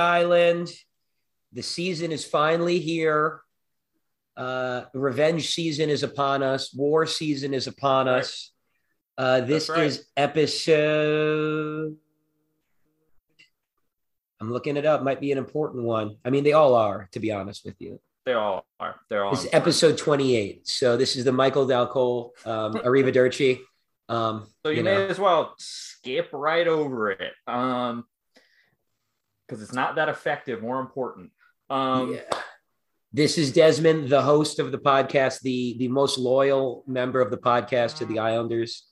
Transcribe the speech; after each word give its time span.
island. 0.00 0.72
The 1.52 1.62
season 1.62 2.10
is 2.12 2.24
finally 2.24 2.78
here. 2.80 3.40
Uh, 4.36 4.84
revenge 4.94 5.50
season 5.52 5.90
is 5.90 6.02
upon 6.02 6.42
us. 6.42 6.72
War 6.74 7.06
season 7.06 7.52
is 7.54 7.66
upon 7.66 8.06
Right. 8.06 8.20
us. 8.20 8.52
Uh, 9.18 9.40
this 9.42 9.68
right. 9.68 9.80
is 9.84 10.06
episode. 10.16 11.96
I'm 14.40 14.50
looking 14.52 14.76
it 14.78 14.86
up. 14.86 15.02
Might 15.02 15.20
be 15.20 15.32
an 15.32 15.38
important 15.38 15.84
one. 15.84 16.16
I 16.24 16.30
mean, 16.30 16.44
they 16.44 16.52
all 16.52 16.74
are, 16.74 17.08
to 17.12 17.20
be 17.20 17.30
honest 17.32 17.64
with 17.64 17.74
you. 17.78 18.00
They 18.24 18.32
all 18.32 18.64
are. 18.78 18.96
They're 19.10 19.24
all. 19.24 19.32
This 19.32 19.44
is 19.44 19.50
episode 19.52 19.98
28. 19.98 20.66
So 20.66 20.96
this 20.96 21.16
is 21.16 21.24
the 21.24 21.32
Michael 21.32 21.66
Dal 21.66 21.86
Colle, 21.86 22.32
um, 22.46 22.72
Arrivederci. 22.84 23.58
Um, 24.08 24.46
So 24.64 24.70
you, 24.70 24.78
you 24.78 24.84
may 24.84 24.94
know. 24.94 25.06
as 25.08 25.18
well 25.18 25.54
skip 25.58 26.30
right 26.32 26.66
over 26.66 27.10
it. 27.10 27.32
Um, 27.46 28.04
because 29.50 29.62
it's 29.62 29.72
not 29.72 29.96
that 29.96 30.08
effective. 30.08 30.62
More 30.62 30.78
important. 30.80 31.32
Um, 31.68 32.14
yeah. 32.14 32.20
This 33.12 33.36
is 33.36 33.52
Desmond, 33.52 34.08
the 34.08 34.22
host 34.22 34.60
of 34.60 34.70
the 34.70 34.78
podcast, 34.78 35.40
the 35.40 35.76
the 35.78 35.88
most 35.88 36.16
loyal 36.16 36.84
member 36.86 37.20
of 37.20 37.32
the 37.32 37.36
podcast 37.36 37.96
to 37.98 38.06
the 38.06 38.20
Islanders. 38.20 38.86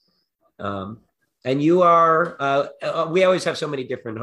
Um, 0.58 0.98
and 1.44 1.62
you 1.62 1.82
are. 1.82 2.36
Uh, 2.40 2.66
uh, 2.82 3.06
we 3.08 3.22
always 3.22 3.44
have 3.44 3.56
so 3.56 3.68
many 3.68 3.84
different. 3.84 4.18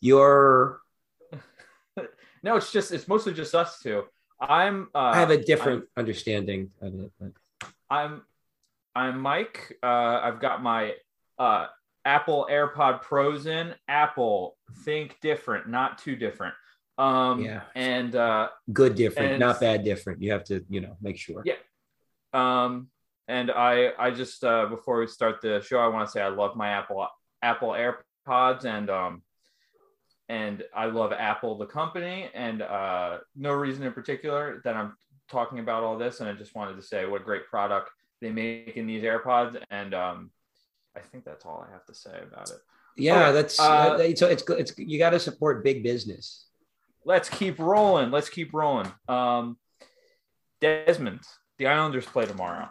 You're. 0.00 0.80
no, 2.42 2.56
it's 2.56 2.72
just 2.72 2.90
it's 2.90 3.06
mostly 3.06 3.32
just 3.32 3.54
us 3.54 3.78
two. 3.80 4.02
I'm. 4.40 4.88
Uh, 4.92 5.12
I 5.14 5.16
have 5.20 5.30
a 5.30 5.42
different 5.42 5.84
understanding 5.96 6.70
of 6.82 6.94
it. 6.98 7.12
But. 7.20 7.70
I'm 7.88 8.22
I'm 8.96 9.20
Mike. 9.20 9.78
Uh, 9.80 10.20
I've 10.24 10.40
got 10.40 10.60
my 10.60 10.94
uh, 11.38 11.66
Apple 12.06 12.46
AirPod 12.50 13.02
Pros 13.02 13.46
in. 13.46 13.74
Apple, 13.88 14.56
think 14.84 15.18
different, 15.20 15.68
not 15.68 15.98
too 15.98 16.14
different. 16.16 16.54
Um, 16.98 17.40
Yeah. 17.42 17.62
And 17.74 18.14
uh, 18.14 18.48
Good, 18.72 18.94
different, 18.94 19.32
And- 19.32 19.40
not 19.40 19.60
bad, 19.60 19.84
different. 19.84 20.22
You 20.22 20.30
have 20.32 20.44
to, 20.44 20.64
you 20.70 20.80
know, 20.80 20.96
make 21.02 21.18
sure. 21.18 21.42
Yeah. 21.44 21.56
um, 22.32 22.88
and 23.28 23.50
I 23.50 23.92
I 23.98 24.12
just 24.12 24.44
uh, 24.44 24.66
before 24.66 25.00
we 25.00 25.08
start 25.08 25.40
the 25.42 25.60
show, 25.60 25.78
I 25.80 25.88
want 25.88 26.06
to 26.06 26.12
say 26.12 26.22
I 26.22 26.28
love 26.28 26.54
my 26.54 26.68
Apple 26.68 27.08
Apple 27.42 27.70
AirPods 27.70 28.64
and 28.64 28.88
um 28.88 29.22
and 30.28 30.62
I 30.74 30.86
love 30.86 31.12
Apple 31.12 31.58
the 31.58 31.66
company 31.66 32.30
and 32.34 32.62
uh, 32.62 33.18
no 33.34 33.52
reason 33.52 33.82
in 33.84 33.92
particular 33.92 34.60
that 34.64 34.74
I'm 34.76 34.96
talking 35.28 35.58
about 35.58 35.82
all 35.82 35.98
this. 35.98 36.20
And 36.20 36.28
I 36.28 36.34
just 36.34 36.54
wanted 36.54 36.76
to 36.76 36.82
say 36.82 37.04
what 37.06 37.20
a 37.22 37.24
great 37.24 37.46
product 37.48 37.90
they 38.20 38.30
make 38.30 38.76
in 38.76 38.86
these 38.86 39.02
AirPods 39.02 39.60
and 39.70 39.92
um 39.92 40.30
I 40.96 41.00
think 41.00 41.24
that's 41.24 41.44
all 41.44 41.64
I 41.68 41.72
have 41.72 41.84
to 41.86 41.94
say 41.94 42.18
about 42.22 42.50
it. 42.50 42.58
Yeah, 42.96 43.30
that's 43.30 43.60
uh, 43.60 43.98
so 44.14 44.26
it's 44.28 44.42
good. 44.42 44.58
It's 44.58 44.72
you 44.78 44.98
got 44.98 45.10
to 45.10 45.20
support 45.20 45.62
big 45.62 45.82
business. 45.82 46.46
Let's 47.04 47.28
keep 47.28 47.58
rolling. 47.58 48.10
Let's 48.10 48.30
keep 48.30 48.54
rolling. 48.54 48.90
Um, 49.06 49.58
Desmond, 50.60 51.20
the 51.58 51.66
Islanders 51.66 52.06
play 52.06 52.24
tomorrow. 52.24 52.70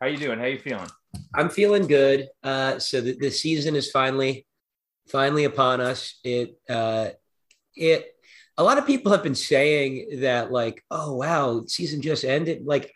How 0.00 0.06
you 0.06 0.16
doing? 0.16 0.38
How 0.38 0.46
you 0.46 0.58
feeling? 0.58 0.88
I'm 1.34 1.50
feeling 1.50 1.86
good. 1.86 2.28
Uh, 2.42 2.78
so 2.78 3.00
the, 3.00 3.16
the 3.16 3.30
season 3.30 3.74
is 3.74 3.90
finally, 3.90 4.46
finally 5.08 5.44
upon 5.44 5.80
us. 5.80 6.20
It, 6.22 6.56
uh, 6.68 7.10
it. 7.74 8.06
A 8.56 8.62
lot 8.62 8.78
of 8.78 8.86
people 8.86 9.10
have 9.12 9.22
been 9.22 9.34
saying 9.34 10.20
that, 10.20 10.52
like, 10.52 10.82
oh 10.90 11.16
wow, 11.16 11.64
season 11.66 12.02
just 12.02 12.24
ended. 12.24 12.64
Like, 12.64 12.92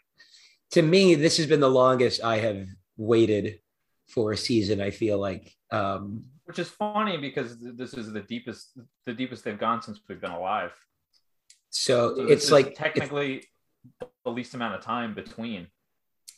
to 0.70 0.82
me, 0.82 1.14
this 1.16 1.37
has 1.38 1.47
been 1.47 1.60
the 1.60 1.69
longest 1.69 2.22
I 2.22 2.38
have 2.38 2.66
waited 2.97 3.59
for 4.14 4.30
a 4.32 4.36
season. 4.36 4.80
I 4.80 4.91
feel 4.91 5.19
like, 5.19 5.52
um, 5.72 6.25
Which 6.44 6.60
is 6.60 6.69
funny 6.69 7.16
because 7.16 7.58
this 7.58 7.94
is 7.94 8.12
the 8.12 8.20
deepest, 8.20 8.78
the 9.06 9.12
deepest 9.12 9.42
they've 9.44 9.58
gone 9.58 9.82
since 9.82 10.00
we've 10.08 10.20
been 10.20 10.30
alive. 10.30 10.72
so, 11.70 12.14
So 12.16 12.22
it's 12.28 12.50
like 12.52 12.66
it's- 12.69 12.78
technically 12.78 13.44
the 14.25 14.30
least 14.30 14.54
amount 14.54 14.75
of 14.76 14.80
time 14.82 15.14
between. 15.14 15.66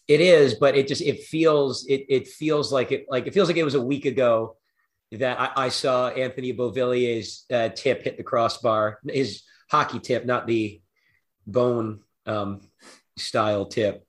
It 0.09 0.21
is, 0.21 0.55
but 0.55 0.77
it 0.77 0.87
just 0.89 1.03
it 1.03 1.25
feels 1.25 1.85
it 1.87 2.07
it 2.09 2.29
feels 2.29 2.73
like 2.73 2.93
it 2.93 3.07
like 3.09 3.27
it 3.27 3.35
feels 3.35 3.49
like 3.49 3.57
it 3.57 3.65
was 3.65 3.75
a 3.75 3.81
week 3.83 4.05
ago 4.07 4.57
that 5.13 5.39
I, 5.41 5.67
I 5.67 5.69
saw 5.69 6.09
Anthony 6.09 6.53
Beauvillier's 6.53 7.45
uh, 7.53 7.71
tip 7.71 8.03
hit 8.03 8.17
the 8.17 8.23
crossbar, 8.23 9.01
his 9.09 9.43
hockey 9.69 9.99
tip, 9.99 10.25
not 10.25 10.47
the 10.47 10.81
bone 11.47 12.01
um, 12.25 12.61
style 13.17 13.67
tip, 13.67 14.07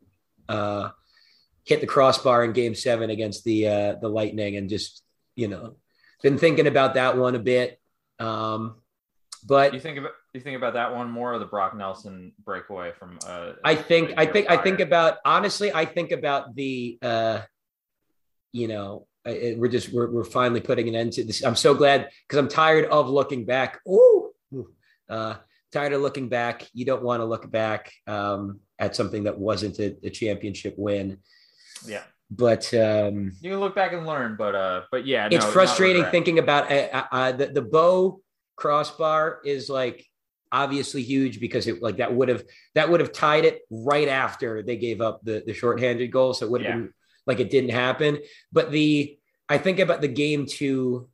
uh, 0.50 0.90
hit 1.68 1.82
the 1.82 1.88
crossbar 1.88 2.44
in 2.46 2.54
Game 2.54 2.74
Seven 2.74 3.10
against 3.10 3.44
the 3.44 3.68
uh, 3.68 3.96
the 4.02 4.08
Lightning, 4.10 4.56
and 4.58 4.70
just 4.70 5.04
you 5.36 5.48
know 5.48 5.76
been 6.24 6.38
thinking 6.38 6.66
about 6.68 6.96
that 6.96 7.18
one 7.18 7.36
a 7.36 7.40
bit. 7.40 7.80
Um, 8.20 8.76
but 9.46 9.74
You 9.74 9.80
think 9.80 9.98
about 10.00 10.12
you 10.34 10.40
think 10.42 10.58
about 10.58 10.74
that 10.74 10.96
one 10.96 11.10
more, 11.12 11.34
or 11.34 11.40
the 11.40 11.46
Brock 11.46 11.76
Nelson 11.76 12.34
breakaway 12.44 12.92
from? 12.94 13.20
Uh, 13.26 13.54
I 13.64 13.76
think 13.76 14.14
I 14.18 14.26
think 14.26 14.50
I 14.50 14.58
think 14.58 14.80
about 14.80 15.18
honestly 15.26 15.72
I 15.74 15.86
think 15.86 16.12
about 16.12 16.56
the 16.56 16.98
uh 17.02 17.42
you 18.52 18.68
know 18.68 19.08
I- 19.26 19.30
I- 19.30 19.56
we're 19.58 19.68
just 19.68 19.92
we're, 19.94 20.10
we're 20.10 20.24
finally 20.24 20.62
putting 20.62 20.88
an 20.88 20.96
end 20.96 21.14
to 21.14 21.24
this 21.24 21.44
I'm 21.44 21.56
so 21.56 21.74
glad 21.76 22.10
because 22.28 22.40
I'm 22.40 22.48
tired 22.48 22.86
of 22.86 23.10
looking 23.10 23.46
back 23.46 23.80
ooh 23.88 24.32
ooh, 24.54 24.70
uh 25.10 25.36
tired 25.72 25.94
of 25.94 26.02
looking 26.02 26.30
back 26.30 26.66
you 26.74 26.86
don't 26.86 27.04
want 27.04 27.20
to 27.22 27.26
look 27.26 27.50
back 27.52 27.92
um 28.08 28.60
at 28.80 28.96
something 28.96 29.24
that 29.26 29.38
wasn't 29.38 29.78
a, 29.80 29.96
a 30.04 30.10
championship 30.10 30.76
win 30.78 31.18
yeah. 31.86 32.04
but 32.32 32.74
um 32.74 33.34
You 33.42 33.52
can 33.52 33.60
look 33.60 33.76
back 33.76 33.94
and 33.94 34.06
learn, 34.06 34.36
but 34.38 34.56
uh, 34.56 34.82
but 34.92 35.06
yeah, 35.06 35.28
it's 35.32 35.46
no, 35.46 35.52
frustrating 35.52 36.06
thinking 36.06 36.40
about 36.40 36.72
uh, 36.72 36.90
uh, 36.94 37.04
uh, 37.12 37.32
the 37.34 37.48
the 37.48 37.62
Beau 37.62 38.22
crossbar 38.56 39.40
is 39.46 39.70
like 39.70 40.06
obviously 40.52 41.04
huge 41.04 41.40
because 41.40 41.68
it 41.68 41.82
like 41.82 41.98
that 41.98 42.14
would 42.14 42.30
have 42.30 42.44
that 42.74 42.90
would 42.90 43.00
have 43.02 43.12
tied 43.12 43.44
it 43.46 43.62
right 43.70 44.08
after 44.08 44.64
they 44.64 44.78
gave 44.78 45.02
up 45.02 45.22
the 45.24 45.44
the 45.46 45.54
shorthanded 45.54 46.12
goal 46.12 46.34
so 46.34 46.46
it 46.46 46.52
would 46.52 46.62
have 46.64 46.70
Yeah. 46.76 46.82
been 46.84 46.94
like 47.26 47.40
it 47.42 47.50
didn't 47.50 47.72
happen 47.72 48.20
but 48.54 48.72
the 48.72 49.20
i 49.50 49.58
think 49.58 49.80
about 49.80 50.00
the 50.00 50.08
game 50.08 50.46
two 50.46 51.10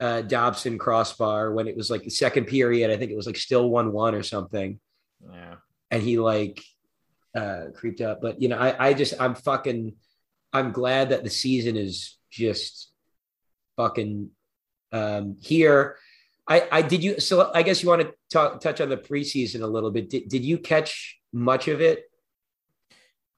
uh 0.00 0.20
dobson 0.22 0.78
crossbar 0.78 1.52
when 1.52 1.68
it 1.68 1.76
was 1.76 1.90
like 1.92 2.02
the 2.02 2.10
second 2.10 2.46
period 2.46 2.90
i 2.90 2.96
think 2.96 3.12
it 3.12 3.16
was 3.16 3.26
like 3.26 3.36
still 3.36 3.70
1-1 3.70 4.14
or 4.14 4.24
something 4.24 4.80
Yeah. 5.32 5.54
and 5.92 6.02
he 6.02 6.18
like 6.18 6.60
uh 7.36 7.66
creeped 7.74 8.00
up 8.00 8.20
but 8.20 8.40
you 8.40 8.48
know 8.48 8.56
i 8.56 8.88
i 8.88 8.94
just 8.94 9.14
i'm 9.20 9.34
fucking 9.34 9.94
i'm 10.52 10.72
glad 10.72 11.10
that 11.10 11.22
the 11.22 11.30
season 11.30 11.76
is 11.76 12.16
just 12.30 12.90
fucking 13.76 14.30
um 14.92 15.36
here 15.40 15.96
i 16.48 16.66
i 16.72 16.82
did 16.82 17.04
you 17.04 17.20
so 17.20 17.50
i 17.54 17.62
guess 17.62 17.82
you 17.82 17.88
want 17.88 18.02
to 18.02 18.12
talk 18.32 18.60
touch 18.60 18.80
on 18.80 18.88
the 18.88 18.96
preseason 18.96 19.62
a 19.62 19.66
little 19.66 19.90
bit 19.90 20.08
did, 20.08 20.28
did 20.28 20.44
you 20.44 20.58
catch 20.58 21.18
much 21.32 21.68
of 21.68 21.80
it 21.80 22.04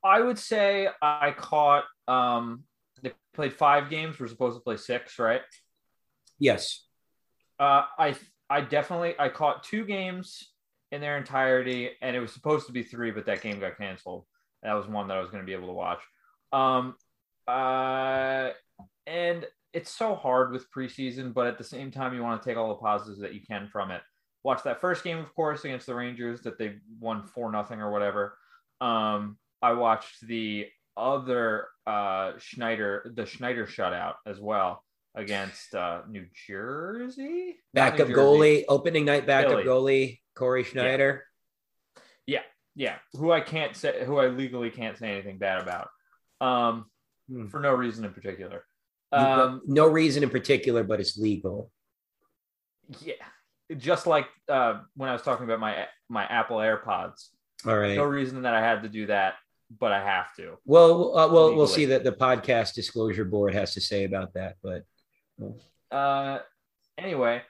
I 0.04 0.20
would 0.20 0.38
say 0.38 0.88
I 1.02 1.34
caught. 1.36 1.84
Um, 2.06 2.62
they 3.02 3.12
played 3.34 3.52
five 3.52 3.90
games. 3.90 4.18
We're 4.18 4.28
supposed 4.28 4.56
to 4.56 4.62
play 4.62 4.76
six, 4.76 5.18
right? 5.18 5.42
yes 6.38 6.86
Uh, 7.58 7.82
I 7.98 8.14
I 8.48 8.60
definitely 8.60 9.14
I 9.18 9.28
caught 9.28 9.64
two 9.64 9.84
games 9.84 10.50
in 10.92 11.00
their 11.00 11.18
entirety, 11.18 11.90
and 12.00 12.16
it 12.16 12.20
was 12.20 12.32
supposed 12.32 12.66
to 12.66 12.72
be 12.72 12.82
three, 12.82 13.10
but 13.10 13.26
that 13.26 13.42
game 13.42 13.60
got 13.60 13.76
canceled. 13.76 14.24
That 14.62 14.72
was 14.72 14.86
one 14.86 15.08
that 15.08 15.16
I 15.16 15.20
was 15.20 15.30
going 15.30 15.42
to 15.42 15.46
be 15.46 15.52
able 15.52 15.68
to 15.68 15.74
watch. 15.74 16.00
Um, 16.52 16.94
uh, 17.46 18.50
and 19.06 19.46
it's 19.72 19.90
so 19.90 20.14
hard 20.14 20.52
with 20.52 20.70
preseason, 20.70 21.32
but 21.32 21.46
at 21.46 21.58
the 21.58 21.64
same 21.64 21.90
time, 21.90 22.14
you 22.14 22.22
want 22.22 22.42
to 22.42 22.48
take 22.48 22.56
all 22.56 22.68
the 22.68 22.74
positives 22.76 23.20
that 23.20 23.34
you 23.34 23.40
can 23.40 23.68
from 23.68 23.90
it. 23.90 24.02
Watch 24.44 24.62
that 24.64 24.80
first 24.80 25.04
game, 25.04 25.18
of 25.18 25.34
course, 25.34 25.64
against 25.64 25.86
the 25.86 25.94
Rangers 25.94 26.42
that 26.42 26.58
they 26.58 26.76
won 27.00 27.26
four 27.26 27.50
nothing 27.52 27.80
or 27.80 27.90
whatever. 27.90 28.36
Um, 28.80 29.36
I 29.60 29.72
watched 29.72 30.26
the 30.26 30.66
other 30.96 31.68
uh 31.86 32.32
Schneider, 32.38 33.12
the 33.14 33.24
Schneider 33.24 33.66
shutout 33.66 34.14
as 34.26 34.40
well 34.40 34.84
against 35.14 35.74
uh 35.74 36.00
New 36.08 36.26
Jersey. 36.46 37.56
Backup 37.72 38.08
New 38.08 38.14
Jersey. 38.14 38.20
goalie 38.20 38.64
opening 38.68 39.04
night 39.04 39.26
backup 39.26 39.62
Philly. 39.62 39.64
goalie 39.64 40.20
corey 40.38 40.62
schneider 40.64 41.24
Yeah, 42.26 42.42
yeah. 42.76 42.96
who 43.14 43.32
I 43.32 43.40
can't 43.40 43.74
say, 43.76 44.04
who 44.04 44.18
I 44.18 44.28
legally 44.28 44.70
can't 44.70 44.96
say 44.96 45.10
anything 45.10 45.38
bad 45.38 45.60
about, 45.62 45.88
um, 46.40 46.86
Hmm. 47.28 47.48
for 47.48 47.60
no 47.60 47.74
reason 47.74 48.04
in 48.06 48.12
particular. 48.14 48.64
Um, 49.12 49.60
no 49.66 49.86
reason 49.86 50.22
in 50.22 50.30
particular 50.30 50.82
but 50.84 51.00
it's 51.00 51.16
legal 51.18 51.70
yeah, 53.00 53.14
just 53.76 54.06
like 54.06 54.26
uh, 54.48 54.80
when 54.96 55.08
I 55.10 55.12
was 55.12 55.22
talking 55.22 55.44
about 55.44 55.60
my 55.60 55.86
my 56.08 56.24
Apple 56.24 56.56
AirPods. 56.58 57.28
all 57.66 57.76
right 57.78 57.96
No 57.96 58.04
reason 58.04 58.42
that 58.42 58.54
I 58.54 58.60
had 58.60 58.82
to 58.82 58.88
do 58.88 59.06
that, 59.06 59.34
but 59.78 59.92
I 59.92 60.02
have 60.04 60.34
to. 60.36 60.56
well 60.64 61.16
uh, 61.18 61.28
well 61.32 61.54
we'll 61.54 61.66
see 61.66 61.86
that 61.86 62.04
the 62.04 62.12
podcast 62.12 62.74
disclosure 62.74 63.24
board 63.26 63.52
has 63.54 63.74
to 63.74 63.80
say 63.80 64.04
about 64.04 64.32
that 64.34 64.56
but 64.62 64.82
Uh, 65.90 66.38
anyway, 66.98 67.42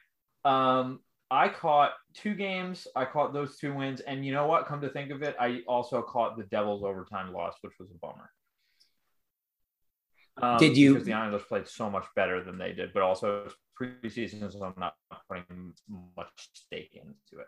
um, 0.45 1.01
I 1.31 1.49
caught 1.49 1.93
two 2.23 2.35
games. 2.35 2.87
I 2.97 3.05
caught 3.05 3.33
those 3.33 3.57
two 3.59 3.73
wins, 3.75 4.01
and 4.01 4.25
you 4.27 4.33
know 4.33 4.47
what? 4.47 4.67
Come 4.67 4.81
to 4.83 4.89
think 4.89 5.11
of 5.11 5.23
it, 5.23 5.35
I 5.39 5.61
also 5.67 6.03
caught 6.03 6.37
the 6.37 6.45
Devils 6.45 6.83
overtime 6.85 7.33
loss, 7.33 7.55
which 7.63 7.75
was 7.81 7.89
a 7.91 7.99
bummer. 8.05 8.31
Um, 10.41 10.59
Did 10.59 10.77
you- 10.77 10.95
Because 10.95 11.07
the 11.07 11.13
Islanders 11.15 11.43
played 11.49 11.67
so 11.67 11.91
much 11.91 12.07
better 12.15 12.43
than 12.45 12.59
they 12.59 12.73
did, 12.73 12.93
but 12.93 13.03
also 13.03 13.49
preseason, 13.81 14.53
so 14.53 14.65
I'm 14.65 14.75
not 14.77 14.95
putting 15.29 15.73
much 16.17 16.29
stake 16.53 16.95
into 16.95 17.41
it. 17.43 17.47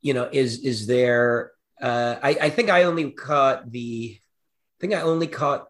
you 0.00 0.14
know, 0.14 0.28
is 0.32 0.60
is 0.64 0.86
there? 0.86 1.52
Uh, 1.82 2.16
I 2.22 2.30
I 2.46 2.50
think 2.50 2.70
I 2.70 2.84
only 2.84 3.10
caught 3.10 3.68
the. 3.70 4.16
I 4.16 4.76
think 4.80 4.94
I 4.94 5.00
only 5.00 5.26
caught 5.26 5.66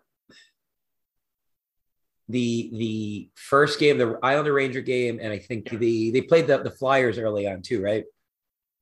the 2.29 2.71
the 2.75 3.31
first 3.35 3.79
game, 3.81 3.97
the 3.99 4.19
Islander 4.23 4.53
Ranger 4.53 4.81
game, 4.83 5.19
and 5.21 5.33
I 5.33 5.39
think 5.39 5.73
Yeah. 5.73 5.79
the 5.79 6.11
they 6.11 6.21
played 6.23 6.47
the 6.47 6.59
the 6.59 6.71
Flyers 6.71 7.19
early 7.19 7.47
on 7.49 7.63
too, 7.63 7.83
right? 7.83 8.05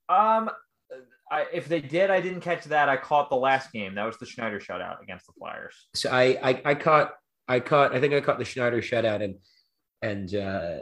Um, 0.08 0.50
I, 1.30 1.46
if 1.52 1.68
they 1.68 1.80
did, 1.80 2.10
I 2.10 2.20
didn't 2.20 2.40
catch 2.42 2.64
that. 2.66 2.88
I 2.88 2.96
caught 2.96 3.30
the 3.30 3.36
last 3.36 3.72
game. 3.72 3.96
That 3.96 4.04
was 4.04 4.16
the 4.18 4.26
Schneider 4.26 4.60
shutout 4.60 5.02
against 5.02 5.26
the 5.26 5.32
Flyers. 5.38 5.74
So 5.94 6.10
I 6.10 6.38
I, 6.42 6.62
I 6.64 6.74
caught 6.74 7.12
I 7.48 7.60
caught 7.60 7.94
I 7.94 8.00
think 8.00 8.14
I 8.14 8.20
caught 8.20 8.38
the 8.38 8.44
Schneider 8.44 8.80
shutout 8.82 9.22
and 9.22 9.36
and 10.02 10.34
uh, 10.34 10.78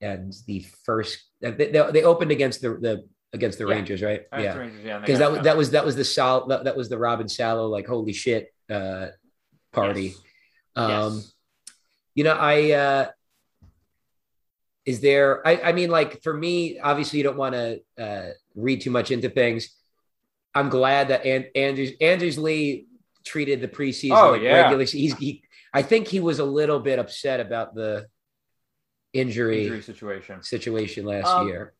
and 0.00 0.32
the 0.46 0.66
first 0.84 1.18
they, 1.40 1.50
they, 1.52 1.70
they 1.92 2.02
opened 2.02 2.30
against 2.32 2.60
the 2.62 2.70
the 2.70 3.08
against 3.32 3.58
the 3.58 3.66
Yeah. 3.66 3.74
Rangers, 3.74 4.02
right? 4.02 4.22
Uh, 4.32 4.38
yeah. 4.40 4.56
Rangers, 4.56 4.84
yeah, 4.84 4.98
because 4.98 5.18
that 5.20 5.30
was 5.32 5.40
that 5.42 5.56
was 5.56 5.70
that 5.70 5.84
was 5.84 5.96
the 5.96 6.04
Sal 6.04 6.46
that, 6.48 6.64
that 6.64 6.76
was 6.76 6.88
the 6.88 6.98
Robin 6.98 7.28
Salo 7.28 7.66
like 7.68 7.86
holy 7.86 8.12
shit 8.12 8.52
uh 8.70 9.08
party. 9.72 10.08
Yes. 10.08 10.16
Um 10.76 11.14
Yes. 11.16 11.32
You 12.14 12.24
know, 12.24 12.32
I 12.32 12.72
uh 12.72 13.10
is 14.84 15.00
there 15.00 15.46
I 15.46 15.60
I 15.62 15.72
mean 15.72 15.90
like 15.90 16.22
for 16.22 16.34
me, 16.34 16.78
obviously 16.78 17.18
you 17.18 17.24
don't 17.24 17.36
want 17.36 17.54
to 17.54 17.80
uh 17.98 18.30
read 18.54 18.80
too 18.80 18.90
much 18.90 19.10
into 19.10 19.30
things. 19.30 19.74
I'm 20.54 20.68
glad 20.68 21.08
that 21.08 21.24
and 21.24 21.46
Anders 21.54 21.90
Anders 22.00 22.36
Lee 22.38 22.86
treated 23.24 23.60
the 23.60 23.68
preseason 23.68 24.16
Oh, 24.22 24.32
like 24.32 24.42
yeah. 24.42 24.62
regular. 24.62 24.84
He's 24.84 25.14
he 25.16 25.42
I 25.72 25.82
think 25.82 26.08
he 26.08 26.20
was 26.20 26.38
a 26.38 26.44
little 26.44 26.80
bit 26.80 26.98
upset 26.98 27.40
about 27.40 27.74
the 27.74 28.06
injury, 29.14 29.62
injury 29.64 29.82
situation. 29.82 30.42
situation 30.42 31.06
last 31.06 31.28
Um, 31.28 31.46
year. 31.46 31.74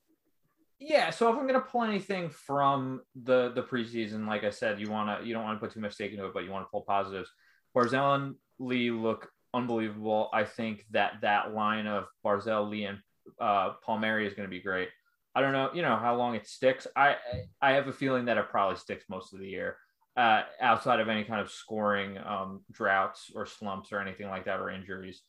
Yeah, 0.78 1.10
so 1.10 1.30
if 1.32 1.38
I'm 1.38 1.46
gonna 1.46 1.60
pull 1.60 1.82
anything 1.84 2.30
from 2.30 3.02
the 3.14 3.50
the 3.52 3.62
preseason, 3.62 4.26
like 4.26 4.44
I 4.44 4.50
said, 4.50 4.80
you 4.80 4.90
wanna 4.90 5.20
you 5.22 5.32
don't 5.34 5.44
want 5.44 5.60
to 5.60 5.64
put 5.66 5.72
too 5.74 5.80
much 5.80 5.92
stake 5.94 6.12
into 6.12 6.26
it, 6.26 6.34
but 6.34 6.44
you 6.44 6.50
want 6.50 6.66
to 6.66 6.70
pull 6.70 6.82
positives. 6.82 7.30
Barzal 7.76 8.14
and 8.16 8.34
Lee 8.58 8.90
look 8.90 9.30
unbelievable. 9.54 10.30
I 10.32 10.44
think 10.44 10.84
that 10.90 11.14
that 11.22 11.54
line 11.54 11.86
of 11.86 12.06
Barzal, 12.24 12.68
Lee, 12.68 12.84
and 12.84 12.98
uh, 13.40 13.72
Palmieri 13.84 14.26
is 14.26 14.34
going 14.34 14.48
to 14.48 14.50
be 14.50 14.62
great. 14.62 14.88
I 15.34 15.40
don't 15.40 15.52
know, 15.52 15.70
you 15.72 15.82
know, 15.82 15.96
how 15.96 16.16
long 16.16 16.34
it 16.34 16.46
sticks. 16.46 16.86
I 16.94 17.16
I 17.60 17.72
have 17.72 17.88
a 17.88 17.92
feeling 17.92 18.26
that 18.26 18.36
it 18.36 18.50
probably 18.50 18.76
sticks 18.76 19.04
most 19.08 19.32
of 19.32 19.38
the 19.40 19.48
year, 19.48 19.76
uh, 20.16 20.42
outside 20.60 21.00
of 21.00 21.08
any 21.08 21.24
kind 21.24 21.40
of 21.40 21.50
scoring 21.50 22.18
um, 22.18 22.62
droughts 22.70 23.30
or 23.34 23.46
slumps 23.46 23.92
or 23.92 24.00
anything 24.00 24.28
like 24.28 24.44
that 24.44 24.60
or 24.60 24.70
injuries. 24.70 25.22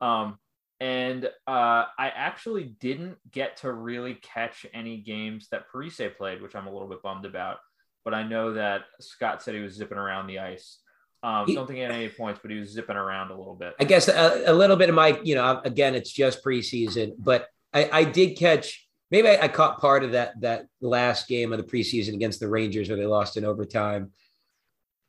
Um, 0.00 0.38
and 0.80 1.24
uh, 1.24 1.86
I 1.98 2.12
actually 2.14 2.76
didn't 2.78 3.16
get 3.32 3.56
to 3.58 3.72
really 3.72 4.14
catch 4.14 4.64
any 4.72 4.98
games 4.98 5.48
that 5.50 5.64
Parise 5.72 6.16
played, 6.16 6.40
which 6.40 6.54
I'm 6.54 6.68
a 6.68 6.72
little 6.72 6.88
bit 6.88 7.02
bummed 7.02 7.24
about. 7.24 7.56
But 8.04 8.14
I 8.14 8.22
know 8.22 8.54
that 8.54 8.82
Scott 9.00 9.42
said 9.42 9.54
he 9.54 9.60
was 9.60 9.74
zipping 9.74 9.98
around 9.98 10.28
the 10.28 10.38
ice. 10.38 10.78
Um, 11.22 11.46
He- 11.46 11.54
don't 11.54 11.66
think 11.66 11.76
he 11.78 11.82
had 11.82 11.90
any 11.92 12.08
points, 12.08 12.38
but 12.42 12.50
he 12.50 12.58
was 12.58 12.70
zipping 12.70 12.96
around 12.96 13.30
a 13.30 13.36
little 13.38 13.54
bit. 13.56 13.74
I 13.80 13.84
guess 13.84 14.08
a, 14.08 14.44
a 14.46 14.52
little 14.52 14.76
bit 14.76 14.88
of 14.88 14.94
my, 14.94 15.18
you 15.24 15.34
know, 15.34 15.60
again, 15.64 15.94
it's 15.94 16.12
just 16.12 16.44
preseason, 16.44 17.12
but 17.18 17.48
I, 17.74 17.88
I 17.92 18.04
did 18.04 18.36
catch. 18.38 18.86
Maybe 19.10 19.28
I, 19.28 19.44
I 19.44 19.48
caught 19.48 19.80
part 19.80 20.04
of 20.04 20.12
that 20.12 20.40
that 20.42 20.66
last 20.80 21.28
game 21.28 21.52
of 21.52 21.58
the 21.58 21.64
preseason 21.64 22.14
against 22.14 22.40
the 22.40 22.48
Rangers 22.48 22.88
where 22.88 22.98
they 22.98 23.06
lost 23.06 23.36
in 23.36 23.44
overtime. 23.44 24.12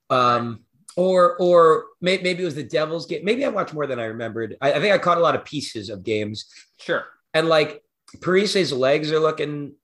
Um, 0.09 0.63
or 0.97 1.37
or 1.39 1.85
may, 2.01 2.17
maybe 2.17 2.41
it 2.41 2.45
was 2.45 2.55
the 2.55 2.63
Devils 2.63 3.05
game. 3.05 3.23
Maybe 3.23 3.45
I 3.45 3.49
watched 3.49 3.73
more 3.73 3.85
than 3.87 3.99
I 3.99 4.05
remembered. 4.05 4.57
I, 4.61 4.73
I 4.73 4.79
think 4.79 4.93
I 4.93 4.97
caught 4.97 5.17
a 5.17 5.21
lot 5.21 5.35
of 5.35 5.45
pieces 5.45 5.89
of 5.89 6.03
games, 6.03 6.45
Sure. 6.77 7.05
and 7.33 7.47
like 7.47 7.83
Parise's 8.21 8.73
legs 8.73 9.11
are 9.11 9.19
looking 9.19 9.75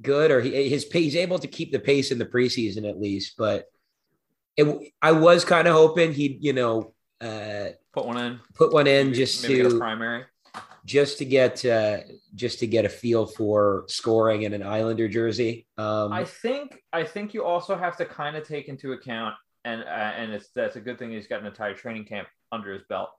good, 0.00 0.30
or 0.30 0.40
he, 0.40 0.68
his 0.68 0.84
he's 0.90 1.16
able 1.16 1.38
to 1.38 1.46
keep 1.48 1.70
the 1.70 1.78
pace 1.78 2.10
in 2.10 2.18
the 2.18 2.24
preseason 2.24 2.88
at 2.88 2.98
least. 3.00 3.34
But 3.36 3.66
it, 4.56 4.92
I 5.02 5.12
was 5.12 5.44
kind 5.44 5.66
of 5.68 5.74
hoping 5.74 6.12
he'd, 6.12 6.42
you 6.42 6.52
know. 6.52 6.94
Uh, 7.20 7.68
Put 7.92 8.06
one 8.06 8.18
in. 8.18 8.40
put 8.54 8.72
one 8.72 8.86
in 8.86 9.06
Maybe- 9.08 9.16
just 9.18 9.48
maybe 9.48 9.62
to 9.62 9.78
primary. 9.78 10.24
just 10.84 11.18
to 11.18 11.24
get 11.24 11.64
uh, 11.64 11.98
just 12.34 12.58
to 12.58 12.66
get 12.66 12.84
a 12.84 12.88
feel 12.88 13.24
for 13.26 13.84
scoring 13.88 14.42
in 14.42 14.52
an 14.52 14.62
Islander 14.62 15.08
jersey. 15.08 15.66
Um, 15.78 16.12
I 16.12 16.24
think 16.24 16.82
I 16.92 17.04
think 17.04 17.32
you 17.34 17.44
also 17.44 17.76
have 17.76 17.96
to 17.98 18.04
kind 18.04 18.36
of 18.36 18.46
take 18.46 18.68
into 18.68 18.92
account, 18.92 19.36
and 19.64 19.82
uh, 19.82 19.86
and 19.86 20.32
it's 20.32 20.48
that's 20.54 20.76
a 20.76 20.80
good 20.80 20.98
thing 20.98 21.12
he's 21.12 21.28
got 21.28 21.40
an 21.40 21.46
entire 21.46 21.74
training 21.74 22.04
camp 22.04 22.26
under 22.50 22.72
his 22.72 22.82
belt, 22.88 23.10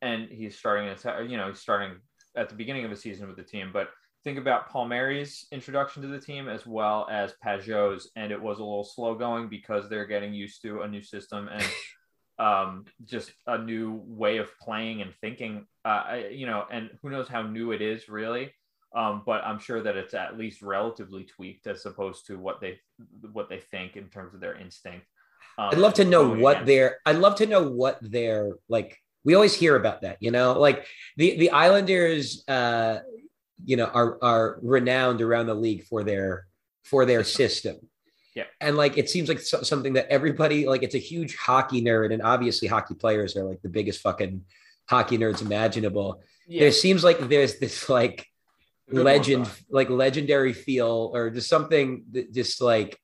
and 0.00 0.28
he's 0.30 0.58
starting 0.58 0.86
you 1.30 1.36
know 1.36 1.48
he's 1.48 1.60
starting 1.60 1.98
at 2.34 2.48
the 2.48 2.54
beginning 2.54 2.84
of 2.84 2.90
the 2.90 2.96
season 2.96 3.28
with 3.28 3.36
the 3.36 3.42
team. 3.44 3.68
But 3.72 3.90
think 4.24 4.38
about 4.38 4.70
Palmieri's 4.70 5.46
introduction 5.52 6.02
to 6.02 6.08
the 6.08 6.20
team 6.20 6.48
as 6.48 6.66
well 6.66 7.06
as 7.10 7.34
Pageau's, 7.44 8.10
and 8.16 8.30
it 8.30 8.40
was 8.40 8.58
a 8.58 8.64
little 8.64 8.84
slow 8.84 9.14
going 9.14 9.48
because 9.48 9.88
they're 9.88 10.06
getting 10.06 10.32
used 10.32 10.62
to 10.62 10.82
a 10.82 10.88
new 10.88 11.02
system 11.02 11.48
and 11.48 11.64
um, 12.38 12.84
just 13.04 13.32
a 13.46 13.58
new 13.58 14.02
way 14.06 14.38
of 14.38 14.48
playing 14.58 15.02
and 15.02 15.14
thinking. 15.20 15.66
Uh, 15.84 16.18
you 16.30 16.46
know, 16.46 16.64
and 16.70 16.90
who 17.02 17.10
knows 17.10 17.28
how 17.28 17.42
new 17.42 17.72
it 17.72 17.82
is 17.82 18.08
really. 18.08 18.52
Um, 18.94 19.22
but 19.24 19.42
I'm 19.44 19.58
sure 19.58 19.82
that 19.82 19.96
it's 19.96 20.12
at 20.12 20.36
least 20.36 20.60
relatively 20.60 21.24
tweaked 21.24 21.66
as 21.66 21.86
opposed 21.86 22.26
to 22.26 22.36
what 22.36 22.60
they 22.60 22.78
what 23.32 23.48
they 23.48 23.58
think 23.58 23.96
in 23.96 24.08
terms 24.08 24.34
of 24.34 24.40
their 24.40 24.54
instinct. 24.54 25.06
Um, 25.58 25.70
I'd 25.72 25.78
love 25.78 25.94
to 25.94 26.04
know 26.04 26.28
what 26.28 26.56
against- 26.56 26.66
their 26.66 26.98
I'd 27.06 27.16
love 27.16 27.36
to 27.36 27.46
know 27.46 27.68
what 27.68 27.98
their 28.02 28.50
like 28.68 28.98
we 29.24 29.34
always 29.34 29.54
hear 29.54 29.76
about 29.76 30.02
that, 30.02 30.18
you 30.20 30.30
know, 30.30 30.58
like 30.58 30.86
the 31.16 31.38
the 31.38 31.50
Islanders 31.50 32.44
uh 32.48 32.98
you 33.64 33.76
know 33.76 33.86
are 33.86 34.18
are 34.22 34.58
renowned 34.62 35.20
around 35.20 35.46
the 35.46 35.54
league 35.54 35.84
for 35.84 36.02
their 36.04 36.46
for 36.82 37.04
their 37.04 37.24
system. 37.24 37.76
Yeah. 38.34 38.44
And 38.60 38.76
like 38.76 38.96
it 38.96 39.10
seems 39.10 39.28
like 39.28 39.40
so- 39.40 39.62
something 39.62 39.92
that 39.94 40.08
everybody 40.08 40.66
like 40.66 40.82
it's 40.82 40.94
a 40.94 40.98
huge 40.98 41.36
hockey 41.36 41.82
nerd 41.82 42.12
and 42.12 42.22
obviously 42.22 42.66
hockey 42.66 42.94
players 42.94 43.36
are 43.36 43.44
like 43.44 43.60
the 43.62 43.68
biggest 43.68 44.00
fucking 44.00 44.44
hockey 44.88 45.18
nerds 45.18 45.42
imaginable. 45.42 46.22
yeah, 46.48 46.60
There 46.60 46.72
seems 46.72 47.04
like 47.04 47.28
there's 47.28 47.58
this 47.58 47.88
like 47.88 48.26
good 48.90 49.04
legend 49.04 49.48
like 49.70 49.90
legendary 49.90 50.52
feel 50.52 51.10
or 51.14 51.30
just 51.30 51.48
something 51.48 52.04
that 52.12 52.32
just 52.32 52.60
like 52.60 52.98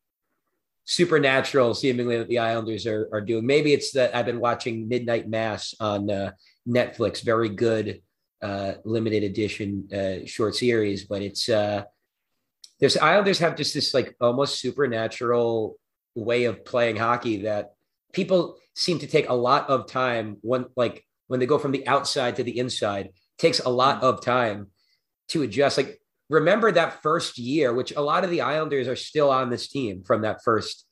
supernatural 0.85 1.75
seemingly 1.75 2.17
that 2.17 2.29
the 2.29 2.39
islanders 2.39 2.87
are, 2.87 3.09
are 3.13 3.21
doing 3.21 3.45
maybe 3.47 3.75
it's 3.75 3.93
that 3.93 4.17
i've 4.17 4.25
been 4.25 4.41
watching 4.41 4.89
midnight 4.89 5.29
mass 5.29 5.75
on 5.81 6.11
uh, 6.11 6.31
netflix 6.67 7.23
very 7.23 7.51
good 7.51 8.01
uh, 8.43 8.75
limited 8.85 9.25
edition 9.25 9.89
uh, 9.93 10.27
short 10.27 10.55
series 10.55 11.05
but 11.05 11.23
it's 11.23 11.49
uh 11.49 11.83
there's 12.81 12.97
islanders 12.97 13.41
have 13.41 13.57
just 13.57 13.75
this 13.75 13.93
like 13.93 14.15
almost 14.21 14.61
supernatural 14.61 15.77
way 16.15 16.45
of 16.45 16.65
playing 16.65 16.97
hockey 16.97 17.43
that 17.43 17.73
people 18.13 18.57
seem 18.75 18.99
to 19.01 19.07
take 19.07 19.29
a 19.29 19.35
lot 19.35 19.69
of 19.69 19.91
time 19.91 20.37
when 20.43 20.67
like 20.77 21.05
when 21.27 21.41
they 21.41 21.47
go 21.47 21.59
from 21.59 21.73
the 21.73 21.87
outside 21.87 22.37
to 22.37 22.43
the 22.43 22.59
inside 22.59 23.11
takes 23.39 23.61
a 23.61 23.69
lot 23.69 24.03
of 24.03 24.21
time 24.21 24.69
to 25.29 25.43
adjust. 25.43 25.77
Like, 25.77 26.01
remember 26.29 26.73
that 26.73 27.03
first 27.03 27.39
year, 27.39 27.73
which 27.73 27.93
a 27.93 28.01
lot 28.01 28.25
of 28.25 28.31
the 28.31 28.41
Islanders 28.41 28.89
are 28.89 28.97
still 28.97 29.31
on 29.31 29.51
this 29.51 29.69
team 29.69 30.03
from 30.05 30.23
that 30.23 30.43
first, 30.43 30.85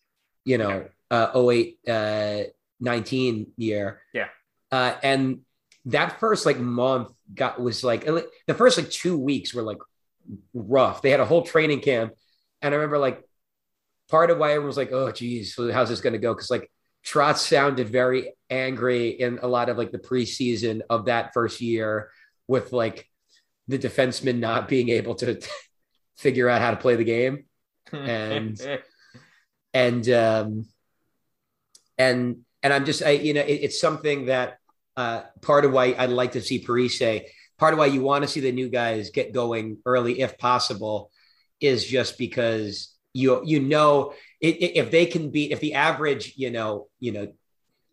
you 0.45 0.59
know, 0.59 0.87
uh, 1.11 1.49
08, 1.51 1.79
uh, 1.89 2.43
19 2.81 3.49
year. 3.57 4.01
Yeah. 4.15 4.29
Uh, 4.71 4.95
and 5.03 5.41
that 5.87 6.19
first 6.21 6.47
like 6.47 6.59
month 6.59 7.13
got 7.35 7.61
was 7.61 7.83
like 7.85 8.05
the 8.05 8.55
first 8.55 8.77
like 8.77 8.91
two 8.91 9.17
weeks 9.17 9.55
were 9.55 9.63
like 9.63 9.79
rough. 10.53 11.03
They 11.03 11.11
had 11.11 11.21
a 11.21 11.27
whole 11.27 11.43
training 11.43 11.81
camp. 11.81 12.13
And 12.63 12.75
I 12.75 12.77
remember 12.77 12.99
like 12.99 13.23
part 14.11 14.31
of 14.31 14.39
why 14.39 14.51
everyone 14.51 14.67
was 14.67 14.77
like, 14.77 14.93
oh, 14.93 15.11
geez, 15.13 15.55
how's 15.57 15.89
this 15.89 16.01
going 16.01 16.15
to 16.15 16.19
go? 16.19 16.35
Because 16.35 16.51
like 16.51 16.71
Trotz 17.05 17.39
sounded 17.39 17.89
very 17.89 18.35
angry 18.51 19.11
in 19.11 19.39
a 19.43 19.47
lot 19.47 19.69
of 19.69 19.79
like 19.79 19.93
the 19.93 19.99
preseason 19.99 20.81
of 20.91 21.05
that 21.07 21.33
first 21.33 21.61
year 21.61 22.11
with 22.49 22.73
like 22.73 23.09
the 23.69 23.79
defenseman 23.79 24.39
not 24.39 24.69
being 24.69 24.89
able 24.89 25.15
to 25.17 25.41
figure 26.17 26.49
out 26.49 26.61
how 26.61 26.71
to 26.71 26.77
play 26.77 26.97
the 26.97 27.05
game 27.05 27.45
and- 27.93 28.61
and 29.75 30.09
um 30.09 30.65
and 31.99 32.39
and 32.63 32.73
i'm 32.73 32.87
just 32.87 33.03
i 33.03 33.11
you 33.11 33.35
know 33.35 33.43
it, 33.43 33.61
it's 33.65 33.81
something 33.81 34.27
that 34.27 34.59
uh 34.97 35.23
part 35.43 35.65
of 35.65 35.73
why 35.73 35.95
i'd 35.99 36.11
like 36.11 36.33
to 36.33 36.41
see 36.41 36.65
Parise 36.65 37.23
part 37.59 37.73
of 37.73 37.79
why 37.79 37.87
you 37.87 38.03
want 38.03 38.23
to 38.23 38.29
see 38.29 38.41
the 38.41 38.53
new 38.53 38.69
guys 38.69 39.11
get 39.11 39.33
going 39.33 39.79
early 39.85 40.21
if 40.21 40.39
possible 40.39 41.11
is 41.61 41.85
just 41.85 42.19
because 42.19 42.95
you 43.13 43.43
you 43.45 43.61
know 43.61 44.13
i- 44.43 44.47
i- 44.47 44.73
if 44.77 44.91
they 44.91 45.07
can 45.07 45.31
beat 45.31 45.53
if 45.53 45.61
the 45.61 45.75
average 45.75 46.35
you 46.37 46.51
know 46.51 46.89
you 47.01 47.13
know 47.13 47.33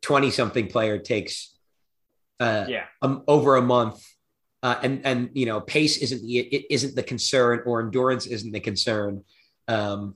20 0.01 0.31
something 0.31 0.67
player 0.67 0.97
takes 0.97 1.57
uh 2.39 2.65
yeah, 2.67 2.85
um, 3.01 3.23
over 3.27 3.55
a 3.55 3.61
month, 3.61 4.03
uh, 4.63 4.75
and 4.81 5.05
and 5.05 5.29
you 5.33 5.45
know 5.45 5.61
pace 5.61 5.97
isn't 5.97 6.21
the 6.25 6.39
it 6.39 6.65
isn't 6.69 6.95
the 6.95 7.03
concern 7.03 7.61
or 7.65 7.79
endurance 7.79 8.25
isn't 8.25 8.51
the 8.51 8.59
concern. 8.59 9.23
Um, 9.67 10.15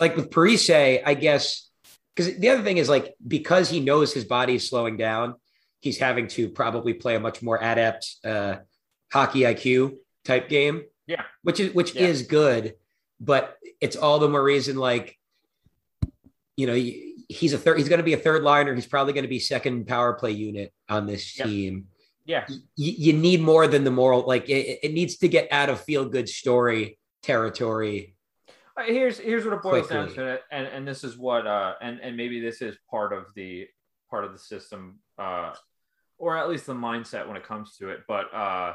like 0.00 0.16
with 0.16 0.28
Parise, 0.30 1.00
I 1.06 1.14
guess 1.14 1.70
because 2.14 2.36
the 2.36 2.48
other 2.50 2.62
thing 2.62 2.78
is 2.78 2.88
like 2.88 3.14
because 3.26 3.70
he 3.70 3.80
knows 3.80 4.12
his 4.12 4.24
body 4.24 4.56
is 4.56 4.68
slowing 4.68 4.96
down, 4.96 5.36
he's 5.80 5.98
having 5.98 6.28
to 6.28 6.48
probably 6.48 6.94
play 6.94 7.16
a 7.16 7.20
much 7.20 7.42
more 7.42 7.58
adept 7.62 8.16
uh, 8.24 8.56
hockey 9.12 9.40
IQ 9.40 9.96
type 10.24 10.48
game. 10.48 10.82
Yeah, 11.06 11.22
which 11.42 11.58
is 11.60 11.74
which 11.74 11.94
Yeah. 11.94 12.06
is 12.06 12.22
good, 12.22 12.74
but 13.18 13.56
it's 13.80 13.96
all 13.96 14.18
the 14.18 14.28
more 14.28 14.42
reason 14.42 14.76
like 14.76 15.18
you 16.56 16.66
know 16.66 16.74
he's 17.28 17.52
a 17.52 17.58
third 17.58 17.78
he's 17.78 17.88
going 17.88 17.98
to 17.98 18.04
be 18.04 18.12
a 18.12 18.16
third 18.18 18.42
liner 18.42 18.74
he's 18.74 18.86
probably 18.86 19.12
going 19.12 19.24
to 19.24 19.28
be 19.28 19.38
second 19.38 19.86
power 19.86 20.12
play 20.14 20.30
unit 20.32 20.72
on 20.88 21.06
this 21.06 21.38
Yep. 21.38 21.46
team 21.48 21.86
yeah, 22.26 22.44
y- 22.48 22.56
you 22.76 23.12
need 23.14 23.40
more 23.40 23.66
than 23.66 23.82
the 23.82 23.90
moral 23.90 24.22
like 24.26 24.48
it, 24.48 24.80
it 24.82 24.92
needs 24.92 25.16
to 25.18 25.28
get 25.28 25.48
out 25.50 25.68
of 25.70 25.80
feel 25.80 26.04
good 26.04 26.28
story 26.28 26.98
territory 27.22 28.14
Uh, 28.76 28.82
here's 28.84 29.18
here's 29.18 29.44
what 29.44 29.54
it 29.54 29.62
boils 29.62 29.88
down 29.88 30.12
to, 30.14 30.38
and 30.50 30.66
and 30.66 30.86
this 30.86 31.02
is 31.02 31.16
what 31.16 31.46
uh 31.46 31.74
and 31.80 31.98
and 32.00 32.16
maybe 32.16 32.40
this 32.40 32.60
is 32.62 32.76
part 32.90 33.12
of 33.12 33.24
the 33.34 33.66
part 34.10 34.24
of 34.24 34.32
the 34.32 34.38
system, 34.38 34.98
uh, 35.18 35.54
or 36.20 36.36
at 36.36 36.50
least 36.50 36.66
the 36.66 36.74
mindset 36.74 37.26
when 37.26 37.36
it 37.36 37.42
comes 37.42 37.76
to 37.78 37.88
it. 37.88 38.00
But 38.06 38.32
uh, 38.32 38.74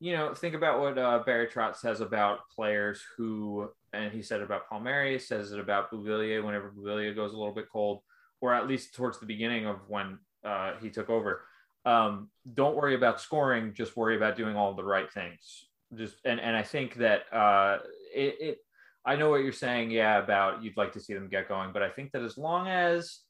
you 0.00 0.12
know, 0.12 0.34
think 0.34 0.54
about 0.54 0.80
what 0.80 0.98
uh, 0.98 1.22
Barry 1.24 1.46
Trotz 1.46 1.76
says 1.76 2.00
about 2.00 2.40
players 2.54 3.00
who, 3.16 3.70
and 3.94 4.12
he 4.12 4.20
said 4.20 4.42
about 4.42 4.68
Palmieri, 4.68 5.18
says 5.18 5.52
it 5.52 5.60
about 5.60 5.90
Beauvillier 5.90 6.44
whenever 6.44 6.70
Beauvillier 6.70 7.14
goes 7.14 7.32
a 7.32 7.36
little 7.36 7.54
bit 7.54 7.70
cold, 7.72 8.00
or 8.40 8.52
at 8.52 8.66
least 8.66 8.94
towards 8.94 9.18
the 9.18 9.26
beginning 9.26 9.66
of 9.66 9.88
when 9.88 10.18
uh, 10.44 10.72
he 10.82 10.90
took 10.90 11.08
over. 11.08 11.42
Um, 11.86 12.28
don't 12.52 12.76
worry 12.76 12.96
about 12.96 13.20
scoring; 13.20 13.72
just 13.72 13.96
worry 13.96 14.16
about 14.16 14.36
doing 14.36 14.56
all 14.56 14.74
the 14.74 14.84
right 14.84 15.10
things. 15.12 15.68
Just 15.94 16.16
and 16.24 16.40
and 16.40 16.56
I 16.56 16.62
think 16.64 16.96
that 16.96 17.32
uh, 17.32 17.78
it, 18.12 18.36
it 18.40 18.58
I 19.06 19.14
know 19.14 19.30
what 19.30 19.42
you're 19.42 19.52
saying, 19.52 19.92
yeah, 19.92 20.18
about 20.18 20.64
you'd 20.64 20.76
like 20.76 20.92
to 20.94 21.00
see 21.00 21.14
them 21.14 21.28
get 21.28 21.48
going, 21.48 21.72
but 21.72 21.82
I 21.82 21.90
think 21.90 22.10
that 22.12 22.22
as 22.22 22.36
long 22.36 22.66
as 22.66 23.20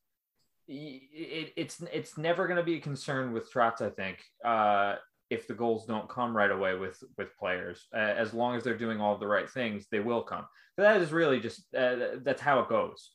it, 0.69 1.53
it's 1.57 1.83
it's 1.93 2.19
never 2.19 2.47
going 2.47 2.57
to 2.57 2.63
be 2.63 2.77
a 2.77 2.81
concern 2.81 3.33
with 3.33 3.53
Trotz, 3.53 3.81
I 3.81 3.91
think, 3.91 4.19
uh, 4.45 4.97
if 5.31 5.47
the 5.47 5.55
goals 5.55 5.87
don't 5.87 6.09
come 6.09 6.37
right 6.37 6.51
away 6.51 6.75
with 6.75 7.03
with 7.19 7.37
players, 7.39 7.87
uh, 7.95 7.99
as 7.99 8.35
long 8.35 8.57
as 8.57 8.65
they're 8.65 8.79
doing 8.79 9.01
all 9.01 9.19
the 9.19 9.27
right 9.27 9.51
things, 9.51 9.87
they 9.91 10.01
will 10.01 10.23
come. 10.23 10.47
That 10.77 11.01
is 11.01 11.13
really 11.13 11.41
just 11.41 11.63
uh, 11.75 12.17
that's 12.23 12.43
how 12.43 12.61
it 12.61 12.69
goes. 12.69 13.11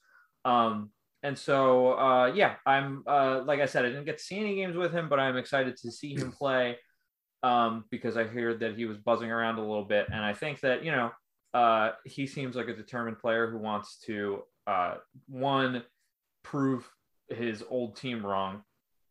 Um, 0.45 0.91
and 1.21 1.37
so, 1.37 1.99
uh, 1.99 2.31
yeah, 2.33 2.55
I'm 2.65 3.03
uh, 3.05 3.41
like 3.45 3.59
I 3.59 3.65
said, 3.65 3.85
I 3.85 3.89
didn't 3.89 4.05
get 4.05 4.17
to 4.17 4.23
see 4.23 4.39
any 4.39 4.55
games 4.55 4.77
with 4.77 4.93
him, 4.93 5.09
but 5.09 5.19
I'm 5.19 5.37
excited 5.37 5.75
to 5.77 5.91
see 5.91 6.15
him 6.15 6.31
play 6.37 6.77
um, 7.43 7.85
because 7.89 8.17
I 8.17 8.23
heard 8.23 8.61
that 8.61 8.75
he 8.75 8.85
was 8.85 8.97
buzzing 8.97 9.31
around 9.31 9.57
a 9.57 9.61
little 9.61 9.85
bit, 9.85 10.07
and 10.11 10.23
I 10.23 10.33
think 10.33 10.61
that 10.61 10.83
you 10.83 10.91
know 10.91 11.11
uh, 11.53 11.91
he 12.05 12.27
seems 12.27 12.55
like 12.55 12.67
a 12.67 12.75
determined 12.75 13.19
player 13.19 13.49
who 13.49 13.57
wants 13.57 13.99
to 14.05 14.43
uh, 14.67 14.95
one 15.27 15.83
prove 16.43 16.87
his 17.29 17.63
old 17.69 17.95
team 17.95 18.25
wrong, 18.25 18.63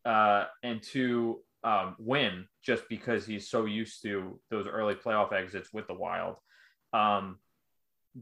uh, 0.05 0.45
and 0.63 0.83
two 0.83 1.41
um, 1.65 1.97
win 1.99 2.47
just 2.63 2.85
because 2.89 3.27
he's 3.27 3.51
so 3.51 3.65
used 3.65 4.03
to 4.03 4.41
those 4.51 4.67
early 4.67 4.95
playoff 4.95 5.33
exits 5.33 5.73
with 5.73 5.87
the 5.87 5.95
Wild. 5.95 6.37
Um, 6.93 7.39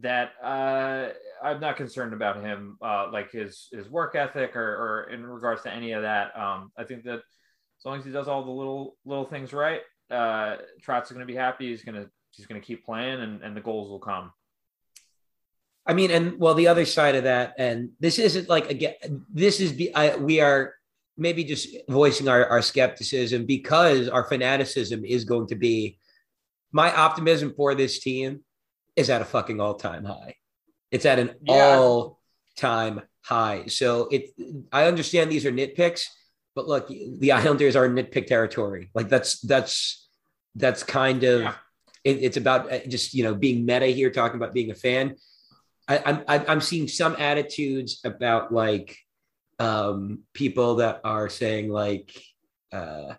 that 0.00 0.32
uh, 0.42 1.08
I'm 1.42 1.60
not 1.60 1.76
concerned 1.76 2.12
about 2.12 2.42
him, 2.42 2.76
uh, 2.82 3.08
like 3.12 3.30
his 3.30 3.68
his 3.72 3.88
work 3.88 4.14
ethic 4.14 4.56
or, 4.56 4.60
or 4.60 5.10
in 5.10 5.24
regards 5.24 5.62
to 5.62 5.72
any 5.72 5.92
of 5.92 6.02
that. 6.02 6.38
Um, 6.38 6.70
I 6.76 6.84
think 6.84 7.04
that 7.04 7.20
as 7.78 7.84
long 7.84 7.98
as 7.98 8.04
he 8.04 8.10
does 8.10 8.28
all 8.28 8.44
the 8.44 8.50
little 8.50 8.96
little 9.04 9.24
things 9.24 9.52
right, 9.52 9.80
uh, 10.10 10.56
Trotz 10.84 11.04
is 11.04 11.12
going 11.12 11.20
to 11.20 11.26
be 11.26 11.36
happy. 11.36 11.68
He's 11.68 11.84
going 11.84 11.94
to 11.94 12.10
he's 12.32 12.46
going 12.46 12.60
to 12.60 12.66
keep 12.66 12.84
playing, 12.84 13.20
and, 13.20 13.42
and 13.42 13.56
the 13.56 13.60
goals 13.60 13.88
will 13.88 13.98
come. 13.98 14.32
I 15.86 15.94
mean, 15.94 16.10
and 16.10 16.38
well, 16.38 16.54
the 16.54 16.68
other 16.68 16.84
side 16.84 17.14
of 17.14 17.24
that, 17.24 17.54
and 17.58 17.90
this 18.00 18.18
isn't 18.18 18.48
like 18.48 18.70
again, 18.70 18.94
this 19.32 19.60
is 19.60 19.72
be 19.72 19.94
I, 19.94 20.16
we 20.16 20.40
are 20.40 20.74
maybe 21.16 21.44
just 21.44 21.68
voicing 21.88 22.28
our, 22.28 22.44
our 22.46 22.60
skepticism 22.60 23.46
because 23.46 24.08
our 24.08 24.24
fanaticism 24.24 25.04
is 25.04 25.24
going 25.24 25.46
to 25.48 25.54
be 25.54 25.98
my 26.72 26.94
optimism 26.94 27.54
for 27.56 27.74
this 27.74 28.00
team 28.00 28.40
is 28.96 29.08
at 29.10 29.22
a 29.22 29.24
fucking 29.24 29.60
all 29.60 29.74
time 29.74 30.04
high. 30.04 30.34
It's 30.90 31.06
at 31.06 31.18
an 31.18 31.34
Yeah. 31.42 31.52
all 31.54 32.20
time 32.56 33.02
high. 33.22 33.66
So 33.66 34.08
it, 34.10 34.30
I 34.72 34.86
understand 34.86 35.30
these 35.30 35.46
are 35.46 35.52
nitpicks, 35.52 36.02
but 36.54 36.66
look, 36.66 36.88
the 36.88 37.32
Islanders 37.32 37.76
are 37.76 37.88
nitpick 37.88 38.26
territory. 38.26 38.90
Like 38.94 39.08
that's 39.08 39.40
that's 39.40 40.08
that's 40.56 40.82
kind 40.82 41.22
of 41.24 41.42
Yeah. 41.42 41.54
it, 42.04 42.18
it's 42.24 42.36
about 42.36 42.72
uh, 42.72 42.80
just 42.88 43.14
you 43.14 43.22
know 43.24 43.34
being 43.34 43.64
meta 43.64 43.86
here, 43.86 44.10
talking 44.10 44.36
about 44.36 44.52
being 44.52 44.70
a 44.70 44.74
fan. 44.74 45.14
I, 45.88 46.22
I'm 46.26 46.44
I'm 46.48 46.60
seeing 46.60 46.88
some 46.88 47.16
attitudes 47.18 48.00
about 48.04 48.52
like 48.52 48.96
um, 49.58 50.20
people 50.32 50.76
that 50.76 51.00
are 51.04 51.28
saying 51.28 51.70
like 51.70 52.12
uh, 52.72 53.14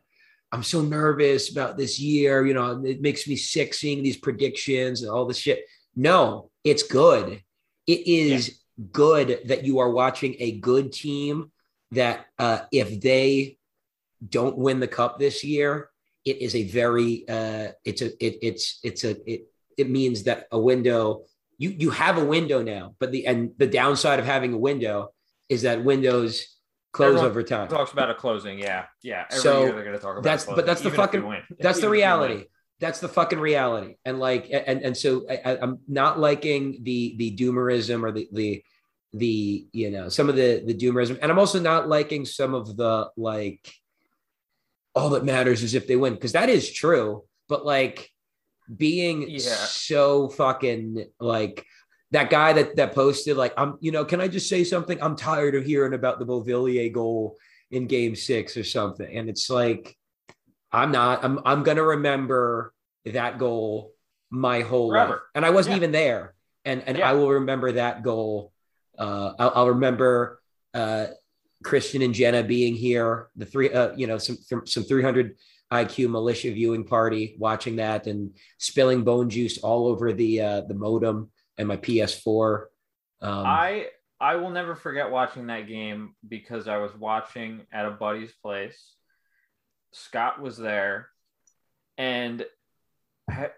I'm 0.51 0.63
so 0.63 0.81
nervous 0.81 1.51
about 1.51 1.77
this 1.77 2.00
year. 2.00 2.45
You 2.45 2.53
know, 2.53 2.83
it 2.83 3.01
makes 3.01 3.27
me 3.27 3.36
sick 3.36 3.74
seeing 3.74 4.03
these 4.03 4.17
predictions 4.17 5.01
and 5.01 5.12
all 5.12 5.25
this 5.25 5.39
shit. 5.39 5.65
No, 5.95 6.51
it's 6.63 6.83
good. 6.83 7.41
It 7.86 8.07
is 8.07 8.59
good 8.91 9.39
that 9.45 9.63
you 9.65 9.79
are 9.79 9.89
watching 9.89 10.36
a 10.39 10.59
good 10.59 10.91
team 10.91 11.51
that 11.91 12.25
uh, 12.38 12.59
if 12.71 13.01
they 13.01 13.57
don't 14.27 14.57
win 14.57 14.79
the 14.79 14.88
cup 14.88 15.19
this 15.19 15.43
year, 15.43 15.89
it 16.25 16.41
is 16.41 16.55
a 16.55 16.63
very 16.63 17.27
uh, 17.27 17.69
it's 17.86 18.01
a 18.01 18.07
it, 18.24 18.39
it's 18.41 18.79
it's 18.83 19.03
a 19.03 19.31
it 19.31 19.47
it 19.77 19.89
means 19.89 20.24
that 20.24 20.47
a 20.51 20.59
window 20.59 21.24
you 21.58 21.70
you 21.72 21.90
have 21.90 22.18
a 22.18 22.26
window 22.26 22.62
now, 22.62 22.96
but 23.00 23.12
the 23.12 23.26
and 23.28 23.52
the 23.58 23.68
downside 23.68 24.20
of 24.20 24.26
having 24.26 24.54
a 24.54 24.58
window 24.58 25.10
is 25.50 25.64
that 25.64 25.84
windows 25.84 26.46
close 26.94 27.08
Everyone 27.10 27.30
over 27.30 27.44
time. 27.44 27.68
Talks 27.68 27.92
about 27.92 28.10
a 28.10 28.14
closing, 28.16 28.60
yeah, 28.60 28.86
yeah. 29.04 29.26
Every 29.30 29.42
So, 29.42 29.64
year 29.64 29.72
they're 29.74 29.84
going 29.84 29.96
to 29.96 30.02
talk 30.02 30.14
about. 30.14 30.24
that's- 30.24 30.46
closing, 30.46 30.56
but 30.56 30.66
that's 30.66 30.82
the 30.82 30.92
fucking- 30.92 31.44
That's 31.60 31.80
the 31.80 31.90
reality. 31.90 32.46
That's 32.80 33.00
the 33.00 33.08
fucking 33.08 33.40
reality. 33.40 33.96
And 34.06 34.20
like 34.20 34.50
and 34.52 34.82
and 34.84 34.96
so 34.96 35.26
I, 35.30 35.42
I- 35.46 35.58
I'm 35.62 35.80
not 35.88 36.20
liking 36.20 36.80
the 36.84 37.16
the 37.18 37.36
doomerism 37.36 38.04
or 38.04 38.12
the 38.12 38.28
the 38.32 38.64
the 39.14 39.68
you 39.72 39.90
know 39.90 40.10
some 40.10 40.30
of 40.30 40.36
the 40.36 40.64
the 40.66 40.76
doomerism, 40.76 41.18
and 41.22 41.32
I'm 41.32 41.40
also 41.40 41.60
not 41.60 41.90
liking 41.90 42.24
some 42.26 42.54
of 42.54 42.78
the 42.78 43.10
like 43.18 43.72
all 44.94 45.10
that 45.12 45.24
matters 45.26 45.64
is 45.64 45.74
if 45.74 45.88
they 45.88 45.96
win 45.96 46.14
because 46.14 46.34
that 46.34 46.50
is 46.50 46.72
true. 46.72 47.24
But 47.50 47.66
like 47.66 48.12
being 48.75 49.29
Yeah. 49.29 49.39
so 49.39 50.29
fucking 50.29 51.05
like 51.19 51.65
that 52.12 52.29
guy 52.29 52.53
that 52.53 52.75
that 52.77 52.93
posted 52.95 53.38
like 53.38 53.53
I'm 53.57 53.77
you 53.79 53.91
know 53.91 54.05
can 54.05 54.21
I 54.21 54.27
just 54.27 54.50
say 54.50 54.63
something? 54.63 55.01
I'm 55.01 55.15
tired 55.15 55.55
of 55.55 55.65
hearing 55.65 55.93
about 55.93 56.19
the 56.19 56.25
Beauvillier 56.25 56.91
goal 56.91 57.38
in 57.71 57.88
Game 57.88 58.15
Six 58.15 58.55
or 58.57 58.63
something, 58.63 59.17
and 59.17 59.29
it's 59.29 59.50
like 59.50 59.95
I'm 60.71 60.91
not. 60.91 61.24
I'm 61.24 61.39
I'm 61.45 61.63
gonna 61.63 61.83
remember 61.83 62.74
that 63.05 63.39
goal 63.39 63.93
my 64.29 64.62
whole 64.62 64.89
Forever. 64.89 65.12
life, 65.13 65.19
and 65.36 65.45
I 65.45 65.50
wasn't 65.50 65.74
Yeah. 65.74 65.77
even 65.77 65.91
there, 65.91 66.33
and 66.65 66.83
and 66.86 66.97
Yeah. 66.97 67.09
I 67.09 67.13
will 67.13 67.29
remember 67.31 67.71
that 67.74 68.03
goal. 68.03 68.51
Uh, 68.97 69.33
I'll, 69.39 69.51
I'll 69.55 69.69
remember 69.69 70.41
uh, 70.74 71.07
Christian 71.63 72.01
and 72.01 72.13
Jenna 72.13 72.43
being 72.43 72.75
here, 72.75 73.27
the 73.36 73.45
three, 73.45 73.71
uh, 73.71 73.95
you 73.95 74.07
know, 74.07 74.17
some 74.17 74.38
some 74.65 74.83
300 74.83 75.36
IQ 75.71 76.09
militia 76.09 76.51
viewing 76.51 76.86
party, 76.86 77.36
watching 77.39 77.77
that 77.77 78.07
and 78.07 78.31
spilling 78.57 79.03
bone 79.03 79.29
juice 79.29 79.57
all 79.57 79.88
over 79.88 80.13
the 80.13 80.41
uh, 80.41 80.62
the 80.62 80.74
modem 80.74 81.29
and 81.57 81.67
my 81.67 81.77
PS4. 81.77 82.65
Um, 83.21 83.45
I 83.45 83.88
I 84.19 84.36
will 84.38 84.50
never 84.50 84.75
forget 84.75 85.12
watching 85.12 85.47
that 85.47 85.67
game 85.67 86.15
because 86.27 86.67
I 86.67 86.77
was 86.77 86.95
watching 86.95 87.63
at 87.71 87.86
a 87.86 87.91
buddy's 87.91 88.33
place. 88.41 88.93
Scott 89.91 90.41
was 90.41 90.57
there, 90.57 91.09
and 91.97 92.45
ha- 93.29 93.51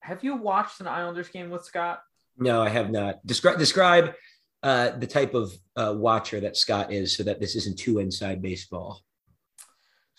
have 0.00 0.22
you 0.22 0.36
watched 0.36 0.80
an 0.80 0.86
Islanders 0.86 1.28
game 1.28 1.50
with 1.50 1.64
Scott? 1.64 2.02
No, 2.36 2.62
I 2.62 2.68
have 2.68 2.90
not. 2.90 3.24
Describe 3.26 3.58
describe 3.58 4.14
uh, 4.62 4.90
the 4.90 5.06
type 5.06 5.34
of 5.34 5.52
uh, 5.76 5.94
watcher 5.96 6.40
that 6.40 6.56
Scott 6.56 6.92
is, 6.92 7.16
so 7.16 7.24
that 7.24 7.40
this 7.40 7.56
isn't 7.56 7.78
too 7.78 7.98
inside 7.98 8.40
baseball. 8.42 9.02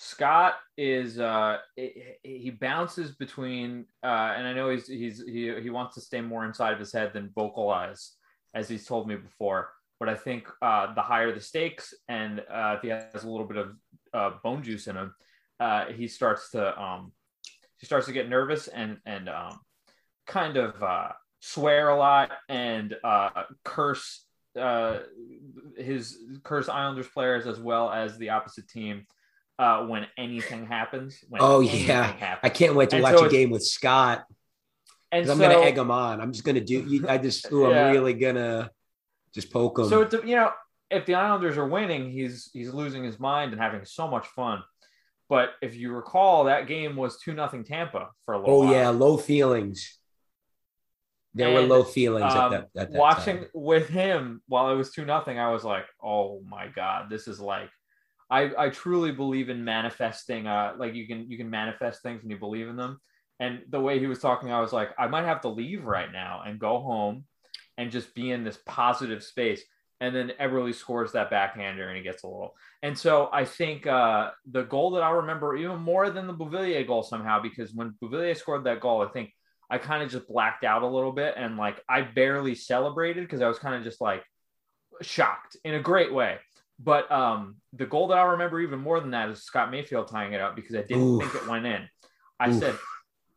Scott 0.01 0.53
is 0.77 1.19
uh 1.19 1.57
he 1.75 2.51
bounces 2.51 3.11
between 3.11 3.85
uh 4.01 4.33
and 4.37 4.47
I 4.47 4.53
know 4.53 4.69
he's 4.69 4.87
he's 4.87 5.21
he, 5.21 5.53
he 5.61 5.69
wants 5.69 5.95
to 5.95 6.01
stay 6.01 6.21
more 6.21 6.45
inside 6.45 6.71
of 6.71 6.79
his 6.79 6.93
head 6.93 7.11
than 7.11 7.33
vocalize 7.35 8.13
as 8.53 8.69
he's 8.69 8.85
told 8.85 9.09
me 9.09 9.17
before. 9.17 9.71
But 9.99 10.07
I 10.07 10.15
think 10.15 10.47
uh 10.61 10.93
the 10.93 11.01
higher 11.01 11.33
the 11.33 11.41
stakes 11.41 11.93
and 12.07 12.39
uh 12.39 12.75
if 12.77 12.81
he 12.81 12.87
has 12.87 13.25
a 13.25 13.29
little 13.29 13.45
bit 13.45 13.57
of 13.57 13.75
uh 14.13 14.37
bone 14.41 14.63
juice 14.63 14.87
in 14.87 14.95
him 14.95 15.13
uh 15.59 15.87
he 15.87 16.07
starts 16.07 16.51
to 16.51 16.81
um 16.81 17.11
he 17.77 17.85
starts 17.85 18.05
to 18.05 18.13
get 18.13 18.29
nervous 18.29 18.69
and 18.69 18.99
and 19.05 19.27
um 19.27 19.59
kind 20.25 20.55
of 20.55 20.81
uh 20.81 21.09
swear 21.41 21.89
a 21.89 21.97
lot 21.97 22.31
and 22.47 22.95
uh 23.03 23.43
curse 23.65 24.23
uh 24.57 24.99
his 25.75 26.19
curse 26.45 26.69
Islanders 26.69 27.09
players 27.09 27.47
as 27.47 27.59
well 27.59 27.91
as 27.91 28.17
the 28.17 28.29
opposite 28.29 28.69
team 28.69 29.05
uh, 29.59 29.85
when 29.85 30.07
anything 30.17 30.65
happens. 30.65 31.23
When 31.29 31.41
Oh, 31.41 31.59
anything 31.59 31.87
yeah. 31.89 32.03
happens. 32.13 32.39
I 32.43 32.49
can't 32.49 32.73
wait 32.75 32.89
to 32.91 32.95
And 32.95 33.03
watch 33.03 33.17
so 33.17 33.25
a 33.25 33.29
game 33.29 33.51
with 33.51 33.63
Scott. 33.63 34.25
And 35.11 35.25
'cause 35.25 35.29
I'm 35.31 35.39
gonna 35.39 35.63
egg 35.65 35.77
him 35.77 35.91
on. 35.91 36.21
I'm 36.21 36.31
just 36.31 36.43
gonna 36.45 36.61
do. 36.61 37.05
I 37.07 37.17
just. 37.17 37.51
Ooh, 37.51 37.61
Yeah. 37.69 37.87
I'm 37.87 37.91
really 37.93 38.13
gonna 38.13 38.71
just 39.35 39.51
poke 39.51 39.77
him. 39.79 39.89
so 39.89 40.01
it, 40.01 40.09
de- 40.11 40.27
you 40.27 40.35
know, 40.35 40.51
if 40.89 41.05
the 41.05 41.15
Islanders 41.15 41.57
are 41.57 41.67
winning, 41.67 42.09
he's 42.11 42.49
he's 42.53 42.73
losing 42.73 43.03
his 43.03 43.19
mind 43.19 43.51
and 43.51 43.61
having 43.61 43.85
so 43.85 44.07
much 44.07 44.25
fun. 44.27 44.63
But 45.27 45.49
if 45.61 45.75
you 45.75 45.91
recall, 45.93 46.45
that 46.45 46.67
game 46.67 46.95
was 46.95 47.19
two 47.19 47.33
nothing 47.33 47.63
Tampa 47.63 48.09
for 48.25 48.33
a 48.35 48.39
little. 48.39 48.53
Oh 48.55 48.59
while. 48.65 48.71
yeah, 48.73 48.89
low 48.89 49.17
feelings. 49.17 49.97
There 51.35 51.53
were 51.53 51.61
low 51.61 51.83
feelings 51.83 52.33
Um, 52.33 52.53
at 52.53 52.73
that, 52.73 52.81
at 52.81 52.91
that 52.91 52.97
watching 52.99 53.37
time. 53.37 53.47
with 53.53 53.87
him 53.87 54.41
while 54.47 54.71
it 54.71 54.75
was 54.75 54.91
two 54.91 55.05
nothing, 55.05 55.37
I 55.37 55.51
was 55.51 55.63
like, 55.63 55.85
oh 56.03 56.41
my 56.47 56.67
god, 56.67 57.09
this 57.09 57.27
is 57.27 57.39
like. 57.39 57.69
I, 58.29 58.51
I 58.57 58.69
truly 58.69 59.11
believe 59.11 59.49
in 59.49 59.63
manifesting. 59.63 60.47
Uh, 60.47 60.73
like 60.77 60.93
you 60.93 61.07
can 61.07 61.29
you 61.29 61.37
can 61.37 61.49
manifest 61.49 62.03
things 62.03 62.21
when 62.21 62.31
you 62.31 62.37
believe 62.37 62.67
in 62.67 62.75
them. 62.75 62.99
And 63.39 63.61
the 63.69 63.79
way 63.79 63.99
he 63.99 64.07
was 64.07 64.19
talking, 64.19 64.51
I 64.51 64.59
was 64.59 64.73
like, 64.73 64.89
I 64.99 65.07
might 65.07 65.25
have 65.25 65.41
to 65.41 65.49
leave 65.49 65.85
right 65.85 66.11
now 66.11 66.43
and 66.45 66.59
go 66.59 66.79
home, 66.79 67.23
and 67.79 67.91
just 67.91 68.13
be 68.13 68.29
in 68.29 68.43
this 68.43 68.59
positive 68.65 69.23
space. 69.23 69.63
And 70.01 70.13
then 70.15 70.33
Eberle 70.39 70.73
scores 70.75 71.13
that 71.13 71.29
backhander 71.29 71.87
and 71.87 71.97
he 71.97 72.03
gets 72.03 72.23
a 72.23 72.27
little. 72.27 72.53
And 72.83 72.97
so 72.97 73.29
I 73.33 73.45
think 73.45 73.87
uh, 73.87 74.31
the 74.49 74.63
goal 74.63 74.91
that 74.91 75.03
I 75.03 75.11
remember 75.11 75.55
even 75.55 75.79
more 75.79 76.09
than 76.09 76.27
the 76.27 76.33
Beauvillier 76.33 76.85
goal 76.85 77.03
somehow, 77.03 77.41
because 77.41 77.73
when 77.73 77.95
Beauvillier 78.01 78.35
scored 78.35 78.65
that 78.65 78.81
goal, 78.81 79.01
I 79.01 79.07
think 79.07 79.31
I 79.69 79.77
kind 79.77 80.03
of 80.03 80.09
just 80.09 80.27
blacked 80.27 80.63
out 80.63 80.83
a 80.83 80.87
little 80.87 81.11
bit 81.11 81.35
and 81.37 81.57
like 81.57 81.81
I 81.87 82.01
barely 82.01 82.55
celebrated 82.55 83.23
because 83.23 83.41
I 83.41 83.47
was 83.47 83.59
kind 83.59 83.75
of 83.75 83.83
just 83.83 84.01
like 84.01 84.23
shocked 85.01 85.57
in 85.63 85.73
a 85.73 85.81
great 85.81 86.13
way. 86.13 86.37
But 86.81 87.11
um, 87.11 87.57
the 87.73 87.85
goal 87.85 88.07
that 88.07 88.17
I 88.17 88.23
remember 88.23 88.59
even 88.61 88.79
more 88.79 88.99
than 88.99 89.11
that 89.11 89.29
is 89.29 89.43
Scott 89.43 89.69
Mayfield 89.69 90.07
tying 90.07 90.33
it 90.33 90.39
up 90.41 90.55
because 90.55 90.75
I 90.75 90.81
didn't 90.83 91.03
Oof. 91.03 91.21
think 91.21 91.35
it 91.43 91.49
went 91.49 91.65
in. 91.65 91.87
I 92.39 92.49
Oof. 92.49 92.59
said, 92.59 92.75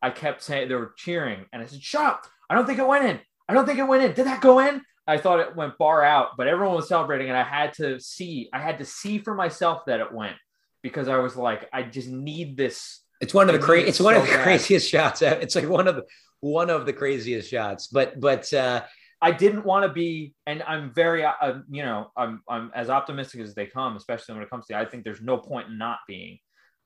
I 0.01 0.09
kept 0.11 0.41
saying 0.41 0.69
they 0.69 0.75
were 0.75 0.93
cheering, 0.97 1.45
and 1.51 1.61
I 1.61 1.65
said, 1.65 1.81
"Shut 1.81 2.05
up! 2.05 2.25
I 2.49 2.55
don't 2.55 2.65
think 2.65 2.79
it 2.79 2.87
went 2.87 3.05
in. 3.05 3.19
I 3.49 3.53
don't 3.53 3.65
think 3.65 3.79
it 3.79 3.87
went 3.87 4.03
in. 4.03 4.13
Did 4.13 4.27
that 4.27 4.41
go 4.41 4.59
in?" 4.59 4.81
I 5.05 5.17
thought 5.17 5.41
it 5.41 5.55
went 5.55 5.77
far 5.77 6.01
out, 6.03 6.29
but 6.37 6.47
everyone 6.47 6.75
was 6.75 6.87
celebrating, 6.87 7.27
and 7.27 7.37
I 7.37 7.43
had 7.43 7.73
to 7.73 7.99
see. 7.99 8.49
I 8.53 8.59
had 8.59 8.77
to 8.79 8.85
see 8.85 9.19
for 9.19 9.33
myself 9.35 9.83
that 9.87 9.99
it 9.99 10.13
went 10.13 10.37
because 10.81 11.09
I 11.09 11.17
was 11.17 11.35
like, 11.35 11.67
I 11.73 11.83
just 11.83 12.07
need 12.07 12.55
this. 12.55 13.01
It's 13.19 13.33
one 13.33 13.49
of 13.49 13.53
the 13.55 13.61
I 13.61 13.65
cra- 13.65 13.77
need 13.77 13.83
it 13.83 13.89
It's 13.89 13.99
one 13.99 14.15
of 14.15 14.21
the 14.23 14.29
bad. 14.33 14.43
craziest 14.43 14.89
shots. 14.89 15.21
It's 15.21 15.55
like 15.55 15.67
one 15.67 15.89
of 15.89 15.95
the 15.97 16.03
one 16.39 16.69
of 16.69 16.85
the 16.85 16.93
craziest 16.93 17.49
shots. 17.51 17.87
But 17.87 18.19
but 18.21 18.53
uh, 18.53 18.83
I 19.23 19.31
didn't 19.31 19.63
want 19.63 19.83
to 19.85 19.89
be, 19.89 20.33
and 20.45 20.61
I'm 20.63 20.93
very, 20.93 21.23
uh, 21.23 21.59
you 21.69 21.83
know, 21.83 22.11
I'm 22.17 22.41
I'm 22.49 22.71
as 22.75 22.89
optimistic 22.89 23.39
as 23.39 23.55
they 23.55 23.65
come, 23.65 23.95
especially 23.95 24.35
when 24.35 24.43
it 24.43 24.49
comes 24.49 24.65
to. 24.67 24.77
I 24.77 24.83
think 24.83 25.05
there's 25.05 25.21
no 25.21 25.37
point 25.37 25.69
in 25.69 25.77
not 25.77 25.99
being, 26.07 26.39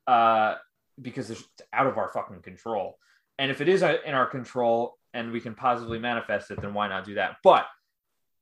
uh, 0.06 0.54
because 1.02 1.30
it's 1.30 1.42
out 1.72 1.88
of 1.88 1.98
our 1.98 2.08
fucking 2.12 2.42
control. 2.42 2.96
And 3.38 3.50
if 3.50 3.60
it 3.60 3.68
is 3.68 3.82
uh, 3.82 3.96
in 4.06 4.14
our 4.14 4.26
control 4.26 4.96
and 5.12 5.32
we 5.32 5.40
can 5.40 5.54
positively 5.54 5.98
manifest 5.98 6.50
it, 6.52 6.60
then 6.60 6.74
why 6.74 6.88
not 6.88 7.04
do 7.04 7.14
that? 7.14 7.38
But 7.42 7.66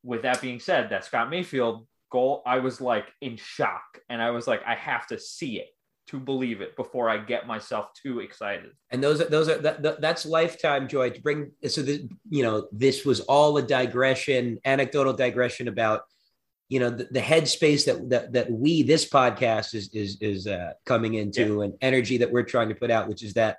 with 0.02 0.22
that 0.22 0.42
being 0.42 0.60
said, 0.60 0.90
that 0.90 1.04
Scott 1.06 1.30
Mayfield 1.30 1.86
goal, 2.10 2.42
I 2.46 2.58
was 2.58 2.80
like 2.80 3.06
in 3.22 3.36
shock, 3.36 3.98
and 4.10 4.20
I 4.20 4.30
was 4.30 4.46
like, 4.46 4.62
I 4.66 4.74
have 4.74 5.06
to 5.08 5.18
see 5.18 5.58
it 5.58 5.68
to 6.08 6.20
believe 6.20 6.60
it 6.60 6.76
before 6.76 7.08
I 7.10 7.18
get 7.18 7.46
myself 7.46 7.92
too 8.00 8.20
excited. 8.20 8.70
and 8.90 9.02
those 9.02 9.20
are 9.20 9.24
those 9.28 9.48
are 9.48 9.58
that, 9.58 9.82
that- 9.82 10.00
that's 10.00 10.24
lifetime 10.24 10.86
joy 10.88 11.10
to 11.10 11.20
bring. 11.20 11.50
So 11.68 11.82
the, 11.82 12.08
you 12.30 12.42
know 12.42 12.68
this 12.72 13.04
was 13.04 13.20
all 13.20 13.56
a 13.58 13.62
digression, 13.62 14.58
anecdotal 14.64 15.12
digression 15.12 15.68
about 15.68 16.02
you 16.68 16.80
know 16.80 16.90
the, 16.90 17.04
the 17.10 17.20
headspace 17.20 17.84
that, 17.86 18.08
that 18.10 18.32
that 18.32 18.50
we 18.50 18.82
this 18.82 19.08
podcast 19.08 19.74
is 19.74 19.88
is 19.92 20.18
is 20.20 20.46
uh, 20.46 20.72
coming 20.84 21.14
into 21.14 21.62
and 21.62 21.74
energy 21.80 22.18
that 22.18 22.30
we're 22.30 22.42
trying 22.42 22.68
to 22.68 22.74
put 22.74 22.90
out, 22.90 23.08
which 23.08 23.22
is 23.22 23.34
that 23.34 23.58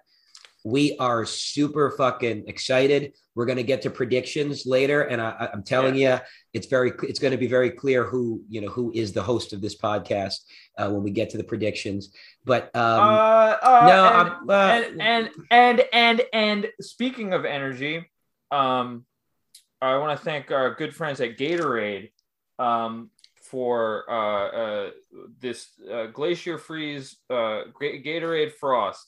we 0.68 0.98
are 0.98 1.24
super 1.26 1.92
fucking 1.92 2.44
excited. 2.48 3.14
We're 3.36 3.46
going 3.46 3.58
to 3.58 3.64
get 3.64 3.84
to 3.84 3.90
predictions 3.90 4.66
later, 4.66 5.02
and 5.04 5.22
I, 5.22 5.50
I'm 5.54 5.64
telling 5.64 5.96
you, 5.96 6.18
it's 6.54 6.68
very 6.68 6.92
it's 7.04 7.20
going 7.20 7.32
to 7.32 7.38
be 7.38 7.48
very 7.48 7.72
clear 7.72 8.04
who 8.04 8.42
you 8.50 8.60
know 8.62 8.68
who 8.68 8.92
is 8.94 9.14
the 9.14 9.24
host 9.24 9.54
of 9.54 9.62
this 9.62 9.78
podcast 9.78 10.40
uh, 10.78 10.90
when 10.90 11.04
we 11.04 11.12
get 11.12 11.30
to 11.30 11.38
the 11.38 11.44
predictions. 11.44 12.14
But 12.44 12.64
um, 12.76 13.00
uh, 13.00 13.58
uh, 13.62 13.86
no, 13.88 14.06
and- 14.20 14.52
uh, 14.52 15.02
and 15.02 15.30
and 15.52 15.84
and 15.94 16.22
and 16.34 16.68
speaking 16.82 17.34
of 17.34 17.46
energy, 17.46 18.06
um, 18.52 19.06
I 19.82 19.98
want 20.00 20.20
to 20.20 20.26
thank 20.26 20.52
our 20.52 20.74
good 20.76 20.94
friends 20.94 21.22
at 21.22 21.38
Gatorade 21.38 22.12
um, 22.60 23.10
for 23.44 24.04
uh, 24.10 24.48
uh, 24.48 24.90
this 25.40 25.68
uh, 25.90 26.08
Glacier 26.08 26.58
Freeze 26.58 27.16
uh, 27.30 27.62
Ga- 27.80 28.02
Gatorade 28.04 28.52
Frost. 28.52 29.08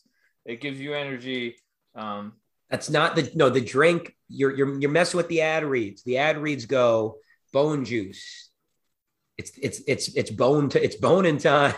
It 0.49 0.61
gives 0.61 0.79
you 0.79 0.95
energy. 0.95 1.57
Um, 1.93 2.33
That's 2.71 2.89
not 2.89 3.15
the 3.15 3.31
no 3.35 3.49
the 3.49 3.61
drink. 3.61 4.15
You're 4.29 4.55
you're 4.55 4.79
you're 4.79 4.89
messing 4.89 5.17
with 5.17 5.27
the 5.27 5.41
ad 5.41 5.63
reads. 5.63 6.01
The 6.03 6.17
ad 6.17 6.39
reads 6.39 6.65
go 6.65 7.17
bone 7.53 7.85
juice. 7.85 8.49
It's 9.37 9.51
it's 9.61 9.81
it's 9.87 10.07
it's 10.15 10.31
bone 10.31 10.69
to 10.69 10.83
it's 10.83 10.95
bone 10.95 11.27
in 11.27 11.37
time. 11.37 11.75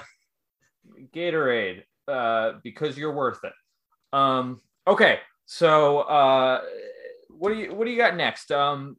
Gatorade 1.14 1.84
uh, 2.08 2.54
because 2.64 2.98
you're 2.98 3.14
worth 3.14 3.40
it. 3.44 3.54
Um, 4.14 4.62
okay, 4.88 5.20
so 5.46 6.00
uh, 6.00 6.62
what 7.28 7.50
do 7.50 7.60
you 7.60 7.76
what 7.76 7.84
do 7.84 7.92
you 7.92 7.98
got 7.98 8.16
next? 8.16 8.54
Um, 8.54 8.96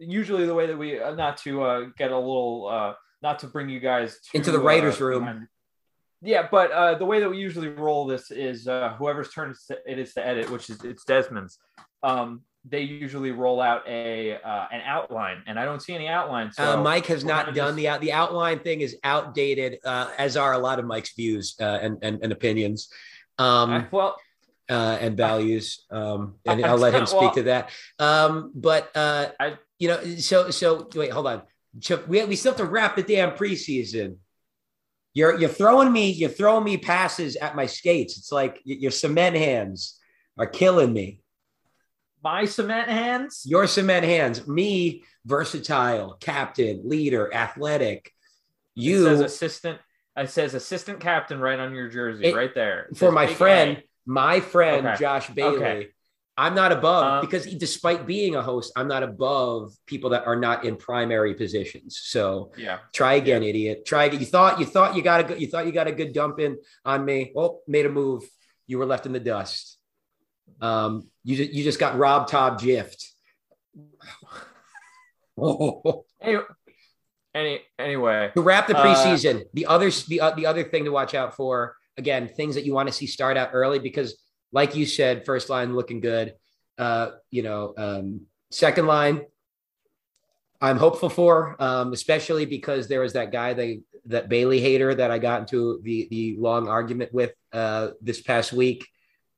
usually 0.00 0.46
the 0.46 0.54
way 0.54 0.66
that 0.66 0.76
we 0.76 1.00
uh, 1.00 1.14
not 1.14 1.36
to 1.38 1.62
uh, 1.62 1.80
get 1.96 2.10
a 2.10 2.18
little 2.18 2.68
uh, 2.68 2.94
not 3.22 3.38
to 3.40 3.46
bring 3.46 3.68
you 3.68 3.78
guys 3.78 4.18
to, 4.30 4.36
Into 4.36 4.50
the 4.50 4.58
writer's 4.58 5.00
uh, 5.00 5.04
room. 5.04 5.48
Yeah, 6.22 6.46
but 6.50 6.70
uh, 6.70 6.94
the 6.94 7.04
way 7.04 7.20
that 7.20 7.28
we 7.28 7.38
usually 7.38 7.68
roll 7.68 8.06
this 8.06 8.30
is 8.30 8.68
uh, 8.68 8.94
whoever's 8.98 9.30
turn 9.30 9.54
it 9.86 9.98
is 9.98 10.14
to 10.14 10.24
edit, 10.26 10.50
which 10.50 10.70
is 10.70 10.82
it's 10.84 11.04
Desmond's. 11.04 11.58
Um, 12.02 12.42
they 12.64 12.82
usually 12.82 13.32
roll 13.32 13.60
out 13.60 13.82
a 13.88 14.34
uh, 14.36 14.66
an 14.70 14.82
outline, 14.86 15.42
and 15.48 15.58
I 15.58 15.64
don't 15.64 15.82
see 15.82 15.94
any 15.94 16.06
outline. 16.06 16.52
So 16.52 16.78
uh, 16.78 16.82
Mike 16.82 17.06
has 17.06 17.24
not 17.24 17.46
done 17.46 17.54
just- 17.54 17.76
the 17.76 17.88
out 17.88 18.00
the 18.00 18.12
outline 18.12 18.60
thing 18.60 18.82
is 18.82 18.96
outdated, 19.02 19.78
uh, 19.84 20.10
as 20.16 20.36
are 20.36 20.52
a 20.52 20.58
lot 20.58 20.78
of 20.78 20.84
Mike's 20.84 21.12
views 21.14 21.56
uh, 21.60 21.64
and, 21.82 21.98
and 22.02 22.22
and 22.22 22.32
opinions. 22.32 22.88
Um, 23.38 23.72
I- 23.72 23.86
well, 23.90 24.16
uh, 24.70 24.98
and 25.00 25.16
values. 25.16 25.84
Um, 25.90 26.36
and 26.46 26.64
I'll 26.64 26.78
let 26.78 26.94
him 26.94 27.00
well- 27.12 27.20
speak 27.20 27.32
to 27.34 27.42
that. 27.44 27.70
Um, 27.98 28.52
but 28.54 28.90
uh, 28.96 29.30
I- 29.40 29.58
you 29.80 29.88
know, 29.88 30.00
so 30.18 30.50
so 30.50 30.88
wait, 30.94 31.10
hold 31.10 31.26
on. 31.26 31.42
Chip, 31.80 32.06
We 32.06 32.24
we 32.26 32.36
still 32.36 32.52
have 32.52 32.58
to 32.58 32.64
wrap 32.66 32.94
the 32.94 33.02
damn 33.02 33.32
preseason. 33.32 34.18
You're 35.14 35.38
you're 35.38 35.48
throwing 35.50 35.92
me 35.92 36.10
you're 36.10 36.30
throwing 36.30 36.64
me 36.64 36.76
passes 36.78 37.36
at 37.36 37.54
my 37.54 37.66
skates. 37.66 38.16
It's 38.18 38.32
like 38.32 38.60
your 38.64 38.90
cement 38.90 39.36
hands 39.36 39.98
are 40.38 40.46
killing 40.46 40.92
me. 40.92 41.20
my 42.24 42.44
cement 42.44 42.88
hands. 42.88 43.42
Your 43.44 43.66
cement 43.66 44.04
hands, 44.04 44.46
me 44.46 45.02
versatile, 45.26 46.16
captain, 46.20 46.82
leader, 46.84 47.32
athletic. 47.34 48.06
It 48.76 48.82
You 48.82 49.04
says 49.04 49.20
assistant. 49.20 49.78
It 50.16 50.30
says 50.30 50.54
assistant 50.54 51.00
captain 51.00 51.40
right 51.40 51.58
on 51.58 51.74
your 51.74 51.88
jersey, 51.88 52.26
It- 52.26 52.34
right 52.36 52.54
there. 52.54 52.88
It 52.90 52.96
for 52.96 53.10
my 53.12 53.26
friend, 53.26 53.82
my 54.06 54.40
friend 54.40 54.86
Okay. 54.86 54.96
Josh 54.98 55.28
Bailey. 55.30 55.56
Okay. 55.56 55.88
I'm 56.36 56.54
not 56.54 56.72
above 56.72 57.04
Um, 57.04 57.20
because 57.20 57.44
despite 57.56 58.06
being 58.06 58.36
a 58.36 58.42
host, 58.42 58.72
I'm 58.74 58.88
not 58.88 59.02
above 59.02 59.74
people 59.86 60.10
that 60.10 60.26
are 60.26 60.36
not 60.36 60.64
in 60.64 60.76
primary 60.76 61.34
positions. 61.34 62.00
So 62.02 62.52
Yeah. 62.56 62.78
try 62.94 63.14
again, 63.14 63.42
idiot. 63.42 63.84
Try 63.84 64.04
again. 64.04 64.20
You 64.20 64.26
thought 64.26 64.58
you 64.58 64.64
thought 64.66 64.96
you 64.96 65.02
got 65.02 65.20
a 65.20 65.24
good 65.24 65.40
you 65.40 65.46
thought 65.48 65.66
you 65.66 65.72
got 65.72 65.88
a 65.88 65.92
good 65.92 66.12
dump 66.14 66.40
in 66.40 66.58
on 66.84 67.04
me. 67.04 67.32
Oh, 67.36 67.60
made 67.66 67.84
a 67.84 67.90
move. 67.90 68.24
You 68.66 68.78
were 68.78 68.86
left 68.86 69.04
in 69.06 69.12
the 69.12 69.20
dust. 69.20 69.78
Um, 70.60 71.08
you 71.22 71.36
just 71.36 71.52
you 71.52 71.64
just 71.64 71.78
got 71.78 71.98
Rob 71.98 72.28
Todd 72.28 72.60
gift. 72.60 73.08
Anyway, 76.20 76.42
any 77.34 77.60
anyway, 77.78 78.30
To 78.34 78.42
wrap 78.42 78.66
the 78.68 78.76
Uh, 78.76 78.84
preseason, 78.84 79.44
the 79.54 79.66
other 79.66 79.90
the, 80.08 80.20
uh, 80.20 80.30
the 80.34 80.46
other 80.46 80.62
thing 80.64 80.84
to 80.84 80.90
watch 80.92 81.14
out 81.14 81.34
for 81.34 81.76
again, 81.98 82.28
things 82.28 82.54
that 82.54 82.64
you 82.64 82.72
want 82.72 82.88
to 82.88 82.92
see 82.92 83.06
start 83.06 83.36
out 83.36 83.50
early 83.52 83.78
because, 83.78 84.16
like 84.52 84.76
you 84.76 84.86
said, 84.86 85.24
first 85.24 85.48
line 85.48 85.74
looking 85.74 86.00
good. 86.00 86.34
Uh, 86.78 87.12
you 87.30 87.42
know, 87.42 87.74
um, 87.76 88.22
second 88.50 88.86
line, 88.86 89.22
I'm 90.60 90.76
hopeful 90.76 91.08
for, 91.08 91.56
um, 91.60 91.92
especially 91.92 92.46
because 92.46 92.88
there 92.88 93.00
was 93.00 93.14
that 93.14 93.32
guy 93.32 93.54
they 93.54 93.80
that 94.06 94.28
Bailey 94.28 94.60
hater 94.60 94.94
that 94.94 95.10
I 95.10 95.18
got 95.18 95.40
into 95.40 95.80
the 95.82 96.08
the 96.10 96.36
long 96.38 96.68
argument 96.68 97.12
with 97.12 97.32
uh, 97.52 97.90
this 98.00 98.20
past 98.20 98.52
week, 98.52 98.86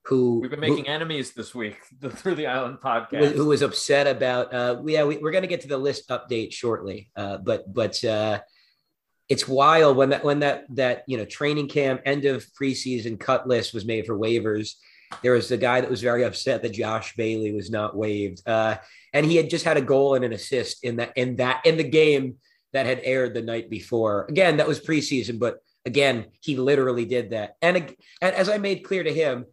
who 0.05 0.41
we've 0.41 0.51
been 0.51 0.63
who- 0.63 0.69
making 0.69 0.89
enemies 0.89 1.33
this 1.33 1.55
week 1.55 1.79
the 1.99 2.11
through 2.19 2.35
the 2.35 2.47
island 2.47 2.79
who, 2.81 2.89
podcast. 2.89 3.33
who 3.33 3.47
was 3.47 3.63
upset 3.63 4.07
about 4.07 4.53
uh 4.53 4.81
yeah 4.87 5.05
we, 5.05 5.17
we're 5.19 5.31
going 5.31 5.43
to 5.43 5.49
get 5.49 5.63
to 5.63 5.69
the 5.69 5.79
list 5.79 6.09
update 6.09 6.53
shortly 6.53 7.11
uh 7.17 7.39
but 7.39 7.73
but 7.73 8.03
uh 8.05 8.41
it's 9.29 9.49
wild 9.49 9.97
when 9.97 10.11
that 10.11 10.23
when 10.23 10.41
that 10.41 10.65
that 10.77 11.05
you 11.07 11.17
know 11.17 11.25
training 11.25 11.69
camp 11.69 12.03
end 12.05 12.27
of 12.27 12.47
preseason 12.61 13.19
cut 13.19 13.49
list 13.49 13.73
was 13.73 13.87
made 13.87 14.05
for 14.07 14.17
waivers 14.17 14.75
there 15.23 15.33
was 15.33 15.51
a 15.51 15.57
guy 15.57 15.81
that 15.81 15.91
was 15.91 16.03
very 16.03 16.25
upset 16.25 16.63
that 16.63 16.73
josh 16.73 17.15
bailey 17.17 17.53
was 17.53 17.71
not 17.71 17.97
waived 17.97 18.47
uh 18.49 18.77
and 19.13 19.27
he 19.27 19.37
had 19.37 19.51
just 19.51 19.65
had 19.65 19.77
a 19.77 19.83
goal 19.83 20.15
and 20.15 20.25
an 20.25 20.33
assist 20.33 20.85
in 20.85 20.97
that 20.97 21.13
in 21.17 21.37
that 21.37 21.65
in 21.65 21.77
the 21.77 21.85
game 21.85 22.37
that 22.73 22.87
had 22.87 23.01
aired 23.05 23.35
the 23.35 23.43
night 23.43 23.71
before 23.71 24.27
again 24.29 24.57
that 24.57 24.69
was 24.69 24.81
preseason 24.81 25.39
but 25.39 25.59
again 25.85 26.27
he 26.41 26.57
literally 26.57 27.05
did 27.05 27.31
that 27.31 27.57
and, 27.63 27.77
and 27.77 28.35
as 28.35 28.49
i 28.49 28.59
made 28.59 28.85
clear 28.85 29.05
to 29.05 29.13
him 29.13 29.45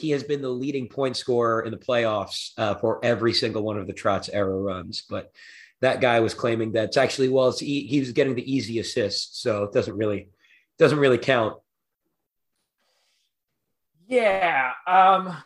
he 0.00 0.10
has 0.10 0.22
been 0.22 0.42
the 0.42 0.48
leading 0.48 0.88
point 0.88 1.16
scorer 1.16 1.62
in 1.62 1.70
the 1.70 1.76
playoffs 1.76 2.50
uh, 2.56 2.74
for 2.76 3.04
every 3.04 3.32
single 3.32 3.62
one 3.62 3.78
of 3.78 3.86
the 3.86 3.92
Trotz 3.92 4.30
era 4.32 4.56
runs. 4.56 5.02
But 5.08 5.32
that 5.80 6.00
guy 6.00 6.20
was 6.20 6.34
claiming 6.34 6.72
that 6.72 6.84
it's 6.84 6.96
actually 6.96 7.28
well, 7.28 7.52
he, 7.52 7.86
he 7.86 8.00
was 8.00 8.12
getting 8.12 8.34
the 8.34 8.52
easy 8.52 8.78
assist, 8.78 9.40
so 9.40 9.64
it 9.64 9.72
doesn't 9.72 9.96
really 9.96 10.28
doesn't 10.78 10.98
really 10.98 11.18
count. 11.18 11.56
Yeah, 14.10 14.72
um, 14.88 15.36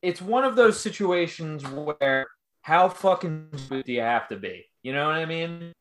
it's 0.00 0.22
one 0.22 0.44
of 0.44 0.56
those 0.56 0.80
situations 0.80 1.62
where 1.66 2.26
how 2.62 2.88
fucking 2.88 3.48
do 3.68 3.92
you 3.92 4.00
have 4.00 4.26
to 4.28 4.36
be? 4.36 4.64
You 4.82 4.94
know 4.94 5.06
what 5.06 5.16
I 5.16 5.26
mean? 5.26 5.72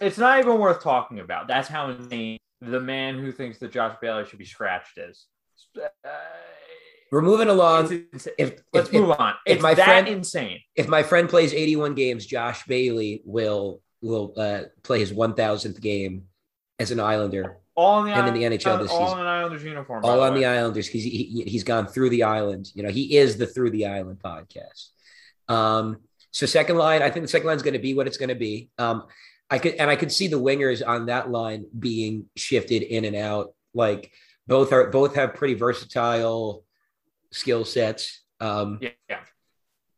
It's 0.00 0.18
not 0.18 0.40
even 0.40 0.58
worth 0.58 0.82
talking 0.82 1.20
about. 1.20 1.46
That's 1.46 1.68
how 1.68 1.90
insane 1.90 2.40
the 2.60 2.80
man 2.80 3.16
who 3.16 3.30
thinks 3.30 3.58
that 3.58 3.70
Josh 3.70 3.94
Bailey 4.00 4.24
should 4.24 4.40
be 4.40 4.44
scratched 4.44 4.98
is. 4.98 5.26
Uh, 5.80 5.86
We're 7.12 7.22
moving 7.22 7.48
along. 7.48 8.08
If, 8.12 8.26
if, 8.38 8.62
let's 8.72 8.88
if, 8.88 8.94
move 8.94 9.12
on. 9.12 9.34
If 9.46 9.54
it's 9.54 9.62
my 9.62 9.74
that 9.74 9.84
friend, 9.84 10.08
insane. 10.08 10.58
If 10.74 10.88
my 10.88 11.04
friend 11.04 11.28
plays 11.28 11.54
81 11.54 11.94
games, 11.94 12.26
Josh 12.26 12.66
Bailey 12.66 13.22
will 13.24 13.82
will 14.00 14.32
uh, 14.36 14.62
play 14.82 14.98
his 14.98 15.12
1,000th 15.12 15.80
game 15.80 16.24
as 16.82 16.90
an 16.90 17.00
Islander. 17.00 17.58
All 17.74 18.00
in 18.00 18.10
the 18.10 18.12
and 18.12 18.28
in 18.28 18.34
the 18.34 18.42
NHL 18.42 18.80
this 18.80 18.90
all 18.90 19.06
season. 19.06 19.20
in 19.20 19.26
an 19.26 19.32
Islanders 19.32 19.64
uniform. 19.64 20.04
All 20.04 20.20
on 20.20 20.34
the, 20.34 20.40
the. 20.40 20.46
Islanders 20.46 20.88
because 20.88 21.04
he, 21.04 21.10
he 21.10 21.42
he's 21.44 21.64
gone 21.64 21.86
through 21.86 22.10
the 22.10 22.24
island. 22.24 22.70
You 22.74 22.82
know, 22.82 22.90
he 22.90 23.16
is 23.16 23.38
the 23.38 23.46
through 23.46 23.70
the 23.70 23.86
island 23.86 24.18
podcast. 24.22 24.88
Um, 25.48 25.98
so 26.32 26.44
second 26.44 26.76
line, 26.76 27.00
I 27.02 27.08
think 27.08 27.24
the 27.24 27.28
second 27.28 27.46
line 27.46 27.56
is 27.56 27.62
going 27.62 27.72
to 27.72 27.80
be 27.80 27.94
what 27.94 28.06
it's 28.06 28.18
going 28.18 28.28
to 28.28 28.34
be. 28.34 28.68
Um, 28.76 29.04
I 29.48 29.58
could 29.58 29.74
and 29.74 29.88
I 29.88 29.96
could 29.96 30.12
see 30.12 30.28
the 30.28 30.40
wingers 30.40 30.86
on 30.86 31.06
that 31.06 31.30
line 31.30 31.64
being 31.78 32.26
shifted 32.36 32.82
in 32.82 33.06
and 33.06 33.16
out. 33.16 33.54
Like 33.72 34.12
both 34.46 34.72
are 34.72 34.90
both 34.90 35.14
have 35.14 35.34
pretty 35.34 35.54
versatile 35.54 36.64
skill 37.30 37.64
sets. 37.64 38.20
Um, 38.40 38.78
Yeah, 38.82 38.90
yeah. 39.08 39.20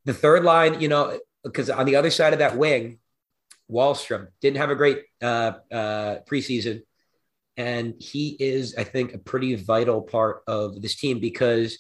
the 0.05 0.15
third 0.15 0.45
line, 0.45 0.81
you 0.81 0.89
know, 0.89 1.19
because 1.43 1.71
on 1.71 1.87
the 1.87 1.97
other 1.97 2.11
side 2.11 2.33
of 2.33 2.39
that 2.39 2.57
wing, 2.57 2.99
Wahlstrom 3.71 4.29
didn't 4.41 4.59
have 4.59 4.71
a 4.71 4.75
great 4.75 5.03
uh, 5.23 5.53
uh, 5.73 6.17
preseason, 6.31 6.83
and 7.57 7.95
he 7.99 8.37
is, 8.39 8.75
I 8.77 8.85
think, 8.85 9.15
a 9.15 9.19
pretty 9.19 9.55
vital 9.55 10.03
part 10.03 10.43
of 10.47 10.81
this 10.83 10.97
team 10.97 11.21
because 11.21 11.79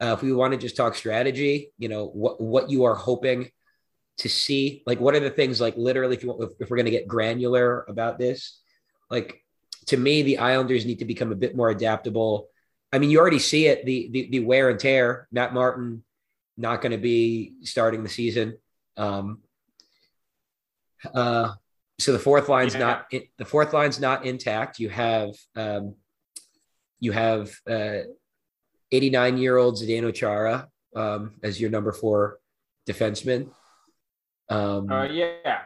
uh, 0.00 0.14
if 0.16 0.22
we 0.22 0.32
want 0.32 0.52
to 0.52 0.58
just 0.58 0.76
talk 0.76 0.94
strategy, 0.94 1.72
you 1.78 1.88
know, 1.88 2.06
what 2.06 2.40
what 2.40 2.70
you 2.70 2.84
are 2.84 2.94
hoping 2.94 3.50
to 4.18 4.28
see, 4.28 4.82
like, 4.86 5.00
what 5.00 5.14
are 5.14 5.20
the 5.20 5.30
things, 5.30 5.60
like, 5.60 5.76
literally, 5.76 6.16
if 6.16 6.22
you 6.22 6.28
want, 6.28 6.42
if, 6.42 6.50
if 6.60 6.70
we're 6.70 6.76
going 6.76 6.84
to 6.84 6.90
get 6.90 7.08
granular 7.08 7.84
about 7.88 8.18
this, 8.18 8.60
like, 9.10 9.42
to 9.86 9.96
me, 9.96 10.22
the 10.22 10.38
Islanders 10.38 10.84
need 10.84 10.98
to 10.98 11.04
become 11.04 11.32
a 11.32 11.36
bit 11.36 11.56
more 11.56 11.70
adaptable. 11.70 12.48
I 12.92 12.98
mean, 12.98 13.10
you 13.10 13.18
already 13.18 13.38
see 13.38 13.66
it 13.66 13.86
the 13.86 14.10
the, 14.12 14.28
the 14.30 14.40
wear 14.40 14.68
and 14.68 14.78
tear. 14.78 15.28
Matt 15.32 15.54
Martin 15.54 16.04
not 16.56 16.82
going 16.82 16.92
to 16.92 16.98
be 16.98 17.54
starting 17.62 18.02
the 18.02 18.08
season. 18.08 18.58
Um, 18.96 19.40
uh, 21.14 21.52
so 21.98 22.12
the 22.12 22.18
fourth 22.18 22.48
line's 22.48 22.74
Yeah. 22.74 22.80
not 22.80 23.10
the 23.38 23.44
fourth 23.44 23.72
line's 23.72 24.00
not 24.00 24.24
intact. 24.24 24.78
You 24.78 24.88
have 24.90 25.30
um, 25.56 25.94
you 27.00 27.12
have 27.12 27.50
uh, 27.68 27.98
89 28.90 29.38
year 29.38 29.56
old 29.56 29.76
Zdeno 29.76 30.14
Chara 30.14 30.68
um, 30.94 31.34
as 31.42 31.60
your 31.60 31.70
number 31.70 31.92
four 31.92 32.38
defenseman. 32.88 33.50
Um, 34.48 34.90
Uh, 34.90 35.04
yeah. 35.04 35.62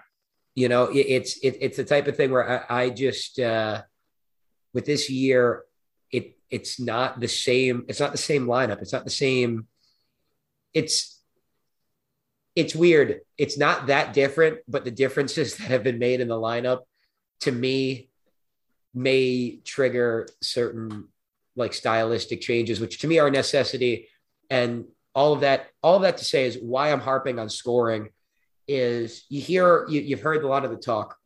you 0.55 0.69
know, 0.69 0.85
it, 0.85 1.07
it's 1.07 1.37
it, 1.39 1.57
it's 1.61 1.77
the 1.77 1.85
type 1.85 2.07
of 2.09 2.17
thing 2.17 2.31
where 2.31 2.67
I, 2.71 2.85
I 2.85 2.91
just 2.91 3.39
uh, 3.39 3.83
with 4.75 4.85
this 4.87 5.09
year, 5.11 5.65
it 6.11 6.39
it's 6.51 6.79
not 6.81 7.19
the 7.21 7.29
same. 7.29 7.85
It's 7.89 8.01
not 8.01 8.13
the 8.13 8.19
same 8.19 8.47
lineup. 8.47 8.81
It's 8.83 8.93
not 8.93 9.05
the 9.05 9.11
same. 9.11 9.67
It's 10.75 11.16
it's 12.57 12.75
weird. 12.75 13.21
It's 13.37 13.59
not 13.59 13.89
that 13.89 14.15
different, 14.15 14.59
but 14.67 14.85
the 14.85 14.91
differences 14.91 15.55
that 15.59 15.69
have 15.69 15.85
been 15.85 15.99
made 15.99 16.21
in 16.21 16.29
the 16.29 16.35
lineup, 16.35 16.81
to 17.41 17.53
me, 17.53 18.09
may 18.95 19.61
trigger 19.65 20.27
certain 20.43 21.09
like 21.55 21.75
stylistic 21.75 22.41
changes, 22.41 22.81
which 22.81 23.01
to 23.01 23.07
me 23.07 23.19
are 23.19 23.29
a 23.29 23.31
necessity. 23.31 24.09
And 24.51 24.87
all 25.15 25.35
of 25.35 25.41
that, 25.41 25.69
all 25.83 25.97
of 25.97 26.03
that 26.03 26.19
to 26.19 26.25
say 26.25 26.47
is 26.47 26.59
why 26.61 26.91
I'm 26.91 27.01
harping 27.01 27.39
on 27.39 27.49
scoring 27.49 28.09
is 28.69 29.25
you 29.29 29.41
hear 29.41 29.87
you, 29.89 30.01
you've 30.01 30.21
heard 30.21 30.43
a 30.43 30.49
lot 30.49 30.65
of 30.65 30.71
the 30.71 30.77
talk 30.77 31.17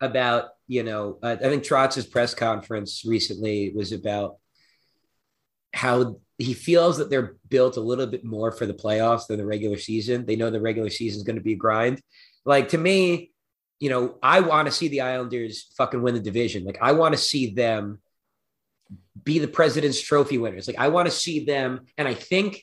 about 0.00 0.50
you 0.66 0.82
know 0.82 1.18
uh, 1.22 1.36
I 1.40 1.44
think 1.44 1.62
Trotz's 1.62 2.06
press 2.06 2.34
conference 2.34 3.04
recently 3.06 3.72
was 3.74 3.92
about 3.92 4.36
how 5.72 6.20
he 6.38 6.54
feels 6.54 6.98
that 6.98 7.08
they're 7.10 7.36
built 7.48 7.76
a 7.76 7.80
little 7.80 8.06
bit 8.06 8.24
more 8.24 8.50
for 8.52 8.66
the 8.66 8.74
playoffs 8.74 9.26
than 9.26 9.38
the 9.38 9.46
regular 9.46 9.78
season. 9.78 10.26
They 10.26 10.36
know 10.36 10.50
the 10.50 10.60
regular 10.60 10.90
season 10.90 11.18
is 11.18 11.24
going 11.24 11.36
to 11.36 11.42
be 11.42 11.52
a 11.52 11.56
grind. 11.56 12.00
Like 12.44 12.70
to 12.70 12.78
me, 12.78 13.30
you 13.78 13.90
know, 13.90 14.16
I 14.22 14.40
want 14.40 14.66
to 14.66 14.72
see 14.72 14.88
the 14.88 15.02
Islanders 15.02 15.72
fucking 15.76 16.02
win 16.02 16.14
the 16.14 16.20
division. 16.20 16.64
Like 16.64 16.78
I 16.80 16.92
want 16.92 17.14
to 17.14 17.20
see 17.20 17.54
them 17.54 18.00
be 19.24 19.38
the 19.38 19.48
President's 19.48 20.00
Trophy 20.00 20.38
winners. 20.38 20.66
Like 20.66 20.78
I 20.78 20.88
want 20.88 21.06
to 21.06 21.14
see 21.14 21.44
them, 21.44 21.86
and 21.98 22.08
I 22.08 22.14
think 22.14 22.62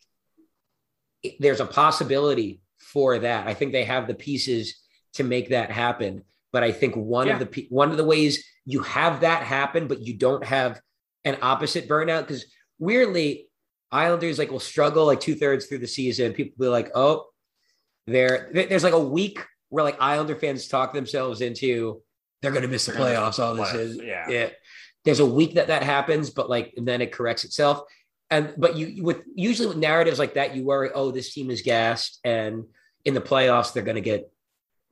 there's 1.40 1.60
a 1.60 1.66
possibility 1.66 2.62
for 2.80 3.20
that. 3.20 3.48
I 3.48 3.54
think 3.54 3.72
they 3.72 3.84
have 3.84 4.08
the 4.08 4.14
pieces 4.14 4.82
to 5.14 5.24
make 5.24 5.50
that 5.50 5.72
happen. 5.72 6.24
But 6.52 6.64
I 6.64 6.72
think 6.72 6.96
one 6.96 7.28
Yeah. 7.28 7.40
of 7.40 7.52
the 7.52 7.68
one 7.70 7.92
of 7.92 7.98
the 7.98 8.06
ways 8.06 8.44
you 8.66 8.82
have 8.82 9.22
that 9.22 9.44
happen, 9.44 9.88
but 9.88 10.02
you 10.02 10.16
don't 10.16 10.44
have 10.44 10.80
an 11.26 11.38
opposite 11.42 11.88
burnout 11.88 12.22
because 12.22 12.46
weirdly, 12.80 13.48
Islanders 13.92 14.40
like 14.40 14.52
will 14.52 14.60
struggle 14.60 15.06
like 15.06 15.20
two 15.20 15.36
thirds 15.36 15.66
through 15.66 15.80
the 15.80 15.88
season. 15.88 16.34
People 16.34 16.54
be 16.60 16.70
like, 16.70 16.92
oh, 16.96 17.28
there. 18.08 18.50
There's 18.54 18.84
like 18.84 18.94
a 18.94 19.00
week 19.00 19.46
where 19.70 19.84
like 19.84 20.02
Islander 20.02 20.36
fans 20.36 20.68
talk 20.68 20.94
themselves 20.94 21.42
into 21.42 22.02
they're 22.42 22.52
going 22.52 22.64
to 22.64 22.68
miss 22.68 22.86
the 22.86 22.94
They're 22.94 23.02
gonna 23.02 23.18
miss 23.18 23.38
playoffs. 23.38 23.44
All 23.44 23.56
this 23.56 23.74
is 23.74 24.00
yeah. 24.02 24.26
yeah. 24.30 24.50
There's 25.06 25.20
a 25.20 25.26
week 25.26 25.56
that 25.56 25.68
that 25.68 25.84
happens, 25.84 26.30
but 26.30 26.50
like 26.50 26.74
and 26.78 26.88
then 26.88 27.02
it 27.02 27.12
corrects 27.12 27.44
itself. 27.44 27.82
And 28.30 28.54
but 28.58 28.76
you 28.76 29.04
with 29.04 29.22
usually 29.36 29.68
with 29.68 29.78
narratives 29.78 30.20
like 30.20 30.36
that, 30.36 30.56
you 30.56 30.64
worry, 30.64 30.90
oh, 30.94 31.12
this 31.12 31.34
team 31.34 31.50
is 31.50 31.62
gassed, 31.62 32.20
and 32.24 32.66
in 33.06 33.14
the 33.14 33.22
playoffs 33.22 33.74
they're 33.74 33.84
going 33.84 33.96
to 33.96 34.02
get 34.02 34.32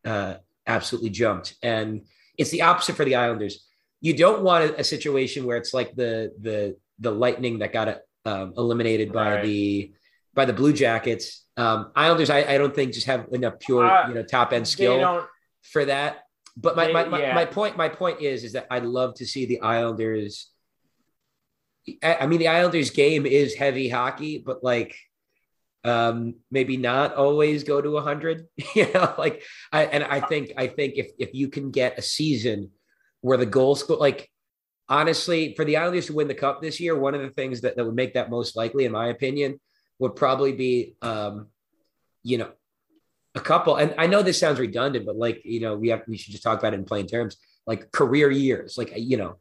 uh, 0.06 0.36
absolutely 0.66 1.10
jumped. 1.10 1.56
And 1.62 2.06
it's 2.38 2.52
the 2.52 2.64
opposite 2.64 2.96
for 2.96 3.06
the 3.06 3.16
Islanders. 3.16 3.68
You 4.02 4.16
don't 4.16 4.44
want 4.44 4.72
a, 4.72 4.80
a 4.80 4.84
situation 4.84 5.46
where 5.46 5.58
it's 5.58 5.74
like 5.74 5.96
the 5.96 6.34
the 6.42 6.78
the 7.00 7.12
Lightning 7.12 7.60
that 7.60 7.72
got 7.74 8.00
um, 8.26 8.54
eliminated 8.58 9.12
by 9.14 9.36
Right. 9.36 9.44
the 9.44 9.94
by 10.34 10.46
the 10.46 10.54
Blue 10.54 10.74
Jackets. 10.74 11.46
Um, 11.58 11.92
Islanders, 11.96 12.30
I, 12.30 12.44
I 12.44 12.58
don't 12.60 12.76
think 12.76 12.94
just 12.94 13.08
have 13.08 13.28
enough 13.32 13.60
pure 13.60 13.86
Uh, 13.86 14.08
you 14.10 14.14
know 14.16 14.24
top 14.24 14.54
end 14.54 14.68
skill 14.68 15.28
for 15.64 15.86
that. 15.86 16.20
But 16.56 16.76
my, 16.76 16.88
They- 16.88 16.94
my, 16.94 17.06
my, 17.06 17.20
yeah. 17.22 17.34
my 17.36 17.46
point 17.46 17.78
my 17.78 17.90
point 17.90 18.22
is 18.22 18.44
is 18.44 18.54
that 18.54 18.68
I'd 18.70 18.86
love 18.86 19.16
to 19.16 19.26
see 19.26 19.46
the 19.46 19.62
Islanders. 19.62 20.50
I, 22.04 22.16
I 22.22 22.28
mean, 22.28 22.40
the 22.40 22.50
Islanders 22.50 22.90
game 22.90 23.26
is 23.26 23.56
heavy 23.56 23.90
hockey, 23.90 24.38
but 24.46 24.64
like 24.64 24.96
um 25.84 26.36
maybe 26.52 26.76
not 26.76 27.14
always 27.16 27.64
go 27.64 27.80
to 27.80 27.92
100 27.92 28.48
you 28.76 28.92
know 28.94 29.14
like 29.18 29.44
i 29.72 29.86
and 29.86 30.04
i 30.04 30.20
think 30.20 30.52
i 30.58 30.66
think 30.66 30.96
if 30.98 31.12
if 31.20 31.34
you 31.36 31.48
can 31.50 31.70
get 31.70 32.00
a 32.00 32.02
season 32.02 32.72
where 33.22 33.38
the 33.38 33.46
goal 33.46 33.76
score 33.76 33.96
like 33.98 34.28
honestly 34.90 35.54
for 35.56 35.66
the 35.66 35.78
islanders 35.78 36.08
to 36.08 36.14
win 36.14 36.28
the 36.28 36.34
cup 36.34 36.62
this 36.62 36.80
year 36.80 36.98
one 36.98 37.14
of 37.14 37.22
the 37.22 37.30
things 37.30 37.62
that, 37.62 37.76
that 37.76 37.86
would 37.86 37.96
make 37.96 38.14
that 38.14 38.30
most 38.30 38.56
likely 38.56 38.86
in 38.86 38.92
my 38.92 39.08
opinion 39.08 39.60
would 40.00 40.16
probably 40.16 40.54
be 40.54 40.96
um 41.02 41.48
you 42.24 42.38
know 42.38 42.50
a 43.36 43.40
couple 43.40 43.76
and 43.76 43.94
i 43.98 44.08
know 44.08 44.22
this 44.22 44.40
sounds 44.40 44.60
redundant 44.60 45.06
but 45.06 45.16
like 45.16 45.42
you 45.44 45.60
know 45.60 45.76
we 45.76 45.90
have 45.90 46.02
we 46.08 46.18
should 46.18 46.32
just 46.32 46.44
talk 46.44 46.60
about 46.60 46.74
it 46.74 46.80
in 46.80 46.86
plain 46.86 47.06
terms 47.06 47.38
like 47.66 47.92
career 47.92 48.32
years 48.32 48.78
like 48.78 48.94
you 48.96 49.18
know 49.18 49.36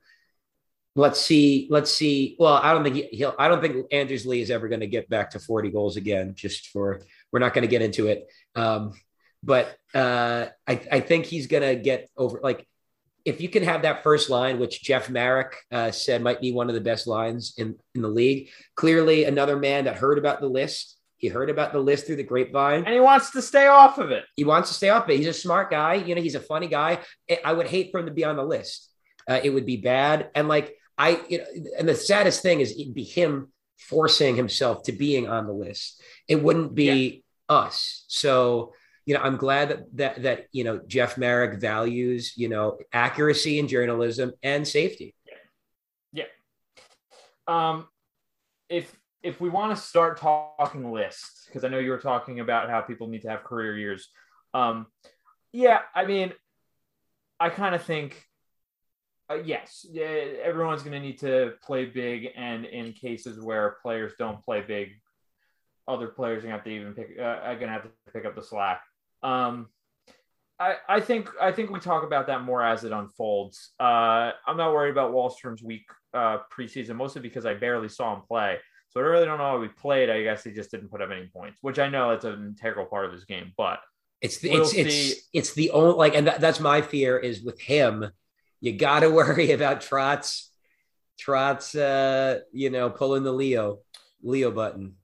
let's 0.97 1.21
see 1.21 1.69
let's 1.71 1.93
see 1.93 2.37
well 2.39 2.55
i 2.55 2.73
don't 2.73 2.83
think 2.83 2.97
he, 2.97 3.03
he'll 3.13 3.35
i 3.39 3.49
don't 3.49 3.61
think 3.61 3.87
anders 3.93 4.27
lee 4.27 4.41
is 4.41 4.51
ever 4.51 4.69
going 4.69 4.81
to 4.81 4.87
get 4.87 5.09
back 5.09 5.31
to 5.31 5.39
40 5.39 5.71
goals 5.71 5.97
again 5.97 6.35
just 6.35 6.69
for 6.69 7.01
we're 7.33 7.39
not 7.39 7.55
going 7.55 7.63
to 7.63 7.69
get 7.69 7.83
into 7.83 8.09
it 8.09 8.27
um 8.57 8.93
but 9.43 9.77
uh 9.95 10.47
i 10.67 10.81
i 10.91 11.01
think 11.01 11.27
he's 11.27 11.47
going 11.47 11.63
to 11.63 11.77
get 11.81 12.09
over 12.17 12.41
like 12.43 12.67
if 13.27 13.41
you 13.43 13.49
can 13.49 13.63
have 13.65 13.83
that 13.83 14.03
first 14.03 14.31
line 14.31 14.59
which 14.59 14.83
jeff 14.83 15.11
Marek 15.11 15.53
uh, 15.73 15.91
said 15.91 16.23
might 16.23 16.41
be 16.41 16.53
one 16.53 16.69
of 16.71 16.75
the 16.75 16.81
best 16.91 17.07
lines 17.07 17.55
in 17.59 17.69
in 17.95 18.01
the 18.03 18.09
league 18.09 18.49
clearly 18.77 19.25
another 19.25 19.57
man 19.57 19.85
that 19.85 19.97
heard 19.97 20.19
about 20.19 20.41
the 20.41 20.49
list 20.61 20.97
he 21.19 21.29
heard 21.29 21.51
about 21.51 21.73
the 21.73 21.81
list 21.81 22.07
through 22.07 22.17
the 22.17 22.23
grapevine 22.33 22.85
And 22.85 22.95
he 22.95 23.01
wants 23.01 23.31
to 23.31 23.41
stay 23.43 23.67
off 23.67 23.99
of 23.99 24.11
it. 24.11 24.25
he 24.37 24.45
wants 24.45 24.69
to 24.69 24.75
stay 24.75 24.91
up. 24.91 25.09
He's 25.09 25.27
a 25.27 25.33
smart 25.33 25.71
guy. 25.71 25.95
You 25.95 26.15
know, 26.15 26.21
he's 26.21 26.35
a 26.35 26.41
funny 26.53 26.67
guy. 26.69 26.99
I- 27.31 27.41
I 27.43 27.53
would 27.55 27.69
hate 27.69 27.91
for 27.91 28.01
him 28.01 28.07
to 28.07 28.13
be 28.13 28.23
on 28.25 28.37
the 28.37 28.45
list. 28.45 28.91
Uh, 29.29 29.41
it 29.43 29.49
would 29.49 29.65
be 29.65 29.79
bad. 29.79 30.29
And 30.35 30.47
like 30.47 30.77
I, 30.99 31.09
you 31.31 31.39
know, 31.39 31.45
and 31.79 31.89
the 31.89 31.95
saddest 31.95 32.43
thing 32.43 32.61
is 32.61 32.71
it'd 32.73 32.93
be 32.93 33.03
him 33.21 33.51
forcing 33.79 34.37
himself 34.37 34.83
to 34.85 34.93
being 34.93 35.27
on 35.27 35.47
the 35.47 35.55
list. 35.55 36.03
It 36.29 36.43
wouldn't 36.43 36.75
be 36.75 37.25
us. 37.49 38.05
So 38.09 38.75
you 39.07 39.15
know, 39.15 39.21
I'm 39.21 39.37
glad 39.37 39.71
that 39.71 39.97
that 39.97 40.23
that 40.23 40.47
you 40.53 40.65
know 40.65 40.81
Jeff 40.87 41.17
Marek 41.17 41.61
values 41.61 42.35
you 42.37 42.49
know 42.49 42.79
accuracy 42.93 43.59
in 43.59 43.69
journalism 43.69 44.33
and 44.43 44.67
safety. 44.67 45.15
Yeah. 46.13 46.25
Um, 47.49 47.89
if 48.69 48.95
if 49.23 49.41
we 49.41 49.49
want 49.49 49.77
to 49.77 49.83
start 49.83 50.19
talking 50.19 50.93
lists, 50.93 51.47
because 51.47 51.65
I 51.65 51.69
know 51.69 51.79
you 51.79 51.91
were 51.91 51.99
talking 51.99 52.41
about 52.41 52.69
how 52.69 52.81
people 52.81 53.09
need 53.09 53.23
to 53.23 53.31
have 53.31 53.45
career 53.45 53.77
years. 53.79 54.09
Um, 54.55 54.87
Yeah, 55.53 55.81
I 55.95 56.05
mean, 56.05 56.33
I 57.41 57.49
kind 57.49 57.75
of 57.75 57.83
think, 57.83 58.23
uh, 59.31 59.37
yes, 59.37 59.87
everyone's 59.95 60.83
going 60.83 60.93
to 60.93 61.01
need 61.01 61.19
to 61.21 61.55
play 61.63 61.87
big, 61.87 62.29
and 62.37 62.67
in 62.67 62.93
cases 62.93 63.41
where 63.41 63.77
players 63.83 64.13
don't 64.19 64.45
play 64.45 64.61
big, 64.61 64.91
other 65.89 66.09
players 66.09 66.45
are 66.45 66.49
going 66.49 66.53
to 66.53 66.57
have 66.59 66.65
to 66.65 66.71
even 66.71 66.95
pick, 66.95 67.17
uh, 67.19 67.23
are 67.23 67.55
going 67.55 67.69
to 67.69 67.73
have 67.73 67.85
to 67.85 67.91
pick 68.13 68.27
up 68.27 68.35
the 68.35 68.43
slack. 68.43 68.83
Um, 69.27 69.69
I, 70.59 70.77
I 70.89 71.01
think 71.01 71.29
I 71.41 71.53
think 71.53 71.71
we 71.71 71.81
talk 71.81 72.03
about 72.03 72.29
that 72.29 72.43
more 72.43 72.63
as 72.63 72.85
it 72.85 72.93
unfolds. 72.93 73.73
Uh, 73.79 74.31
I'm 74.47 74.57
not 74.57 74.73
worried 74.73 74.91
about 74.91 75.13
Wahlstrom's 75.13 75.63
week 75.63 75.87
uh, 76.15 76.39
preseason, 76.57 76.97
mostly 76.97 77.21
because 77.21 77.45
I 77.45 77.55
barely 77.55 77.89
saw 77.89 78.15
him 78.15 78.23
play. 78.23 78.59
So 78.89 79.01
I 79.01 79.03
really 79.03 79.27
don't 79.27 79.37
know 79.37 79.45
how 79.45 79.63
he 79.63 79.69
played. 79.69 80.09
I 80.09 80.23
guess 80.23 80.45
he 80.45 80.53
just 80.53 80.71
didn't 80.71 80.91
put 80.91 81.03
up 81.03 81.11
any 81.11 81.27
points, 81.27 81.59
which 81.61 81.79
I 81.79 81.89
know 81.89 82.11
it's 82.11 82.25
an 82.25 82.47
integral 82.47 82.87
part 82.87 83.05
of 83.05 83.13
his 83.13 83.25
game. 83.25 83.53
But 83.57 83.81
it's 84.23 84.39
the, 84.39 84.51
we'll 84.51 84.63
it's 84.63 84.71
see. 84.71 84.81
it's 84.81 85.29
it's 85.33 85.55
the 85.55 85.71
only 85.73 85.95
like, 85.95 86.15
and 86.15 86.27
that, 86.29 86.41
that's 86.41 86.61
my 86.61 86.81
fear 86.81 87.19
is 87.19 87.43
with 87.43 87.61
him. 87.61 88.07
You 88.61 88.73
got 88.73 89.01
to 89.01 89.11
worry 89.11 89.51
about 89.51 89.83
Trotz, 89.83 90.47
Trotz, 91.21 91.79
uh, 91.79 92.41
you 92.53 92.71
know, 92.71 92.89
pulling 92.89 93.25
the 93.25 93.33
Leo 93.33 93.81
Leo 94.23 94.51
button. 94.51 94.96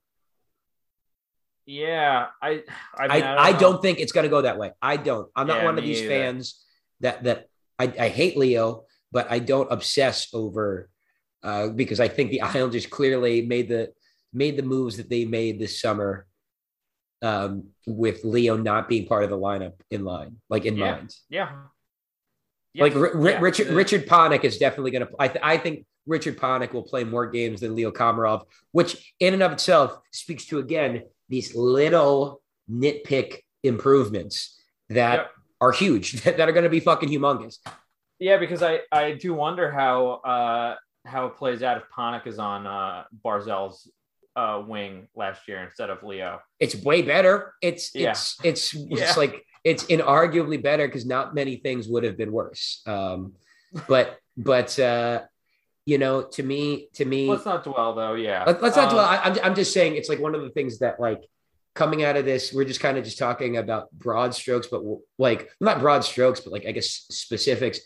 Yeah, 1.65 2.27
I 2.41 2.49
I, 2.49 2.53
mean, 2.55 2.63
I, 2.97 3.05
I, 3.05 3.21
don't, 3.21 3.39
I 3.39 3.53
don't, 3.53 3.83
think 3.83 4.01
it's 4.01 4.13
going 4.13 4.25
to 4.25 4.31
go 4.31 4.43
that 4.43 4.59
way. 4.59 4.73
I 4.83 4.97
don't. 4.97 5.29
I'm 5.37 5.47
not 5.47 5.59
yeah, 5.59 5.65
one 5.65 5.79
of 5.79 5.85
these 5.85 6.01
either. 6.01 6.09
fans 6.09 6.65
that 7.01 7.23
that 7.25 7.49
I, 7.79 7.93
I 7.99 8.09
hate 8.09 8.37
Leo, 8.37 8.85
but 9.13 9.31
I 9.31 9.39
don't 9.39 9.71
obsess 9.71 10.29
over 10.35 10.91
uh, 11.43 11.69
because 11.69 12.01
I 12.01 12.09
think 12.09 12.31
the 12.31 12.41
Islanders 12.43 12.87
clearly 12.87 13.43
made 13.43 13.69
the 13.69 13.93
made 14.33 14.57
the 14.57 14.63
moves 14.63 14.97
that 14.97 15.09
they 15.09 15.25
made 15.25 15.59
this 15.59 15.81
summer 15.81 16.27
um, 17.23 17.69
with 17.87 18.25
Leo 18.25 18.57
not 18.57 18.89
being 18.89 19.07
part 19.07 19.25
of 19.25 19.31
the 19.31 19.39
lineup 19.39 19.75
in 19.91 20.05
line, 20.05 20.37
like 20.49 20.65
in 20.65 20.77
yeah. 20.77 20.91
mind. 20.91 21.15
Yeah. 21.29 21.51
Like 22.75 22.97
R- 22.97 23.29
yeah. 23.29 23.39
Richard 23.39 23.69
Richard 23.69 24.07
Panik 24.07 24.45
is 24.45 24.59
definitely 24.59 24.91
going 24.91 25.07
to. 25.07 25.13
I, 25.19 25.29
th- 25.29 25.45
I 25.45 25.59
think 25.59 25.85
Richard 26.07 26.39
Panik 26.39 26.73
will 26.73 26.83
play 26.83 27.05
more 27.05 27.27
games 27.27 27.61
than 27.61 27.77
Leo 27.77 27.91
Komarov, 27.91 28.45
which 28.73 29.15
in 29.21 29.35
and 29.35 29.43
of 29.43 29.53
itself 29.53 29.99
speaks 30.11 30.47
to 30.47 30.59
again 30.59 31.03
these 31.29 31.55
little 31.55 32.43
nitpick 32.71 33.39
improvements 33.63 34.61
that 34.89 35.15
yep. 35.15 35.31
are 35.61 35.73
huge, 35.73 36.13
that, 36.23 36.41
are 36.41 36.53
going 36.53 36.65
to 36.65 36.71
be 36.71 36.81
fucking 36.81 37.09
humongous. 37.09 37.59
Yeah, 38.19 38.37
because 38.37 38.63
I 38.63 38.81
I 38.93 39.13
do 39.13 39.35
wonder 39.35 39.71
how 39.71 40.21
uh 40.25 40.77
how 41.05 41.27
it 41.27 41.37
plays 41.37 41.63
out 41.63 41.77
if 41.77 41.85
Panik 41.97 42.27
is 42.27 42.39
on 42.39 42.67
uh 42.67 43.05
Barzal's 43.25 43.91
uh 44.37 44.63
wing 44.67 45.09
last 45.17 45.49
year 45.49 45.63
instead 45.65 45.91
of 45.91 46.03
Leo. 46.03 46.41
It's 46.61 46.77
way 46.77 47.03
better. 47.03 47.55
It's 47.61 47.95
yeah. 47.95 48.11
it's 48.11 48.37
it's 48.45 48.75
it's 48.91 49.17
like 49.17 49.45
it's 49.65 49.85
inarguably 49.85 50.63
better 50.63 50.87
because 50.87 51.07
not 51.07 51.35
many 51.35 51.57
things 51.57 51.89
would 51.89 52.05
have 52.05 52.17
been 52.17 52.33
worse. 52.33 52.83
Um, 52.87 53.33
but 53.89 54.19
but 54.37 54.79
uh, 54.79 55.23
you 55.85 55.99
know, 55.99 56.23
to 56.23 56.43
me, 56.43 56.89
to 56.95 57.05
me, 57.05 57.29
let's 57.29 57.45
not 57.45 57.65
dwell 57.65 57.95
though. 57.95 58.15
Yeah, 58.15 58.45
let, 58.47 58.63
us 58.63 58.77
not 58.77 58.89
um, 58.89 58.91
dwell. 58.91 59.05
I, 59.05 59.17
I'm 59.19 59.39
I'm 59.43 59.55
just 59.55 59.73
saying 59.73 59.97
it's 59.97 60.09
like 60.09 60.21
one 60.21 60.35
of 60.35 60.43
the 60.43 60.51
things 60.51 60.79
that 60.79 61.01
like 61.01 61.23
coming 61.75 62.05
out 62.05 62.17
of 62.17 62.25
this, 62.25 62.53
we're 62.53 62.65
just 62.65 62.81
kind 62.81 62.99
of 62.99 63.05
just 63.05 63.19
talking 63.19 63.57
about 63.57 63.91
broad 63.93 64.35
strokes, 64.35 64.69
but 64.71 64.83
like 65.19 65.51
not 65.61 65.81
broad 65.81 66.05
strokes, 66.05 66.41
but 66.41 66.53
like 66.53 66.67
I 66.67 66.73
guess 66.73 67.07
specifics. 67.11 67.81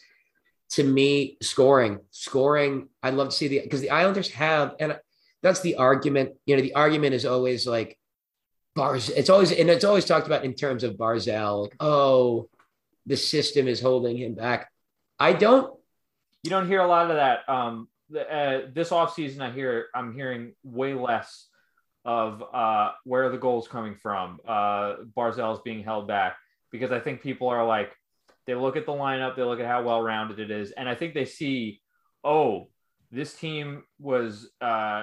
To 0.70 0.82
me, 0.82 1.38
scoring, 1.42 2.00
scoring, 2.10 2.88
I'd 3.00 3.14
love 3.14 3.28
to 3.28 3.36
see 3.36 3.46
the 3.46 3.60
because 3.60 3.80
the 3.80 3.90
Islanders 3.90 4.30
have, 4.30 4.74
and 4.80 4.98
that's 5.42 5.60
the 5.60 5.76
argument. 5.76 6.32
You 6.44 6.56
know, 6.56 6.62
the 6.62 6.74
argument 6.74 7.14
is 7.14 7.24
always 7.24 7.66
like 7.66 7.96
bars. 8.74 9.08
It's 9.08 9.30
always 9.30 9.52
and 9.52 9.70
it's 9.70 9.84
always 9.84 10.04
talked 10.04 10.26
about 10.26 10.44
in 10.44 10.54
terms 10.54 10.82
of 10.82 10.94
Barzal, 10.94 11.62
like 11.62 11.76
oh, 11.78 12.48
the 13.06 13.16
system 13.16 13.68
is 13.68 13.80
holding 13.80 14.16
him 14.16 14.34
back. 14.34 14.70
I 15.18 15.32
don't. 15.32 15.72
You 16.46 16.50
don't 16.50 16.68
hear 16.68 16.80
a 16.80 16.86
lot 16.86 17.10
of 17.10 17.16
that. 17.16 17.48
Um, 17.48 17.88
uh, 18.14 18.60
this 18.72 18.90
offseason, 18.90 19.40
I 19.40 19.50
hear 19.50 19.86
I'm 19.92 20.14
hearing 20.14 20.54
way 20.62 20.94
less 20.94 21.48
of 22.04 22.40
uh, 22.54 22.92
where 23.02 23.24
are 23.24 23.30
the 23.30 23.36
goals 23.36 23.66
coming 23.66 23.96
from. 23.96 24.38
Uh, 24.46 24.94
Barzal's 25.16 25.60
being 25.64 25.82
held 25.82 26.06
back 26.06 26.36
because 26.70 26.92
I 26.92 27.00
think 27.00 27.20
people 27.20 27.48
are 27.48 27.66
like 27.66 27.92
they 28.46 28.54
look 28.54 28.76
at 28.76 28.86
the 28.86 28.92
lineup, 28.92 29.34
they 29.34 29.42
look 29.42 29.58
at 29.58 29.66
how 29.66 29.82
well 29.82 30.00
rounded 30.00 30.38
it 30.38 30.52
is, 30.52 30.70
and 30.70 30.88
I 30.88 30.94
think 30.94 31.14
they 31.14 31.24
see, 31.24 31.80
oh, 32.22 32.68
this 33.10 33.34
team 33.34 33.82
was 33.98 34.48
uh, 34.60 35.02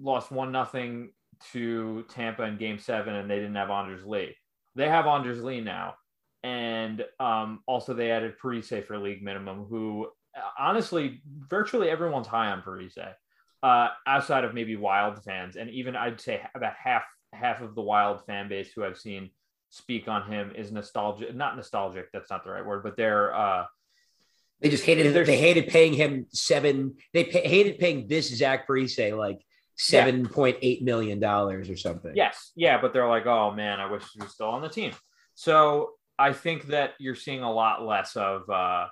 lost 0.00 0.32
one 0.32 0.50
nothing 0.50 1.12
to 1.52 2.04
Tampa 2.08 2.42
in 2.42 2.58
Game 2.58 2.80
Seven, 2.80 3.14
and 3.14 3.30
they 3.30 3.36
didn't 3.36 3.54
have 3.54 3.70
Anders 3.70 4.04
Lee. 4.04 4.34
They 4.74 4.88
have 4.88 5.06
Anders 5.06 5.40
Lee 5.40 5.60
now, 5.60 5.94
and 6.42 7.04
um, 7.20 7.60
also 7.68 7.94
they 7.94 8.10
added 8.10 8.34
Parise 8.42 8.84
for 8.84 8.98
league 8.98 9.22
minimum, 9.22 9.66
who 9.66 10.08
honestly, 10.58 11.22
virtually 11.48 11.90
everyone's 11.90 12.26
high 12.26 12.50
on 12.50 12.62
Parise, 12.62 13.14
uh, 13.62 13.88
outside 14.06 14.44
of 14.44 14.54
maybe 14.54 14.76
Wild 14.76 15.22
fans, 15.24 15.56
and 15.56 15.70
even 15.70 15.96
I'd 15.96 16.20
say 16.20 16.40
about 16.54 16.74
half 16.74 17.04
half 17.32 17.60
of 17.60 17.74
the 17.74 17.82
Wild 17.82 18.24
fan 18.26 18.48
base 18.48 18.70
who 18.74 18.84
I've 18.84 18.98
seen 18.98 19.30
speak 19.70 20.06
on 20.08 20.30
him 20.30 20.52
is 20.54 20.70
nostalgic. 20.70 21.34
Not 21.34 21.56
nostalgic. 21.56 22.10
That's 22.12 22.30
not 22.30 22.44
the 22.44 22.50
right 22.50 22.64
word, 22.64 22.82
but 22.82 22.96
they're. 22.96 23.34
Uh, 23.34 23.64
they 24.60 24.68
just 24.70 24.84
hated. 24.84 25.12
They 25.26 25.38
hated 25.38 25.68
paying 25.68 25.92
him 25.92 26.26
seven. 26.30 26.94
They 27.12 27.24
pay, 27.24 27.46
hated 27.46 27.78
paying 27.78 28.06
this 28.06 28.34
Zach 28.34 28.66
Parise 28.66 29.16
like 29.16 29.44
seven 29.76 30.28
point 30.28 30.58
yeah. 30.60 30.68
eight 30.68 30.82
million 30.82 31.20
dollars 31.20 31.68
or 31.68 31.76
something. 31.76 32.12
Yes, 32.14 32.52
yeah, 32.54 32.80
but 32.80 32.92
they're 32.92 33.08
like, 33.08 33.26
oh 33.26 33.50
man, 33.50 33.80
I 33.80 33.90
wish 33.90 34.04
he 34.12 34.22
was 34.22 34.32
still 34.32 34.48
on 34.48 34.62
the 34.62 34.68
team. 34.68 34.92
So 35.34 35.90
I 36.18 36.32
think 36.32 36.68
that 36.68 36.92
you're 36.98 37.16
seeing 37.16 37.42
a 37.42 37.52
lot 37.52 37.84
less 37.84 38.16
of 38.16 38.48
uh, 38.48 38.86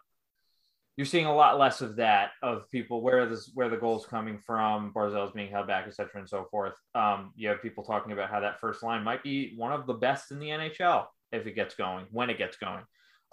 you're 0.96 1.06
seeing 1.06 1.26
a 1.26 1.34
lot 1.34 1.58
less 1.58 1.80
of 1.80 1.96
that 1.96 2.32
of 2.42 2.70
people 2.70 3.00
where 3.00 3.26
this 3.26 3.50
where 3.54 3.70
the 3.70 3.76
goals 3.76 4.04
coming 4.04 4.38
from, 4.44 4.92
Barzal's 4.92 5.32
being 5.32 5.50
held 5.50 5.66
back, 5.66 5.86
etc., 5.86 6.10
and 6.16 6.28
so 6.28 6.46
forth. 6.50 6.74
Um, 6.94 7.32
you 7.34 7.48
have 7.48 7.62
people 7.62 7.82
talking 7.82 8.12
about 8.12 8.30
how 8.30 8.40
that 8.40 8.60
first 8.60 8.82
line 8.82 9.02
might 9.02 9.22
be 9.22 9.54
one 9.56 9.72
of 9.72 9.86
the 9.86 9.94
best 9.94 10.30
in 10.30 10.38
the 10.38 10.48
NHL 10.48 11.06
if 11.30 11.46
it 11.46 11.54
gets 11.54 11.74
going, 11.74 12.06
when 12.10 12.28
it 12.28 12.36
gets 12.36 12.56
going. 12.58 12.82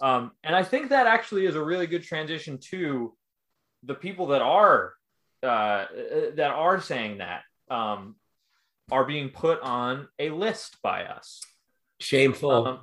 Um, 0.00 0.32
and 0.42 0.56
I 0.56 0.62
think 0.62 0.88
that 0.88 1.06
actually 1.06 1.44
is 1.44 1.54
a 1.54 1.62
really 1.62 1.86
good 1.86 2.02
transition 2.02 2.58
to 2.70 3.14
the 3.82 3.94
people 3.94 4.28
that 4.28 4.40
are 4.40 4.94
uh, 5.42 5.84
that 6.34 6.50
are 6.50 6.80
saying 6.80 7.18
that 7.18 7.42
um, 7.70 8.16
are 8.90 9.04
being 9.04 9.28
put 9.28 9.60
on 9.60 10.08
a 10.18 10.30
list 10.30 10.78
by 10.82 11.04
us. 11.04 11.42
Shameful. 11.98 12.66
Um, 12.66 12.80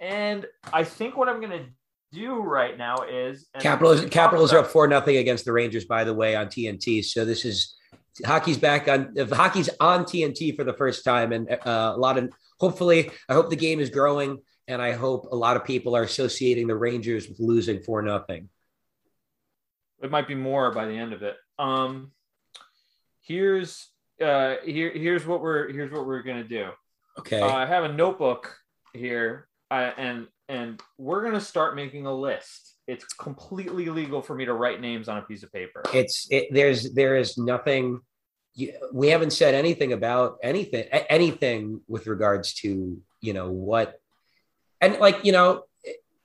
and 0.00 0.46
I 0.72 0.84
think 0.84 1.16
what 1.16 1.28
I'm 1.28 1.40
going 1.40 1.50
to 1.50 1.66
do 2.12 2.40
right 2.40 2.76
now 2.76 3.02
is 3.02 3.48
Capitals. 3.60 4.04
Capitals 4.06 4.52
are 4.52 4.58
up 4.58 4.66
four 4.66 4.88
nothing 4.88 5.16
against 5.16 5.44
the 5.44 5.52
Rangers. 5.52 5.84
By 5.84 6.04
the 6.04 6.14
way, 6.14 6.34
on 6.34 6.46
TNT. 6.46 7.04
So 7.04 7.24
this 7.24 7.44
is 7.44 7.76
hockey's 8.24 8.58
back 8.58 8.88
on. 8.88 9.14
Hockey's 9.30 9.70
on 9.80 10.04
TNT 10.04 10.56
for 10.56 10.64
the 10.64 10.72
first 10.74 11.04
time, 11.04 11.32
and 11.32 11.50
uh, 11.50 11.92
a 11.94 11.98
lot 11.98 12.18
of 12.18 12.30
hopefully, 12.58 13.10
I 13.28 13.34
hope 13.34 13.50
the 13.50 13.56
game 13.56 13.80
is 13.80 13.90
growing, 13.90 14.38
and 14.66 14.82
I 14.82 14.92
hope 14.92 15.26
a 15.30 15.36
lot 15.36 15.56
of 15.56 15.64
people 15.64 15.96
are 15.96 16.02
associating 16.02 16.66
the 16.66 16.76
Rangers 16.76 17.28
with 17.28 17.38
losing 17.38 17.80
four 17.80 18.02
nothing. 18.02 18.48
It 20.02 20.10
might 20.10 20.26
be 20.26 20.34
more 20.34 20.72
by 20.72 20.86
the 20.86 20.94
end 20.94 21.12
of 21.12 21.22
it. 21.22 21.36
Um, 21.58 22.12
here's 23.20 23.88
uh, 24.20 24.56
here 24.64 24.90
here's 24.90 25.26
what 25.26 25.40
we're 25.42 25.70
here's 25.70 25.92
what 25.92 26.06
we're 26.06 26.22
gonna 26.22 26.44
do. 26.44 26.70
Okay. 27.18 27.40
Uh, 27.40 27.54
I 27.54 27.66
have 27.66 27.84
a 27.84 27.92
notebook 27.92 28.56
here, 28.94 29.48
uh, 29.70 29.90
and 29.96 30.26
and 30.50 30.82
we're 30.98 31.22
gonna 31.22 31.40
start 31.40 31.76
making 31.76 32.06
a 32.06 32.14
list. 32.14 32.74
It's 32.88 33.04
completely 33.04 33.88
legal 33.88 34.20
for 34.20 34.34
me 34.34 34.44
to 34.46 34.52
write 34.52 34.80
names 34.80 35.08
on 35.08 35.18
a 35.18 35.22
piece 35.22 35.44
of 35.44 35.52
paper. 35.52 35.82
It's 35.94 36.26
it, 36.30 36.48
there's 36.50 36.92
there 36.92 37.16
is 37.16 37.38
nothing. 37.38 38.00
You, 38.54 38.74
we 38.92 39.08
haven't 39.08 39.30
said 39.30 39.54
anything 39.54 39.92
about 39.92 40.38
anything 40.42 40.86
anything 40.90 41.80
with 41.86 42.08
regards 42.08 42.54
to 42.54 43.00
you 43.20 43.32
know 43.32 43.50
what, 43.50 44.00
and 44.80 44.98
like 44.98 45.24
you 45.24 45.30
know 45.30 45.64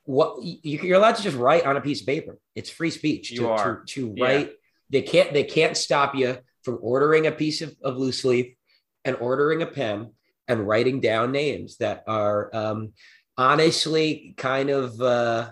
what 0.06 0.42
you, 0.42 0.92
are 0.92 0.98
allowed 0.98 1.16
to 1.18 1.24
just 1.24 1.38
write 1.38 1.66
on 1.66 1.78
a 1.78 1.82
piece 1.82 2.02
of 2.02 2.08
paper. 2.08 2.40
It's 2.56 2.70
free 2.70 2.92
speech 2.92 3.32
you 3.32 3.42
to, 3.42 3.50
are. 3.50 3.84
to, 3.86 3.86
to 3.86 4.16
write. 4.20 4.48
Yeah. 4.48 4.54
They 4.90 5.02
can't 5.04 5.34
they 5.34 5.44
can't 5.44 5.78
stop 5.78 6.16
you 6.16 6.38
from 6.64 6.80
ordering 6.82 7.28
a 7.28 7.32
piece 7.32 7.62
of, 7.62 7.76
of 7.84 7.98
loose 7.98 8.26
leaf 8.26 8.56
and 9.04 9.16
ordering 9.18 9.62
a 9.62 9.68
pen 9.68 10.12
and 10.48 10.68
writing 10.68 11.00
down 11.00 11.32
names 11.32 11.78
that 11.78 12.04
are 12.08 12.50
um, 12.56 12.94
honestly 13.38 14.34
kind 14.38 14.70
of 14.70 15.02
uh, 15.02 15.52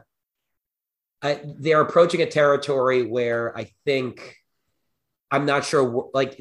I, 1.22 1.40
they're 1.44 1.82
approaching 1.82 2.22
a 2.22 2.26
territory 2.26 3.06
where 3.06 3.58
I 3.58 3.72
think 3.86 4.36
I'm 5.32 5.46
not 5.46 5.66
sure. 5.66 6.10
Like 6.14 6.40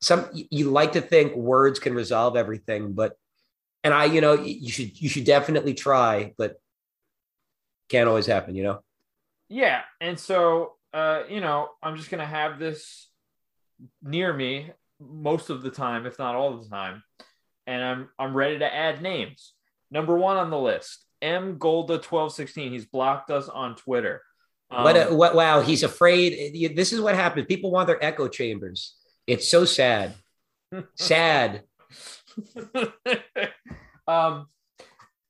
some, 0.00 0.28
you 0.32 0.70
like 0.70 0.92
to 0.92 1.00
think 1.00 1.34
words 1.34 1.80
can 1.80 1.94
resolve 1.94 2.36
everything, 2.36 2.92
but 2.92 3.16
and 3.82 3.94
I, 3.94 4.04
you 4.04 4.20
know, 4.20 4.34
you 4.34 4.70
should 4.70 5.00
you 5.00 5.08
should 5.08 5.24
definitely 5.24 5.74
try, 5.74 6.34
but 6.36 6.60
can't 7.88 8.08
always 8.08 8.26
happen, 8.26 8.54
you 8.54 8.62
know. 8.62 8.80
Yeah, 9.48 9.80
and 10.00 10.18
so 10.18 10.74
uh, 10.92 11.22
you 11.28 11.40
know, 11.40 11.70
I'm 11.82 11.96
just 11.96 12.10
gonna 12.10 12.26
have 12.26 12.58
this 12.58 13.08
near 14.02 14.32
me 14.32 14.72
most 15.00 15.50
of 15.50 15.62
the 15.62 15.70
time, 15.70 16.06
if 16.06 16.18
not 16.18 16.34
all 16.34 16.58
the 16.58 16.68
time, 16.68 17.02
and 17.66 17.82
I'm 17.82 18.08
I'm 18.18 18.36
ready 18.36 18.58
to 18.58 18.72
add 18.72 19.02
names. 19.02 19.54
Number 19.90 20.16
one 20.16 20.36
on 20.36 20.50
the 20.50 20.58
list, 20.58 21.04
M 21.22 21.58
Golda 21.58 21.98
twelve 21.98 22.32
sixteen. 22.32 22.72
He's 22.72 22.86
blocked 22.86 23.30
us 23.30 23.48
on 23.48 23.76
Twitter. 23.76 24.22
Um, 24.70 24.84
what, 24.84 24.96
a, 24.96 25.14
what? 25.14 25.34
Wow, 25.34 25.60
he's 25.60 25.82
afraid. 25.82 26.76
This 26.76 26.92
is 26.92 27.00
what 27.00 27.14
happens. 27.14 27.46
People 27.46 27.70
want 27.70 27.86
their 27.86 28.02
echo 28.04 28.28
chambers. 28.28 28.94
It's 29.26 29.48
so 29.48 29.64
sad. 29.64 30.14
sad. 30.96 31.62
um, 34.06 34.46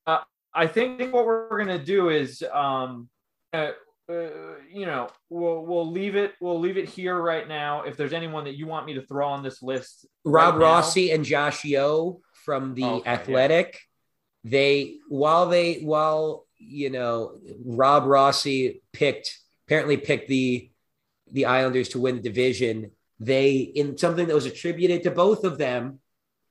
uh, 0.06 0.18
I 0.52 0.66
think 0.66 1.12
what 1.12 1.24
we're 1.24 1.58
gonna 1.58 1.82
do 1.82 2.08
is, 2.08 2.42
um, 2.52 3.08
uh, 3.52 3.70
uh, 4.10 4.28
you 4.72 4.86
know, 4.86 5.08
we'll 5.30 5.64
we'll 5.64 5.90
leave 5.90 6.16
it 6.16 6.34
we'll 6.40 6.58
leave 6.58 6.76
it 6.76 6.88
here 6.88 7.16
right 7.16 7.46
now. 7.46 7.82
If 7.82 7.96
there's 7.96 8.12
anyone 8.12 8.44
that 8.44 8.56
you 8.56 8.66
want 8.66 8.86
me 8.86 8.94
to 8.94 9.02
throw 9.02 9.28
on 9.28 9.42
this 9.42 9.62
list, 9.62 10.06
Rob 10.24 10.54
right 10.54 10.62
Rossi 10.62 11.12
and 11.12 11.24
Josh 11.24 11.62
Yohe 11.62 12.20
from 12.44 12.74
the 12.74 12.84
okay, 12.84 13.10
Athletic, 13.10 13.66
yeah. 13.74 13.78
They 14.44 14.96
while 15.08 15.48
they 15.48 15.80
while 15.80 16.46
you 16.58 16.90
know 16.90 17.38
Rob 17.64 18.04
Rossi 18.04 18.82
picked 18.92 19.38
apparently 19.66 19.96
picked 19.96 20.28
the 20.28 20.70
the 21.30 21.46
Islanders 21.46 21.90
to 21.90 22.00
win 22.00 22.16
the 22.16 22.22
division. 22.22 22.92
They 23.20 23.56
in 23.56 23.98
something 23.98 24.26
that 24.26 24.34
was 24.34 24.46
attributed 24.46 25.02
to 25.02 25.10
both 25.10 25.44
of 25.44 25.58
them 25.58 26.00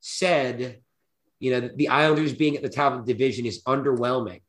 said, 0.02 0.82
you 1.39 1.52
know, 1.52 1.69
the 1.76 1.88
Islanders 1.88 2.34
being 2.34 2.56
at 2.56 2.62
the 2.62 2.69
top 2.69 2.93
of 2.93 3.06
the 3.06 3.13
division 3.13 3.45
is 3.45 3.63
underwhelming 3.63 4.41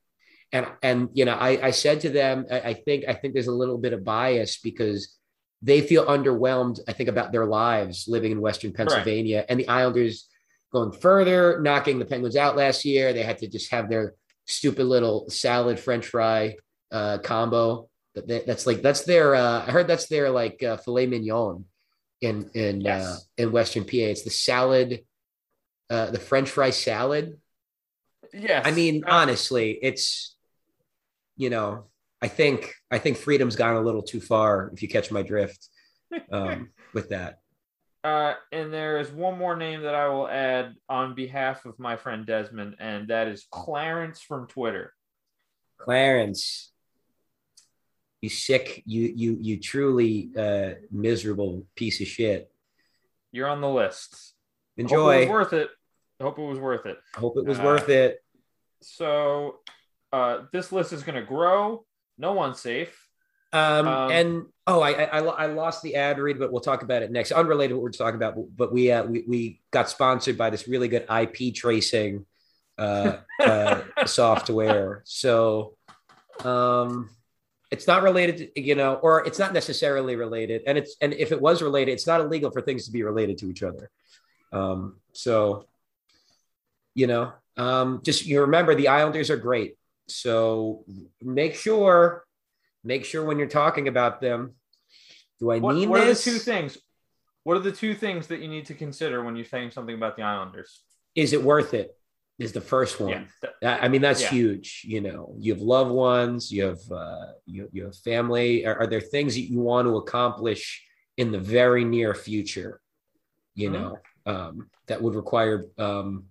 and 0.53 0.66
and 0.83 1.09
you 1.12 1.24
know 1.24 1.35
I, 1.35 1.66
I 1.66 1.70
said 1.70 2.01
to 2.03 2.11
them 2.11 2.46
I, 2.51 2.61
I, 2.61 2.74
think 2.74 3.05
I 3.07 3.14
think 3.14 3.35
there's 3.35 3.48
a 3.48 3.53
little 3.53 3.79
bit 3.79 3.92
of 3.92 4.05
bias 4.05 4.59
because 4.59 5.16
they 5.62 5.81
feel 5.81 6.07
underwhelmed 6.07 6.81
I 6.88 6.92
think 6.92 7.09
about 7.09 7.33
their 7.33 7.46
lives 7.46 8.07
living 8.09 8.33
in 8.33 8.40
Western 8.40 8.72
Pennsylvania 8.72 9.38
right. 9.38 9.46
and 9.48 9.61
the 9.61 9.68
Islanders 9.68 10.27
going 10.72 10.92
further 10.92 11.61
knocking 11.61 11.98
the 11.98 12.04
Penguins 12.04 12.37
out 12.37 12.57
last 12.57 12.85
year 12.85 13.12
they 13.12 13.22
had 13.22 13.38
to 13.38 13.48
just 13.48 13.70
have 13.70 13.88
their 13.88 14.14
stupid 14.46 14.85
little 14.85 15.28
salad 15.28 15.78
French 15.78 16.07
fry 16.07 16.57
uh, 16.90 17.18
combo 17.18 17.88
that 18.14 18.46
that's 18.46 18.66
like 18.66 18.83
that's 18.83 19.04
their 19.04 19.35
uh, 19.35 19.64
I 19.66 19.70
heard 19.70 19.87
that's 19.87 20.09
their 20.09 20.31
like 20.31 20.62
uh, 20.62 20.76
filet 20.78 21.07
mignon 21.07 21.64
in 22.20 22.50
in 22.54 22.87
uh, 22.87 22.90
yes. 22.90 23.07
uh, 23.07 23.42
in 23.42 23.52
Western 23.52 23.85
PA 23.85 23.90
it's 23.92 24.22
the 24.22 24.31
salad 24.31 25.04
uh, 25.90 26.11
the 26.11 26.18
French 26.18 26.50
fry 26.50 26.70
salad 26.70 27.38
Yes. 28.33 28.66
I 28.66 28.72
mean, 28.72 29.04
honestly, 29.07 29.78
it's 29.81 30.37
you 31.37 31.50
know, 31.50 31.85
I 32.20 32.28
think 32.28 32.74
I 32.90 32.98
think 32.98 33.16
freedom's 33.16 33.57
gone 33.57 33.76
a 33.76 33.81
little 33.81 34.02
too 34.02 34.20
far. 34.20 34.70
If 34.72 34.83
you 34.83 34.88
catch 34.88 35.11
my 35.11 35.22
drift, 35.22 35.68
um, 36.33 36.70
with 36.92 37.11
that. 37.11 37.40
Uh, 38.04 38.34
and 38.52 38.72
there 38.72 38.98
is 38.98 39.11
one 39.11 39.38
more 39.38 39.56
name 39.56 39.82
that 39.82 39.94
I 39.94 40.08
will 40.08 40.28
add 40.28 40.74
on 40.88 41.14
behalf 41.14 41.64
of 41.64 41.78
my 41.78 41.96
friend 41.96 42.24
Desmond, 42.24 42.76
and 42.78 43.08
that 43.08 43.28
is 43.28 43.46
Clarence 43.50 44.20
from 44.20 44.46
Twitter. 44.46 44.94
Clarence, 45.78 46.72
you 48.20 48.28
sick, 48.28 48.82
you 48.87 49.12
you 49.14 49.38
you 49.40 49.61
truly 49.61 50.30
uh, 50.37 50.70
miserable 50.90 51.66
piece 51.74 52.00
of 52.00 52.06
shit. 52.06 52.50
You're 53.32 53.48
on 53.48 53.61
the 53.61 53.68
list. 53.68 54.34
Enjoy. 54.76 54.96
Hope 54.96 55.14
it 55.14 55.18
was 55.20 55.28
worth 55.28 55.52
it. 55.52 55.70
Hope 56.20 56.38
it 56.38 56.42
was 56.42 56.58
worth 56.58 56.87
it. 56.87 56.98
Hope 57.14 57.37
it 57.37 57.44
was 57.44 57.58
uh, 57.58 57.62
worth 57.64 57.88
it. 57.88 58.22
So 58.82 59.56
uh, 60.12 60.42
this 60.52 60.72
list 60.72 60.92
is 60.92 61.02
going 61.02 61.16
to 61.16 61.26
grow. 61.26 61.84
No 62.16 62.32
one's 62.32 62.61
safe. 62.61 63.08
Um, 63.52 63.88
um, 63.88 64.11
and 64.11 64.46
oh, 64.68 64.83
I, 64.83 65.04
I, 65.04 65.18
I 65.18 65.46
lost 65.46 65.83
the 65.83 65.96
ad 65.96 66.18
read, 66.18 66.38
but 66.38 66.52
we'll 66.52 66.61
talk 66.61 66.83
about 66.83 67.02
it 67.02 67.11
next. 67.11 67.33
Unrelated 67.33 67.70
to 67.70 67.76
what 67.76 67.83
we're 67.83 67.90
talking 67.90 68.16
about, 68.16 68.37
but 68.54 68.72
we 68.72 68.92
uh, 68.92 69.02
we 69.04 69.24
we 69.26 69.61
got 69.70 69.88
sponsored 69.88 70.37
by 70.37 70.50
this 70.50 70.68
really 70.68 70.88
good 70.88 71.07
IP 71.11 71.54
tracing 71.54 72.26
uh, 72.76 73.16
uh, 73.40 73.83
software. 74.07 75.02
So 75.07 75.74
um, 76.44 77.09
it's 77.70 77.87
not 77.87 78.02
related 78.02 78.37
to 78.54 78.61
you 78.61 78.74
know, 78.74 78.94
or 78.94 79.26
it's 79.26 79.38
not 79.38 79.54
necessarily 79.54 80.16
related. 80.16 80.62
And 80.66 80.76
it's 80.76 80.96
and 81.00 81.14
if 81.14 81.33
it 81.33 81.40
was 81.40 81.62
related, 81.62 81.92
it's 81.92 82.07
not 82.07 82.20
illegal 82.20 82.50
for 82.50 82.61
things 82.61 82.85
to 82.85 82.92
be 82.92 83.02
related 83.02 83.38
to 83.38 83.50
each 83.50 83.62
other. 83.62 83.90
Um, 84.52 84.96
so 85.14 85.66
you 86.94 87.07
know, 87.07 87.33
um, 87.57 88.02
just 88.04 88.26
you 88.26 88.42
remember 88.42 88.74
the 88.74 88.88
Islanders 88.88 89.31
are 89.31 89.37
great. 89.38 89.76
So 90.09 90.85
make 91.22 91.54
sure, 91.54 92.24
make 92.85 93.04
sure 93.04 93.24
when 93.24 93.38
you're 93.38 93.46
talking 93.46 93.88
about 93.88 94.20
them, 94.20 94.54
do 95.38 95.51
I 95.51 95.59
what, 95.59 95.74
mean 95.74 95.88
what 95.88 96.01
this? 96.01 96.27
are 96.27 96.31
the 96.31 96.38
two 96.38 96.42
things? 96.42 96.79
What 97.44 97.57
are 97.57 97.61
the 97.61 97.72
two 97.72 97.94
things 97.94 98.27
that 98.29 98.40
you 98.40 98.48
need 98.48 98.66
to 98.66 98.74
consider 98.74 99.22
when 99.22 99.37
you're 99.37 99.44
saying 99.44 99.70
something 99.70 99.94
about 99.94 100.16
the 100.16 100.22
Islanders? 100.22 100.83
Is 101.14 101.33
it 101.33 101.42
worth 101.42 101.74
it? 101.74 101.94
Is 102.38 102.53
the 102.53 102.61
first 102.61 103.01
one. 103.01 103.27
Yeah. 103.61 103.79
I 103.83 103.88
mean, 103.88 104.01
that's 104.01 104.22
yeah. 104.22 104.31
huge. 104.31 104.83
You 104.85 105.01
know, 105.01 105.35
you 105.38 105.53
have 105.55 105.62
loved 105.62 105.90
ones, 105.90 106.53
you 106.53 106.64
have 106.64 106.92
uh, 106.92 107.33
you, 107.46 107.68
you 107.72 107.85
have 107.85 107.96
family. 107.96 108.64
Are, 108.64 108.79
are, 108.79 108.87
there 108.87 109.01
things 109.01 109.35
that 109.35 109.51
you 109.51 109.59
want 109.59 109.88
to 109.88 109.96
accomplish 109.96 110.85
in 111.16 111.33
the 111.33 111.40
very 111.40 111.85
near 111.85 112.14
future? 112.14 112.81
You 113.57 113.70
mm-hmm. 113.70 113.83
know, 113.83 113.98
um, 114.27 114.70
that 114.87 115.03
would 115.03 115.16
require 115.16 115.66
um, 115.79 116.27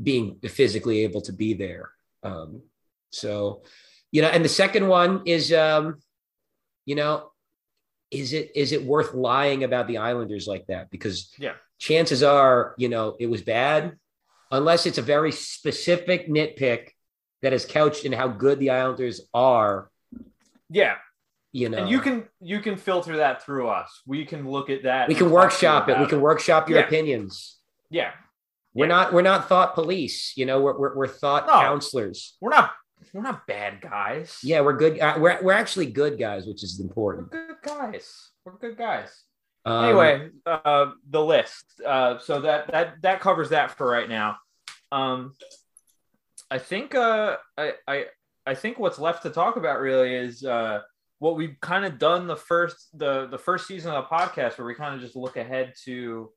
being 0.00 0.36
physically 0.44 1.00
able 1.00 1.20
to 1.22 1.32
be 1.32 1.54
there. 1.54 1.90
Um, 2.22 2.62
so, 3.10 3.62
you 4.12 4.22
know, 4.22 4.28
and 4.28 4.44
the 4.44 4.48
second 4.48 4.86
one 4.86 5.22
is, 5.26 5.52
um, 5.52 6.00
you 6.84 6.94
know, 6.94 7.32
is 8.10 8.32
it 8.32 8.52
is 8.54 8.72
it 8.72 8.84
worth 8.84 9.14
lying 9.14 9.64
about 9.64 9.86
the 9.86 9.98
Islanders 9.98 10.46
like 10.46 10.66
that? 10.66 10.90
Because 10.90 11.32
yeah, 11.38 11.54
chances 11.78 12.22
are, 12.22 12.74
you 12.76 12.88
know, 12.88 13.16
it 13.18 13.26
was 13.26 13.42
bad, 13.42 13.96
unless 14.50 14.86
it's 14.86 14.98
a 14.98 15.02
very 15.02 15.32
specific 15.32 16.28
nitpick 16.28 16.90
that 17.42 17.52
is 17.52 17.64
couched 17.64 18.04
in 18.04 18.12
how 18.12 18.28
good 18.28 18.58
the 18.58 18.70
Islanders 18.70 19.22
are. 19.32 19.90
Yeah. 20.68 20.96
You 21.52 21.68
know, 21.68 21.78
and 21.78 21.90
you 21.90 22.00
can 22.00 22.28
you 22.40 22.60
can 22.60 22.76
filter 22.76 23.16
that 23.16 23.42
through 23.44 23.68
us. 23.68 24.02
We 24.06 24.24
can 24.24 24.48
look 24.48 24.70
at 24.70 24.84
that. 24.84 25.08
We 25.08 25.16
can 25.16 25.30
workshop 25.30 25.88
it. 25.88 25.98
We 25.98 26.06
can 26.06 26.20
workshop 26.20 26.68
your 26.68 26.78
yeah. 26.78 26.86
opinions. 26.86 27.56
Yeah. 27.90 28.12
We're 28.72 28.86
yeah. 28.86 28.94
not 28.94 29.12
we're 29.12 29.22
not 29.22 29.48
thought 29.48 29.74
police, 29.74 30.32
you 30.36 30.46
know, 30.46 30.60
we're 30.60 30.78
we're, 30.78 30.94
we're 30.94 31.08
thought 31.08 31.46
no, 31.48 31.54
counselors. 31.54 32.36
We're 32.40 32.50
not 32.50 32.70
we're 33.12 33.22
not 33.22 33.48
bad 33.48 33.80
guys. 33.80 34.38
Yeah, 34.44 34.60
we're 34.60 34.76
good. 34.76 35.00
Uh, 35.00 35.16
we're 35.18 35.42
we're 35.42 35.52
actually 35.52 35.86
good 35.86 36.20
guys, 36.20 36.46
which 36.46 36.62
is 36.62 36.78
important. 36.78 37.34
Guys. 37.62 38.30
We're 38.44 38.58
good 38.58 38.76
guys. 38.76 39.10
Um, 39.64 39.84
anyway, 39.84 40.30
uh, 40.46 40.92
the 41.08 41.22
list. 41.22 41.64
Uh, 41.86 42.18
so 42.18 42.40
that 42.40 42.70
that 42.72 43.02
that 43.02 43.20
covers 43.20 43.50
that 43.50 43.76
for 43.76 43.86
right 43.86 44.08
now. 44.08 44.36
Um, 44.90 45.34
I 46.50 46.58
think 46.58 46.94
uh, 46.94 47.36
I 47.56 47.72
I 47.86 48.04
I 48.46 48.54
think 48.54 48.78
what's 48.78 48.98
left 48.98 49.22
to 49.24 49.30
talk 49.30 49.56
about 49.56 49.80
really 49.80 50.14
is 50.14 50.44
uh, 50.44 50.80
what 51.18 51.36
we've 51.36 51.56
kind 51.60 51.84
of 51.84 51.98
done 51.98 52.26
the 52.26 52.36
first 52.36 52.88
the 52.94 53.26
the 53.26 53.38
first 53.38 53.66
season 53.66 53.92
of 53.92 54.04
the 54.04 54.16
podcast, 54.16 54.58
where 54.58 54.66
we 54.66 54.74
kind 54.74 54.94
of 54.94 55.00
just 55.00 55.16
look 55.16 55.36
ahead 55.36 55.74
to 55.84 56.32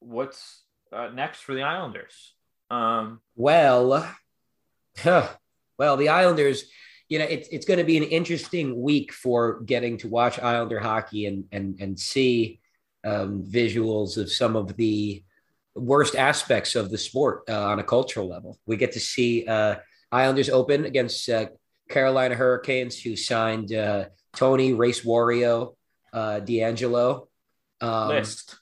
what's 0.00 0.64
uh, 0.92 1.08
next 1.08 1.40
for 1.40 1.54
the 1.54 1.62
Islanders. 1.62 2.34
Um, 2.70 3.20
well, 3.36 4.10
huh, 4.98 5.28
well, 5.78 5.96
the 5.96 6.08
Islanders, 6.08 6.64
you 7.08 7.18
know, 7.18 7.26
it's 7.26 7.48
it's 7.48 7.66
going 7.66 7.78
to 7.78 7.84
be 7.84 7.96
an 7.96 8.04
interesting 8.04 8.80
week 8.80 9.12
for 9.12 9.60
getting 9.60 9.98
to 9.98 10.08
watch 10.08 10.38
Islander 10.38 10.80
hockey 10.80 11.26
and 11.26 11.44
and 11.52 11.76
and 11.80 11.98
see 11.98 12.60
um, 13.04 13.44
visuals 13.44 14.16
of 14.16 14.32
some 14.32 14.56
of 14.56 14.76
the 14.76 15.22
worst 15.74 16.14
aspects 16.16 16.74
of 16.74 16.90
the 16.90 16.98
sport 16.98 17.44
uh, 17.48 17.66
on 17.66 17.78
a 17.78 17.84
cultural 17.84 18.28
level. 18.28 18.58
We 18.66 18.76
get 18.76 18.92
to 18.92 19.00
see 19.00 19.46
uh, 19.46 19.76
Islanders 20.10 20.48
open 20.48 20.84
against 20.84 21.28
uh, 21.28 21.46
Carolina 21.90 22.34
Hurricanes, 22.34 23.00
who 23.00 23.16
signed 23.16 23.72
uh, 23.72 24.06
Tony 24.34 24.72
Race 24.72 25.04
Wario 25.04 25.74
uh, 26.12 26.40
DeAngelo. 26.40 27.26
Um, 27.80 28.08
list. 28.08 28.56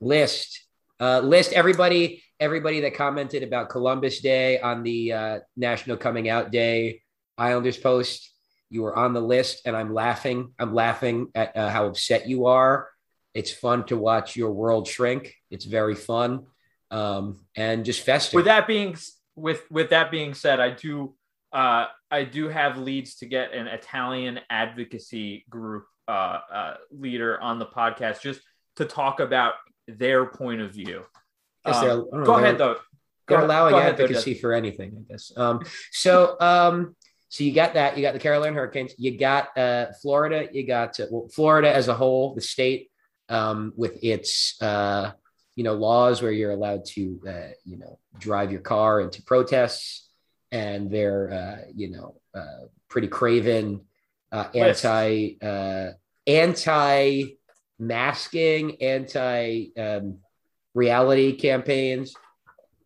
List. 0.00 0.64
Uh, 1.00 1.20
list 1.20 1.52
everybody 1.52 2.22
everybody 2.40 2.80
that 2.80 2.94
commented 2.94 3.42
about 3.42 3.68
Columbus 3.68 4.20
Day 4.20 4.60
on 4.60 4.84
the 4.84 5.12
uh, 5.12 5.38
National 5.56 5.96
Coming 5.96 6.28
Out 6.28 6.52
Day 6.52 7.02
Islanders 7.38 7.78
post. 7.78 8.32
You 8.70 8.82
were 8.82 8.96
on 8.96 9.14
the 9.14 9.20
list, 9.20 9.62
and 9.64 9.74
I'm 9.76 9.94
laughing. 9.94 10.52
I'm 10.58 10.74
laughing 10.74 11.28
at 11.34 11.56
uh, 11.56 11.70
how 11.70 11.86
upset 11.86 12.28
you 12.28 12.46
are. 12.46 12.88
It's 13.32 13.50
fun 13.50 13.86
to 13.86 13.96
watch 13.96 14.36
your 14.36 14.52
world 14.52 14.86
shrink. 14.86 15.34
It's 15.50 15.64
very 15.64 15.94
fun, 15.94 16.46
um, 16.90 17.46
and 17.56 17.84
just 17.84 18.02
festive. 18.04 18.34
With 18.34 18.44
that 18.44 18.66
being 18.66 18.96
with 19.36 19.62
with 19.70 19.90
that 19.90 20.10
being 20.10 20.34
said, 20.34 20.60
I 20.60 20.70
do 20.70 21.14
uh, 21.52 21.86
I 22.10 22.24
do 22.24 22.48
have 22.48 22.76
leads 22.76 23.16
to 23.16 23.26
get 23.26 23.54
an 23.54 23.66
Italian 23.68 24.40
advocacy 24.50 25.46
group 25.48 25.86
uh, 26.06 26.40
uh, 26.52 26.74
leader 26.90 27.40
on 27.40 27.58
the 27.58 27.66
podcast 27.66 28.20
just 28.20 28.40
to 28.76 28.84
talk 28.84 29.20
about 29.20 29.54
their 29.86 30.26
point 30.26 30.60
of 30.60 30.72
view. 30.72 31.04
Um, 31.64 32.08
go 32.24 32.36
ahead 32.36 32.58
though. 32.58 32.76
They're 33.26 33.44
allowing 33.44 33.72
go 33.72 33.80
advocacy 33.80 34.30
ahead, 34.30 34.40
for 34.40 34.54
anything, 34.54 34.96
I 34.96 35.12
guess. 35.12 35.32
Um, 35.36 35.60
so, 35.92 36.36
um, 36.40 36.96
so 37.28 37.44
you 37.44 37.52
got 37.52 37.74
that. 37.74 37.96
You 37.96 38.02
got 38.02 38.14
the 38.14 38.20
Carolina 38.20 38.54
Hurricanes. 38.54 38.94
You 38.96 39.18
got 39.18 39.56
uh, 39.56 39.86
Florida. 40.00 40.48
You 40.50 40.66
got 40.66 40.98
uh, 40.98 41.06
well, 41.10 41.28
Florida 41.28 41.74
as 41.74 41.88
a 41.88 41.94
whole, 41.94 42.34
the 42.34 42.40
state 42.40 42.90
um, 43.28 43.72
with 43.76 44.02
its 44.02 44.60
uh, 44.62 45.12
you 45.54 45.64
know 45.64 45.74
laws 45.74 46.22
where 46.22 46.32
you're 46.32 46.52
allowed 46.52 46.84
to 46.86 47.20
uh, 47.28 47.52
you 47.64 47.78
know 47.78 47.98
drive 48.18 48.50
your 48.50 48.62
car 48.62 49.00
into 49.00 49.22
protests. 49.22 50.08
and 50.50 50.90
they're 50.90 51.30
uh, 51.30 51.70
you 51.74 51.90
know 51.90 52.20
uh, 52.34 52.66
pretty 52.88 53.08
craven, 53.08 53.82
uh, 54.32 54.48
anti 54.54 55.36
uh, 55.42 55.90
anti 56.26 57.36
masking, 57.78 58.80
anti 58.82 59.66
um, 59.76 60.18
reality 60.74 61.36
campaigns. 61.36 62.14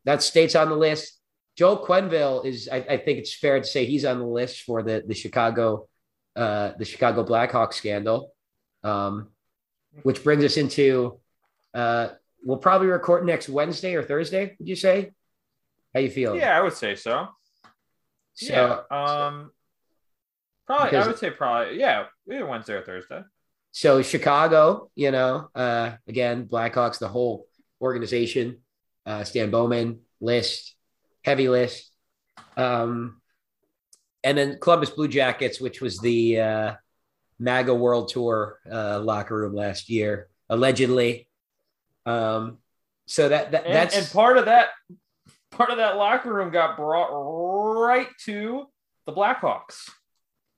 That 0.05 0.23
state's 0.23 0.57
on 0.57 0.69
the 0.69 0.77
list. 0.77 1.19
Joel 1.57 1.85
Quenneville 1.87 2.47
is, 2.47 2.69
I, 2.71 2.77
I 2.79 2.97
think 2.97 3.19
it's 3.19 3.35
fair 3.35 3.61
to 3.61 3.67
say 3.67 3.85
he's 3.85 4.05
on 4.05 4.19
the 4.19 4.27
list 4.27 4.63
for 4.63 4.83
the 4.83 5.03
the 5.07 5.15
Chicago 5.15 5.89
uh, 6.35 6.73
the 6.79 6.85
Chicago 6.85 7.25
Blackhawks 7.25 7.75
scandal, 7.75 8.33
um, 8.83 9.29
which 10.03 10.25
brings 10.25 10.45
us 10.45 10.57
into 10.57 11.21
uh, 11.75 12.09
we'll 12.45 12.59
probably 12.59 12.89
record 12.89 13.27
next 13.27 13.49
Wednesday 13.49 13.95
or 13.95 14.03
Thursday. 14.03 14.57
Would 14.59 14.69
you 14.69 14.77
say? 14.77 15.13
How 15.95 16.01
you 16.01 16.11
feel? 16.11 16.35
Yeah, 16.37 16.57
I 16.59 16.63
would 16.63 16.73
say 16.73 16.95
so. 16.95 17.29
So, 18.35 18.53
yeah. 18.91 18.97
Um, 18.97 19.51
probably. 20.67 20.87
Because- 20.91 21.05
I 21.05 21.09
would 21.09 21.19
say 21.19 21.31
probably. 21.31 21.79
Yeah, 21.79 22.07
either 22.31 22.47
Wednesday 22.47 22.75
or 22.75 22.83
Thursday. 22.83 23.23
so 23.73 24.01
Chicago, 24.01 24.91
you 24.95 25.11
know, 25.11 25.51
uh, 25.55 25.93
again, 26.09 26.47
Blackhawks, 26.47 26.99
the 26.99 27.09
whole 27.09 27.47
organization, 27.81 28.59
uh, 29.05 29.25
Stan 29.25 29.51
Bowman 29.51 30.01
list, 30.21 30.75
heavy 31.25 31.49
list, 31.49 31.91
um, 32.57 33.21
and 34.25 34.39
then 34.39 34.59
Columbus 34.61 34.91
Blue 34.91 35.09
Jackets, 35.09 35.61
which 35.61 35.81
was 35.81 35.99
the 35.99 36.41
uh, 36.41 36.75
MAGA 37.39 37.75
World 37.75 38.09
Tour 38.09 38.59
uh, 38.71 39.01
locker 39.01 39.37
room 39.37 39.55
last 39.55 39.89
year, 39.89 40.29
allegedly. 40.49 41.29
Um, 42.07 42.59
so 43.07 43.29
that, 43.29 43.53
that 43.53 43.67
And, 43.67 43.75
that's 43.75 43.97
and 43.97 44.11
part 44.11 44.39
of 44.39 44.47
that, 44.47 44.69
part 45.51 45.71
of 45.71 45.79
that 45.79 45.97
locker 45.97 46.33
room 46.33 46.51
got 46.51 46.77
brought 46.77 47.11
right 47.11 48.09
to 48.25 48.67
the 49.07 49.13
Blackhawks. 49.13 49.89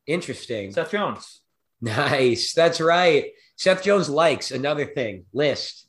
interesting. 0.06 0.72
Seth 0.72 0.90
Jones. 0.90 1.40
Nice, 1.80 2.52
that's 2.52 2.80
right. 2.80 3.32
Seth 3.56 3.82
Jones 3.82 4.08
likes 4.08 4.50
another 4.50 4.84
thing 4.84 5.24
list. 5.32 5.86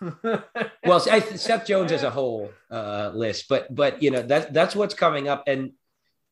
Well, 0.00 1.02
I, 1.10 1.20
Seth 1.20 1.66
Jones 1.66 1.92
as 1.92 2.02
a 2.02 2.10
whole 2.10 2.50
uh, 2.70 3.12
list, 3.14 3.46
but 3.48 3.72
but 3.74 4.02
you 4.02 4.10
know 4.10 4.22
that 4.22 4.52
that's 4.52 4.74
what's 4.74 4.94
coming 4.94 5.28
up, 5.28 5.44
and 5.46 5.72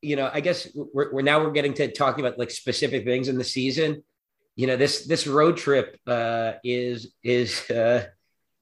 you 0.00 0.16
know 0.16 0.30
I 0.32 0.40
guess 0.40 0.68
we're, 0.74 1.12
we're 1.12 1.22
now 1.22 1.42
we're 1.42 1.52
getting 1.52 1.74
to 1.74 1.92
talking 1.92 2.24
about 2.24 2.38
like 2.38 2.50
specific 2.50 3.04
things 3.04 3.28
in 3.28 3.36
the 3.36 3.44
season. 3.44 4.02
You 4.56 4.66
know 4.66 4.76
this 4.76 5.06
this 5.06 5.26
road 5.26 5.56
trip 5.56 5.98
uh, 6.06 6.52
is 6.64 7.12
is 7.22 7.68
uh, 7.70 8.06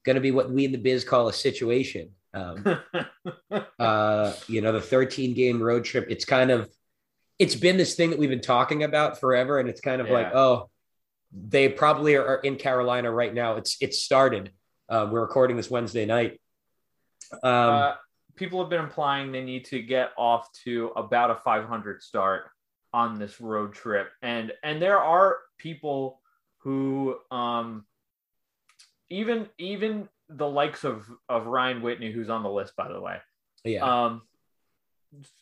going 0.04 0.16
to 0.16 0.20
be 0.20 0.32
what 0.32 0.50
we 0.50 0.64
in 0.64 0.72
the 0.72 0.78
biz 0.78 1.04
call 1.04 1.28
a 1.28 1.32
situation. 1.32 2.10
Um, 2.34 2.64
uh, 3.78 4.32
you 4.48 4.60
know 4.60 4.72
the 4.72 4.80
13 4.80 5.34
game 5.34 5.62
road 5.62 5.84
trip. 5.84 6.06
It's 6.10 6.24
kind 6.24 6.50
of 6.50 6.68
it's 7.38 7.54
been 7.54 7.76
this 7.76 7.94
thing 7.94 8.10
that 8.10 8.18
we've 8.18 8.30
been 8.30 8.40
talking 8.40 8.82
about 8.82 9.20
forever, 9.20 9.60
and 9.60 9.68
it's 9.68 9.80
kind 9.80 10.00
of 10.00 10.10
like 10.10 10.34
oh 10.34 10.68
they 11.32 11.68
probably 11.68 12.16
are 12.16 12.36
in 12.36 12.56
Carolina 12.56 13.10
right 13.10 13.32
now. 13.32 13.56
It's 13.56 13.76
it's 13.80 14.02
started. 14.02 14.50
Uh, 14.88 15.08
we're 15.10 15.20
recording 15.20 15.56
this 15.56 15.70
Wednesday 15.70 16.06
night. 16.06 16.40
Um, 17.32 17.40
uh, 17.42 17.94
people 18.36 18.60
have 18.60 18.70
been 18.70 18.84
implying 18.84 19.32
they 19.32 19.42
need 19.42 19.64
to 19.66 19.82
get 19.82 20.10
off 20.16 20.52
to 20.64 20.92
about 20.96 21.30
a 21.30 21.36
500 21.36 22.02
start 22.02 22.44
on 22.92 23.18
this 23.18 23.40
road 23.40 23.72
trip, 23.72 24.08
and 24.22 24.52
and 24.62 24.80
there 24.80 24.98
are 24.98 25.38
people 25.58 26.20
who, 26.58 27.16
um, 27.30 27.84
even 29.10 29.48
even 29.58 30.08
the 30.28 30.48
likes 30.48 30.84
of 30.84 31.04
of 31.28 31.46
Ryan 31.46 31.82
Whitney, 31.82 32.12
who's 32.12 32.30
on 32.30 32.44
the 32.44 32.50
list 32.50 32.76
by 32.76 32.88
the 32.88 33.00
way, 33.00 33.18
yeah, 33.64 34.04
um, 34.04 34.22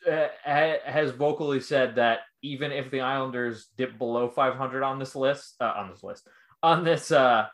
has 0.07 1.11
vocally 1.11 1.61
said 1.61 1.97
that 1.97 2.21
even 2.43 2.73
if 2.73 2.91
the 2.91 3.01
Islanders 3.01 3.69
dip 3.77 3.99
below 3.99 4.29
500 4.29 4.83
on 4.83 4.99
this 4.99 5.15
list, 5.15 5.55
uh, 5.61 5.73
on 5.77 5.91
this 5.91 6.03
list, 6.03 6.27
on 6.63 6.85
this, 6.85 7.11
uh, 7.11 7.47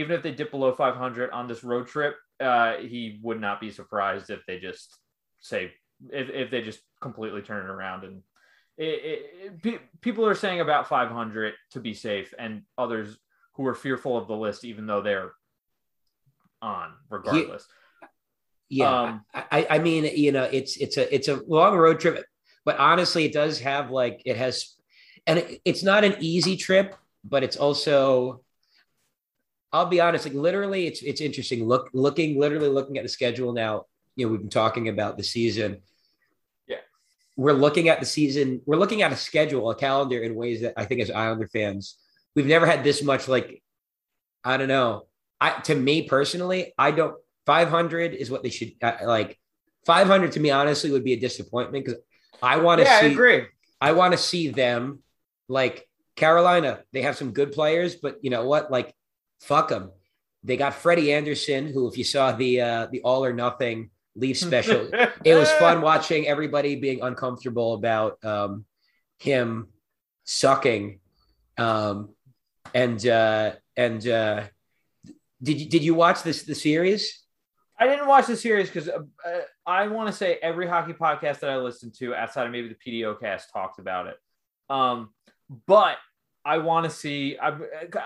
even 0.00 0.16
if 0.16 0.22
they 0.22 0.32
dip 0.32 0.50
below 0.50 0.72
500 0.72 1.30
on 1.30 1.46
this 1.48 1.62
road 1.62 1.86
trip, 1.86 2.16
uh, 2.40 2.76
he 2.78 3.20
would 3.22 3.40
not 3.40 3.60
be 3.60 3.70
surprised 3.70 4.30
if 4.30 4.40
they 4.46 4.58
just 4.58 4.96
say 5.40 5.72
if, 6.10 6.28
if 6.30 6.50
they 6.50 6.62
just 6.62 6.80
completely 7.00 7.42
turn 7.42 7.64
it 7.66 7.70
around 7.70 8.04
and 8.04 8.22
it, 8.78 8.84
it, 8.84 9.20
it- 9.44 9.62
pe- 9.62 9.78
people 10.00 10.26
are 10.26 10.34
saying 10.34 10.60
about 10.60 10.88
500 10.88 11.52
to 11.72 11.80
be 11.80 11.92
safe, 11.92 12.32
and 12.38 12.62
others 12.78 13.16
who 13.54 13.66
are 13.66 13.74
fearful 13.74 14.16
of 14.16 14.26
the 14.26 14.34
list, 14.36 14.64
even 14.64 14.86
though 14.86 15.02
they're 15.02 15.32
on 16.62 16.92
regardless. 17.10 17.66
yeah. 18.70 19.00
um, 19.02 19.24
I, 19.34 19.66
I- 19.70 19.78
mean, 19.80 20.04
you 20.16 20.32
know, 20.32 20.44
it's 20.44 20.76
it's 20.78 20.96
a 20.96 21.14
it's 21.14 21.28
a 21.28 21.40
long 21.46 21.76
road 21.76 22.00
trip, 22.00 22.24
but 22.64 22.78
honestly, 22.78 23.24
it 23.26 23.32
does 23.34 23.60
have 23.60 23.90
like 23.90 24.22
it 24.24 24.36
has, 24.36 24.74
and 25.26 25.40
it, 25.40 25.60
it's 25.66 25.82
not 25.82 26.04
an 26.04 26.16
easy 26.20 26.56
trip, 26.56 26.96
but 27.24 27.42
it's 27.42 27.56
also. 27.56 28.42
I'll 29.72 29.86
be 29.86 30.00
honest, 30.00 30.24
like 30.24 30.34
literally, 30.34 30.86
it's 30.86 31.02
it's 31.02 31.20
interesting. 31.20 31.66
Look, 31.66 31.90
looking 31.92 32.40
literally 32.40 32.68
looking 32.68 32.96
at 32.98 33.04
the 33.04 33.08
schedule 33.08 33.52
now. 33.52 33.86
You 34.16 34.26
know, 34.26 34.32
we've 34.32 34.40
been 34.40 34.50
talking 34.50 34.88
about 34.88 35.16
the 35.16 35.22
season. 35.22 35.82
Yeah. 36.66 36.78
we're 37.36 37.52
looking 37.52 37.88
at 37.88 38.00
the 38.00 38.06
season. 38.06 38.60
We're 38.66 38.76
looking 38.76 39.02
at 39.02 39.12
a 39.12 39.16
schedule, 39.16 39.70
a 39.70 39.74
calendar 39.74 40.20
in 40.20 40.34
ways 40.34 40.62
that 40.62 40.74
I 40.76 40.84
think 40.84 41.00
as 41.00 41.10
Islander 41.10 41.48
fans, 41.48 41.96
we've 42.34 42.46
never 42.46 42.66
had 42.66 42.84
this 42.84 43.02
much. 43.02 43.28
Like, 43.28 43.62
I 44.44 44.56
don't 44.56 44.68
know. 44.68 45.06
I 45.40 45.60
to 45.60 45.74
me 45.74 46.02
personally, 46.02 46.74
I 46.76 46.90
don't. 46.90 47.14
Five 47.46 47.70
hundred 47.70 48.14
is 48.14 48.30
what 48.30 48.42
they 48.42 48.50
should 48.50 48.72
uh, 48.82 48.98
like. 49.04 49.38
Five 49.86 50.08
hundred 50.08 50.32
to 50.32 50.40
me, 50.40 50.50
honestly, 50.50 50.90
would 50.90 51.04
be 51.04 51.14
a 51.14 51.20
disappointment 51.20 51.84
because 51.84 52.00
I 52.42 52.58
want 52.58 52.80
to 52.80 52.84
yeah, 52.84 52.96
I 52.96 53.00
see. 53.02 53.12
agree. 53.12 53.46
I 53.80 53.92
want 53.92 54.12
to 54.12 54.18
see 54.18 54.48
them 54.48 55.00
like 55.48 55.88
Carolina. 56.16 56.80
They 56.92 57.02
have 57.02 57.16
some 57.16 57.32
good 57.32 57.52
players, 57.52 57.94
but 57.96 58.18
you 58.22 58.30
know 58.30 58.44
what? 58.44 58.70
Like, 58.70 58.94
fuck 59.40 59.68
them. 59.68 59.90
They 60.42 60.56
got 60.56 60.74
Freddie 60.74 61.12
Andersen, 61.12 61.66
who, 61.66 61.88
if 61.88 61.98
you 61.98 62.04
saw 62.04 62.32
the 62.32 62.60
uh, 62.60 62.86
the 62.90 63.02
All 63.02 63.24
or 63.24 63.32
Nothing 63.32 63.90
Leaf 64.14 64.38
special, 64.48 64.88
it 65.24 65.34
was 65.34 65.50
fun 65.52 65.82
watching 65.82 66.26
everybody 66.28 66.76
being 66.76 67.02
uncomfortable 67.02 67.74
about 67.74 68.22
um, 68.24 68.64
him 69.18 69.68
sucking. 70.24 71.00
Um, 71.58 72.10
and 72.74 73.04
uh, 73.06 73.52
and 73.76 74.06
uh, 74.06 74.44
did 75.42 75.60
you 75.60 75.68
did 75.68 75.82
you 75.82 75.94
watch 75.94 76.22
this 76.22 76.44
the 76.44 76.54
series? 76.54 77.24
I 77.78 77.86
didn't 77.86 78.06
watch 78.06 78.26
the 78.26 78.36
series 78.36 78.68
because 78.68 78.88
uh, 78.88 78.98
uh, 79.26 79.40
I 79.66 79.88
want 79.88 80.08
to 80.08 80.12
say 80.12 80.38
every 80.42 80.66
hockey 80.66 80.92
podcast 80.92 81.40
that 81.40 81.48
I 81.48 81.56
listened 81.56 81.94
to, 81.94 82.14
outside 82.14 82.44
of 82.44 82.52
maybe 82.52 82.68
the 82.68 82.74
PDO 82.74 83.18
cast, 83.18 83.50
talked 83.52 83.78
about 83.78 84.06
it. 84.06 84.18
Um, 84.68 85.10
but 85.66 85.96
I 86.44 86.58
want 86.58 86.84
to 86.84 86.90
see. 86.90 87.36
I, 87.40 87.56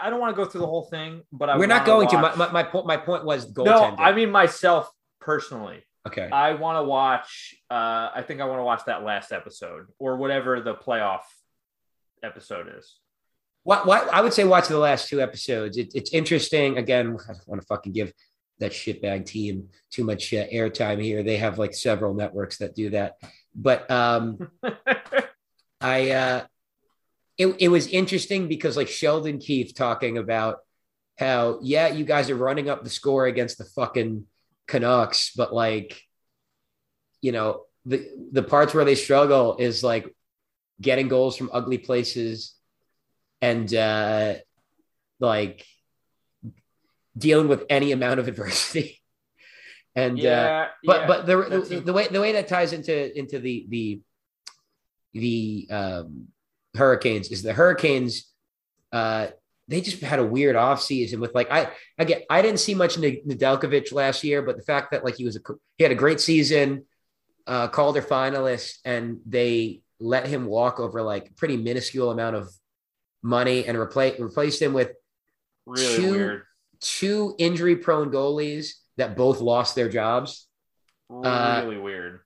I 0.01 0.11
don't 0.11 0.21
want 0.21 0.37
to 0.37 0.43
go 0.43 0.49
through 0.49 0.63
the 0.63 0.67
whole 0.67 0.85
thing, 0.85 1.23
but 1.33 1.49
I 1.49 1.57
We're 1.57 1.67
not 1.67 1.87
going 1.87 2.09
to. 2.09 2.19
My, 2.19 2.35
my, 2.35 2.51
my 2.51 2.63
point. 2.63 2.87
My 2.87 2.97
point 2.97 3.25
was 3.25 3.55
no, 3.57 3.65
goaltending. 3.65 3.97
I 3.99 4.13
mean 4.13 4.31
myself 4.31 4.91
personally. 5.21 5.83
okay. 6.07 6.29
I 6.31 6.55
want 6.55 6.79
to 6.79 6.83
watch. 6.83 7.55
Uh, 7.71 8.11
I 8.15 8.25
think 8.27 8.41
I 8.41 8.45
want 8.45 8.59
to 8.59 8.65
watch 8.65 8.85
that 8.87 9.05
last 9.05 9.33
episode 9.33 9.87
or 9.99 10.17
whatever 10.17 10.61
the 10.61 10.75
playoff 10.75 11.23
episode 12.23 12.73
is. 12.77 12.97
What, 13.63 13.87
what 13.87 14.13
I 14.13 14.21
would 14.21 14.35
say, 14.35 14.45
watch 14.45 14.69
the 14.69 14.79
last 14.79 15.09
two 15.09 15.23
episodes. 15.23 15.79
It, 15.79 15.93
it's 15.95 16.13
interesting. 16.13 16.77
Again, 16.77 17.17
I 17.29 17.33
don't 17.33 17.49
want 17.49 17.63
to 17.63 17.67
fucking 17.67 17.93
give 17.93 18.13
that 18.59 18.73
shitbag 18.73 19.27
team 19.27 19.69
too 19.91 20.05
much 20.05 20.33
uh, 20.35 20.47
airtime 20.49 21.03
here. 21.03 21.23
They 21.23 21.39
have 21.39 21.59
like 21.59 21.75
several 21.75 22.15
networks 22.15 22.59
that 22.59 22.75
do 22.75 22.91
that. 22.91 23.15
But 23.55 23.91
um, 23.91 24.51
I, 25.81 26.11
uh, 26.11 26.45
it, 27.37 27.49
it 27.59 27.69
was 27.69 27.87
interesting 27.89 28.49
because 28.49 28.77
like 28.77 28.89
Sheldon 28.89 29.39
Keefe 29.39 29.75
talking 29.75 30.19
about 30.19 30.59
how, 31.19 31.59
yeah, 31.63 31.89
you 31.89 32.05
guys 32.05 32.31
are 32.31 32.37
running 32.37 32.69
up 32.69 32.85
the 32.85 32.91
score 32.91 33.27
against 33.27 33.59
the 33.59 33.65
fucking 33.65 34.27
Canucks, 34.67 35.33
but 35.37 35.53
like, 35.53 36.01
you 37.21 37.33
know, 37.33 37.63
the, 37.87 38.09
the 38.33 38.43
parts 38.43 38.75
where 38.75 38.85
they 38.85 38.95
struggle 38.95 39.57
is 39.59 39.83
like 39.83 40.15
getting 40.81 41.09
goals 41.09 41.37
from 41.37 41.51
ugly 41.53 41.79
places 41.79 42.55
and 43.41 43.73
uh, 43.75 44.35
like 45.21 45.67
dealing 47.17 47.49
with 47.49 47.65
any 47.69 47.93
amount 47.93 48.21
of 48.21 48.29
adversity. 48.29 49.01
and 49.97 50.19
uh, 50.19 50.23
yeah, 50.23 50.67
but 50.85 51.01
yeah. 51.01 51.07
but 51.07 51.27
the, 51.27 51.37
the 51.69 51.81
the 51.81 51.93
way 51.93 52.09
the 52.09 52.21
way 52.21 52.33
that 52.33 52.49
ties 52.49 52.73
into 52.73 53.17
into 53.17 53.39
the 53.39 53.67
the 53.69 54.01
the 55.13 55.69
um, 55.71 56.29
Hurricanes 56.75 57.31
is 57.31 57.43
the 57.43 57.53
Hurricanes. 57.53 58.31
Uh, 58.93 59.29
they 59.69 59.81
just 59.81 60.01
had 60.03 60.19
a 60.19 60.25
weird 60.25 60.57
offseason 60.57 61.19
with 61.21 61.35
like 61.35 61.51
I 61.51 61.71
again 61.99 62.23
I 62.29 62.43
didn't 62.43 62.61
see 62.61 62.75
much 62.75 62.97
Nedeljkovic 62.97 63.93
last 63.93 64.23
year, 64.25 64.43
but 64.43 64.57
the 64.57 64.63
fact 64.63 64.91
that 64.91 65.05
like 65.05 65.17
he 65.17 65.25
was 65.25 65.37
a 65.37 65.41
he 65.79 65.85
had 65.85 65.93
a 65.93 65.97
great 65.97 66.21
season, 66.21 66.85
uh, 67.47 67.69
Calder 67.69 68.03
finalist, 68.03 68.79
and 68.85 69.21
they 69.27 69.81
let 70.01 70.27
him 70.27 70.45
walk 70.47 70.81
over 70.81 71.01
like 71.03 71.35
pretty 71.37 71.57
minuscule 71.57 72.11
amount 72.11 72.37
of 72.37 72.51
money 73.23 73.65
and 73.67 73.79
replace 73.79 74.21
replaced 74.21 74.61
him 74.61 74.75
with 74.75 74.93
really 75.67 75.97
two- 75.97 76.11
weird. 76.11 76.43
two 76.81 77.35
injury 77.39 77.77
prone 77.77 78.11
goalies 78.11 78.73
that 78.99 79.17
both 79.17 79.41
lost 79.41 79.75
their 79.75 79.89
jobs. 79.89 80.47
Uh, 81.11 81.63
Really 81.65 81.79
weird. 81.79 82.21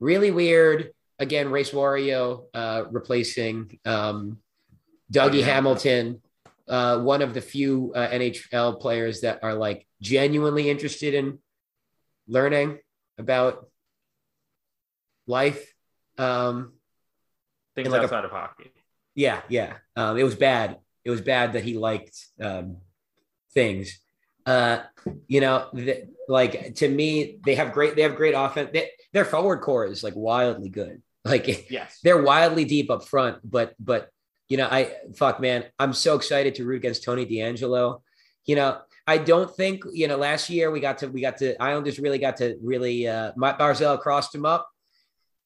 really 0.00 0.30
weird. 0.30 0.92
Again, 1.18 1.50
Race 1.50 1.70
Wario 1.70 2.44
uh, 2.54 2.84
replacing 2.90 3.78
um, 3.84 4.38
Dougie 5.12 5.40
yeah. 5.40 5.46
Hamilton, 5.46 6.22
uh, 6.68 7.00
one 7.00 7.22
of 7.22 7.34
the 7.34 7.40
few 7.40 7.92
uh, 7.94 8.08
NHL 8.08 8.80
players 8.80 9.22
that 9.22 9.40
are 9.42 9.54
like 9.54 9.86
genuinely 10.00 10.70
interested 10.70 11.14
in 11.14 11.38
learning 12.28 12.78
about 13.16 13.68
life. 15.26 15.74
Um, 16.18 16.74
Things 17.74 17.88
like 17.88 18.00
a- 18.00 18.04
outside 18.04 18.24
of 18.24 18.30
hockey. 18.30 18.70
yeah, 19.14 19.40
yeah. 19.48 19.78
Um, 19.96 20.18
it 20.18 20.22
was 20.24 20.34
bad. 20.34 20.78
It 21.04 21.10
was 21.10 21.20
bad 21.20 21.54
that 21.54 21.64
he 21.64 21.74
liked 21.78 22.16
um, 22.40 22.78
things. 23.54 23.98
Uh, 24.44 24.80
you 25.26 25.40
know, 25.40 25.68
th- 25.74 26.06
like 26.28 26.74
to 26.76 26.88
me, 26.88 27.38
they 27.44 27.54
have 27.54 27.72
great. 27.72 27.96
They 27.96 28.02
have 28.02 28.16
great 28.16 28.34
offense. 28.34 28.70
They, 28.72 28.90
their 29.12 29.24
forward 29.24 29.60
core 29.60 29.86
is 29.86 30.02
like 30.04 30.14
wildly 30.16 30.68
good. 30.68 31.02
Like 31.28 31.70
Yes. 31.70 31.98
they're 32.02 32.22
wildly 32.22 32.64
deep 32.64 32.90
up 32.90 33.06
front. 33.06 33.38
But 33.44 33.74
but 33.78 34.10
you 34.48 34.56
know, 34.56 34.66
I 34.70 34.92
fuck 35.16 35.40
man, 35.40 35.64
I'm 35.78 35.92
so 35.92 36.16
excited 36.16 36.54
to 36.56 36.64
root 36.64 36.76
against 36.76 37.04
Tony 37.04 37.26
DeAngelo. 37.26 38.00
You 38.46 38.56
know, 38.56 38.78
I 39.06 39.18
don't 39.18 39.54
think 39.54 39.82
you 39.92 40.08
know. 40.08 40.16
Last 40.16 40.48
year 40.50 40.70
we 40.70 40.80
got 40.80 40.98
to 40.98 41.08
we 41.08 41.20
got 41.20 41.38
to 41.38 41.60
Islanders 41.62 41.98
really 41.98 42.18
got 42.18 42.38
to 42.38 42.56
really. 42.62 43.06
Uh, 43.06 43.32
Barzal 43.36 44.00
crossed 44.00 44.34
him 44.34 44.46
up, 44.46 44.68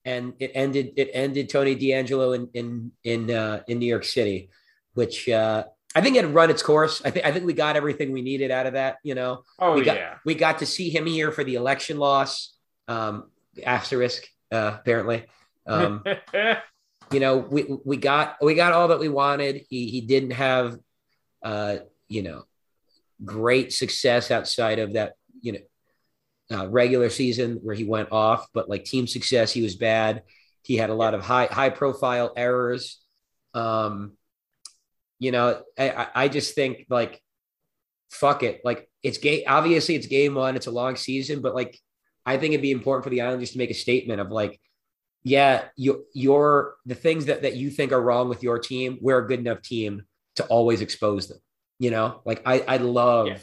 and 0.04 0.34
it 0.38 0.52
ended 0.54 0.92
it 0.96 1.10
ended 1.12 1.48
Tony 1.48 1.74
DeAngelo 1.76 2.34
in 2.34 2.48
in 2.54 2.92
in 3.02 3.30
uh, 3.30 3.62
in 3.66 3.78
New 3.78 3.86
York 3.86 4.04
City, 4.04 4.50
which 4.94 5.28
uh, 5.28 5.64
I 5.94 6.00
think 6.00 6.16
it 6.16 6.24
had 6.24 6.34
run 6.34 6.50
its 6.50 6.62
course. 6.62 7.02
I 7.04 7.10
think 7.10 7.26
I 7.26 7.32
think 7.32 7.44
we 7.44 7.52
got 7.54 7.76
everything 7.76 8.12
we 8.12 8.22
needed 8.22 8.50
out 8.50 8.66
of 8.66 8.74
that. 8.74 8.98
You 9.02 9.14
know, 9.14 9.42
Oh 9.58 9.74
we 9.74 9.82
got 9.82 9.96
yeah. 9.96 10.14
we 10.24 10.34
got 10.34 10.58
to 10.60 10.66
see 10.66 10.90
him 10.90 11.06
here 11.06 11.32
for 11.32 11.44
the 11.44 11.56
election 11.56 11.98
loss. 11.98 12.56
Um, 12.88 13.30
asterisk 13.64 14.26
uh, 14.50 14.76
apparently. 14.80 15.24
Um, 15.66 16.04
you 17.12 17.20
know, 17.20 17.38
we 17.38 17.64
we 17.84 17.96
got 17.96 18.36
we 18.42 18.54
got 18.54 18.72
all 18.72 18.88
that 18.88 19.00
we 19.00 19.08
wanted. 19.08 19.64
He 19.68 19.88
he 19.88 20.00
didn't 20.00 20.32
have, 20.32 20.78
uh, 21.42 21.76
you 22.08 22.22
know, 22.22 22.44
great 23.24 23.72
success 23.72 24.30
outside 24.30 24.78
of 24.78 24.94
that, 24.94 25.14
you 25.40 25.52
know, 25.52 26.58
uh, 26.58 26.68
regular 26.68 27.10
season 27.10 27.60
where 27.62 27.74
he 27.74 27.84
went 27.84 28.10
off. 28.12 28.46
But 28.52 28.68
like 28.68 28.84
team 28.84 29.06
success, 29.06 29.52
he 29.52 29.62
was 29.62 29.76
bad. 29.76 30.22
He 30.62 30.76
had 30.76 30.90
a 30.90 30.94
lot 30.94 31.14
of 31.14 31.22
high 31.22 31.46
high 31.46 31.70
profile 31.70 32.32
errors. 32.36 33.00
Um, 33.54 34.12
you 35.18 35.30
know, 35.32 35.62
I 35.78 36.08
I- 36.14 36.28
just 36.28 36.54
think 36.54 36.86
like, 36.88 37.22
fuck 38.10 38.42
it. 38.42 38.60
Like 38.64 38.88
it's 39.02 39.18
game. 39.18 39.44
Obviously, 39.46 39.94
it's 39.94 40.06
game 40.06 40.34
one. 40.34 40.56
It's 40.56 40.66
a 40.66 40.70
long 40.72 40.96
season, 40.96 41.42
but 41.42 41.54
like, 41.54 41.78
I 42.24 42.38
think 42.38 42.54
it'd 42.54 42.62
be 42.62 42.70
important 42.72 43.04
for 43.04 43.10
the 43.10 43.20
Islanders 43.20 43.52
to 43.52 43.58
make 43.58 43.70
a 43.70 43.74
statement 43.74 44.20
of 44.20 44.30
like 44.30 44.60
yeah, 45.24 45.64
you, 45.76 46.04
your 46.14 46.74
the 46.86 46.94
things 46.94 47.26
that 47.26 47.42
that 47.42 47.56
you 47.56 47.70
think 47.70 47.92
are 47.92 48.00
wrong 48.02 48.28
with 48.28 48.42
your 48.42 48.58
team, 48.58 48.98
we're 49.00 49.18
a 49.18 49.26
good 49.26 49.40
enough 49.40 49.62
team 49.62 50.02
to 50.36 50.44
always 50.46 50.80
expose 50.80 51.28
them. 51.28 51.38
You 51.78 51.90
know, 51.90 52.20
like 52.24 52.42
I 52.46 52.60
I 52.60 52.76
love 52.78 53.26
Yeah. 53.28 53.38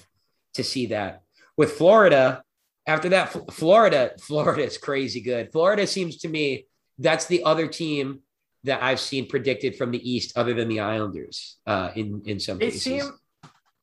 to 0.56 0.64
see 0.64 0.88
that 0.88 1.24
with 1.58 1.74
Florida. 1.74 2.44
After 2.88 3.10
that, 3.10 3.36
F- 3.36 3.54
Florida, 3.56 4.14
Florida 4.20 4.64
is 4.64 4.78
crazy 4.80 5.22
good. 5.22 5.52
Florida 5.52 5.86
seems 5.86 6.18
to 6.20 6.28
me 6.28 6.66
that's 6.98 7.26
the 7.28 7.44
other 7.44 7.68
team 7.68 8.22
that 8.64 8.82
I've 8.82 9.00
seen 9.00 9.28
predicted 9.28 9.76
from 9.78 9.92
the 9.92 10.12
East, 10.12 10.34
other 10.36 10.54
than 10.54 10.68
the 10.68 10.80
Islanders, 10.80 11.58
uh, 11.68 11.92
in 11.96 12.24
in 12.26 12.40
some 12.40 12.58
They 12.58 12.66
cases. 12.72 12.82
seem 12.84 13.12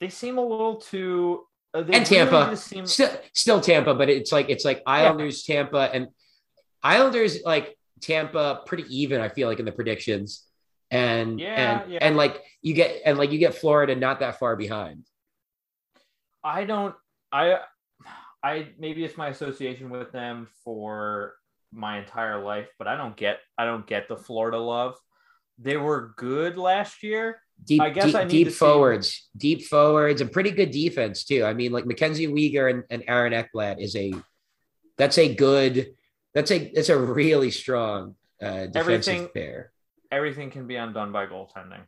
they 0.01 0.09
seem 0.11 0.37
a 0.39 0.43
little 0.47 0.77
too 0.77 1.47
uh, 1.73 1.85
And 1.93 2.05
Tampa. 2.05 2.49
just 2.51 2.67
seem- 2.67 2.87
still, 2.87 3.11
still 3.33 3.61
Tampa, 3.61 3.95
but 3.95 4.09
it's 4.11 4.33
like 4.33 4.49
it's 4.51 4.65
like 4.65 4.83
Islanders, 4.87 5.45
Tampa, 5.45 5.89
and 5.95 6.09
Islanders 6.83 7.43
like 7.45 7.76
Tampa 8.01 8.63
pretty 8.67 8.85
even. 8.95 9.21
I 9.21 9.29
feel 9.29 9.49
like 9.49 9.59
in 9.59 9.65
the 9.65 9.73
predictions, 9.73 10.45
and 10.91 11.41
Yeah, 11.41 11.81
and 11.83 11.93
yeah. 11.93 11.99
and 12.03 12.17
like 12.17 12.43
you 12.63 12.75
get 12.75 13.03
and 13.05 13.19
like 13.19 13.33
you 13.33 13.39
get 13.39 13.55
Florida 13.55 13.95
not 13.97 14.21
that 14.21 14.39
far 14.39 14.57
behind. 14.57 15.05
I 16.45 16.65
don't 16.65 16.95
I 17.33 17.61
I 18.43 18.69
maybe 18.79 19.05
it's 19.05 19.17
my 19.17 19.29
association 19.29 19.91
with 19.91 20.13
them 20.13 20.49
for 20.65 21.35
my 21.73 21.99
entire 21.99 22.43
life, 22.43 22.69
but 22.79 22.87
I 22.87 22.97
don't 22.97 23.17
get 23.17 23.39
I 23.59 23.65
don't 23.65 23.87
get 23.87 24.09
the 24.09 24.17
Florida 24.17 24.59
love. 24.59 24.95
They 25.59 25.77
were 25.77 26.13
good 26.17 26.57
last 26.59 27.03
year. 27.03 27.41
Deep, 27.65 27.81
I 27.81 27.89
guess 27.89 28.05
deep, 28.07 28.15
I 28.15 28.25
need 28.25 28.31
deep 28.31 28.47
to 28.49 28.53
see- 28.53 28.59
forwards, 28.59 29.29
deep 29.37 29.63
forwards, 29.65 30.21
and 30.21 30.31
pretty 30.31 30.51
good 30.51 30.71
defense 30.71 31.25
too. 31.25 31.43
I 31.45 31.55
mean, 31.55 31.73
like 31.73 31.87
Mackenzie 31.87 32.27
Weegar 32.29 32.71
and, 32.71 32.85
and 32.91 33.03
Aaron 33.09 33.33
Ekblad 33.33 33.81
is 33.81 33.97
a 33.97 34.13
that's 34.99 35.17
a 35.19 35.35
good 35.35 35.95
that's 36.37 36.51
a 36.51 36.71
that's 36.75 36.91
a 36.91 36.99
really 36.99 37.51
strong 37.51 38.15
uh, 38.43 38.67
defensive 38.67 38.77
Everything- 38.77 39.29
pair. 39.33 39.73
Everything 40.13 40.51
can 40.53 40.67
be 40.69 40.77
undone 40.77 41.11
by 41.11 41.27
goaltending, 41.27 41.81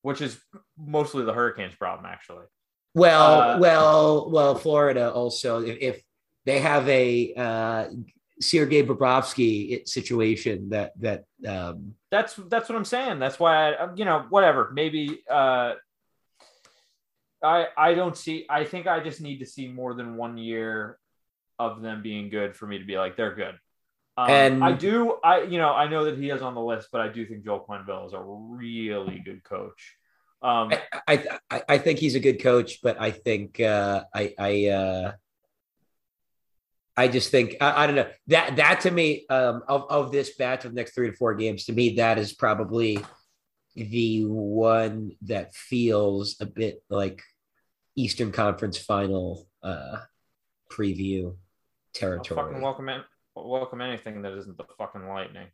which 0.00 0.20
is 0.22 0.40
mostly 0.78 1.24
the 1.24 1.32
Hurricanes' 1.34 1.74
problem, 1.74 2.06
actually. 2.06 2.46
Well, 2.94 3.40
Uh, 3.40 3.58
well, 3.58 4.30
well. 4.30 4.54
Florida 4.54 5.12
also, 5.12 5.60
if, 5.60 5.76
if 5.82 6.02
they 6.46 6.60
have 6.60 6.88
a 6.88 7.34
uh, 7.34 7.88
Sergei 8.40 8.82
Bobrovsky 8.82 9.86
situation 9.86 10.70
that 10.70 10.92
that 11.00 11.24
um, 11.46 11.94
That's 12.10 12.34
that's 12.48 12.68
what 12.70 12.76
I'm 12.76 12.86
saying. 12.86 13.18
That's 13.18 13.38
why 13.38 13.72
I, 13.72 13.94
you 13.94 14.06
know, 14.06 14.24
whatever. 14.30 14.70
Maybe 14.72 15.22
uh, 15.30 15.74
I 17.42 17.66
I 17.76 17.94
don't 17.94 18.16
see. 18.16 18.46
I 18.48 18.64
think 18.64 18.86
I 18.86 19.00
just 19.02 19.20
need 19.20 19.40
to 19.40 19.46
see 19.46 19.68
more 19.68 19.92
than 19.92 20.16
one 20.16 20.38
year 20.38 20.98
of 21.58 21.82
them 21.82 22.02
being 22.02 22.30
good 22.30 22.56
for 22.56 22.66
me 22.66 22.78
to 22.78 22.84
be 22.84 22.96
like 22.96 23.16
they're 23.16 23.34
good. 23.34 23.56
Um, 24.18 24.30
And- 24.30 24.64
I 24.64 24.72
do. 24.72 25.18
I 25.22 25.42
you 25.42 25.58
know 25.58 25.72
I 25.72 25.88
know 25.88 26.04
that 26.04 26.16
he 26.18 26.30
is 26.30 26.42
on 26.42 26.54
the 26.54 26.60
list, 26.60 26.88
but 26.90 27.00
I 27.00 27.08
do 27.08 27.26
think 27.26 27.44
Joel 27.44 27.66
Quenneville 27.68 28.06
is 28.06 28.12
a 28.14 28.20
really 28.22 29.18
good 29.24 29.44
coach. 29.44 29.96
Um, 30.42 30.72
I, 30.72 30.80
I 31.08 31.38
I 31.50 31.62
I 31.68 31.78
think 31.78 31.98
he's 31.98 32.14
a 32.14 32.20
good 32.20 32.42
coach, 32.42 32.80
but 32.82 33.00
I 33.00 33.10
think 33.10 33.60
uh, 33.60 34.04
I 34.14 34.34
I 34.38 34.66
uh, 34.68 35.12
I 36.96 37.08
just 37.08 37.30
think 37.30 37.56
I, 37.60 37.82
I 37.84 37.86
don't 37.86 37.96
know 37.96 38.08
that 38.28 38.56
that 38.56 38.80
to 38.82 38.90
me 38.90 39.26
um, 39.28 39.62
of 39.68 39.84
of 39.90 40.12
this 40.12 40.34
batch 40.36 40.64
of 40.64 40.72
the 40.72 40.76
next 40.76 40.94
three 40.94 41.10
to 41.10 41.16
four 41.16 41.34
games 41.34 41.64
to 41.66 41.72
me 41.72 41.96
that 41.96 42.18
is 42.18 42.32
probably 42.32 42.98
the 43.74 44.24
one 44.24 45.12
that 45.22 45.54
feels 45.54 46.36
a 46.40 46.46
bit 46.46 46.82
like 46.88 47.22
Eastern 47.96 48.32
Conference 48.32 48.78
Final 48.78 49.46
uh, 49.62 49.98
preview 50.72 51.26
I'll 51.26 51.36
territory. 51.92 52.40
fucking 52.42 52.62
welcome 52.62 52.88
in, 52.88 53.02
welcome 53.44 53.80
anything 53.80 54.22
that 54.22 54.32
isn't 54.32 54.56
the 54.56 54.64
fucking 54.78 55.06
lightning 55.06 55.48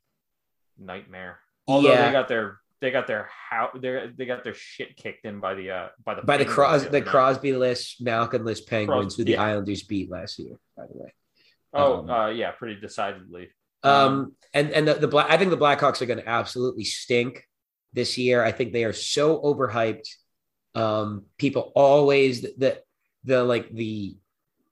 nightmare. 0.79 1.39
Although 1.67 1.91
yeah, 1.91 2.07
they 2.07 2.13
got 2.13 2.29
their 2.29 2.59
they 2.81 2.91
got 2.91 3.07
their 3.07 3.29
how 3.51 3.71
they 3.75 4.11
they 4.17 4.27
got 4.27 4.45
their 4.45 4.55
shit 4.55 4.97
kicked 4.97 5.25
in 5.25 5.41
by 5.41 5.55
the 5.55 5.71
uh 5.71 5.89
by 6.05 6.15
the 6.15 6.23
by 6.23 6.37
the 6.37 6.45
Cros 6.45 6.89
the. 6.89 7.01
Crosby 7.01 7.53
list, 7.53 8.01
Malkin 8.01 8.45
list 8.45 8.69
Penguins, 8.69 9.17
who 9.17 9.25
the 9.25 9.33
yeah. 9.33 9.43
Islanders 9.43 9.83
beat 9.83 10.11
last 10.11 10.39
year, 10.39 10.57
by 10.77 10.85
the 10.87 10.99
way. 10.99 11.15
Oh, 11.73 12.01
Um, 12.01 12.11
uh, 12.11 12.29
yeah, 12.29 12.51
pretty 12.51 12.81
decidedly. 12.81 13.51
Um, 13.83 14.35
and 14.53 14.71
and 14.71 14.87
the, 14.87 14.95
the 14.95 15.09
black, 15.09 15.31
I 15.31 15.39
think 15.39 15.51
the 15.51 15.57
Blackhawks 15.57 16.03
are 16.03 16.07
going 16.07 16.21
to 16.21 16.29
absolutely 16.29 16.85
stink 16.85 17.49
this 17.93 18.19
year. 18.19 18.45
I 18.45 18.53
think 18.53 18.73
they 18.73 18.85
are 18.85 18.93
so 18.93 19.41
overhyped. 19.41 20.09
Um, 20.75 21.25
people 21.39 21.73
always 21.75 22.43
the, 22.43 22.55
the 22.59 22.83
the 23.25 23.45
like 23.45 23.71
the 23.73 24.17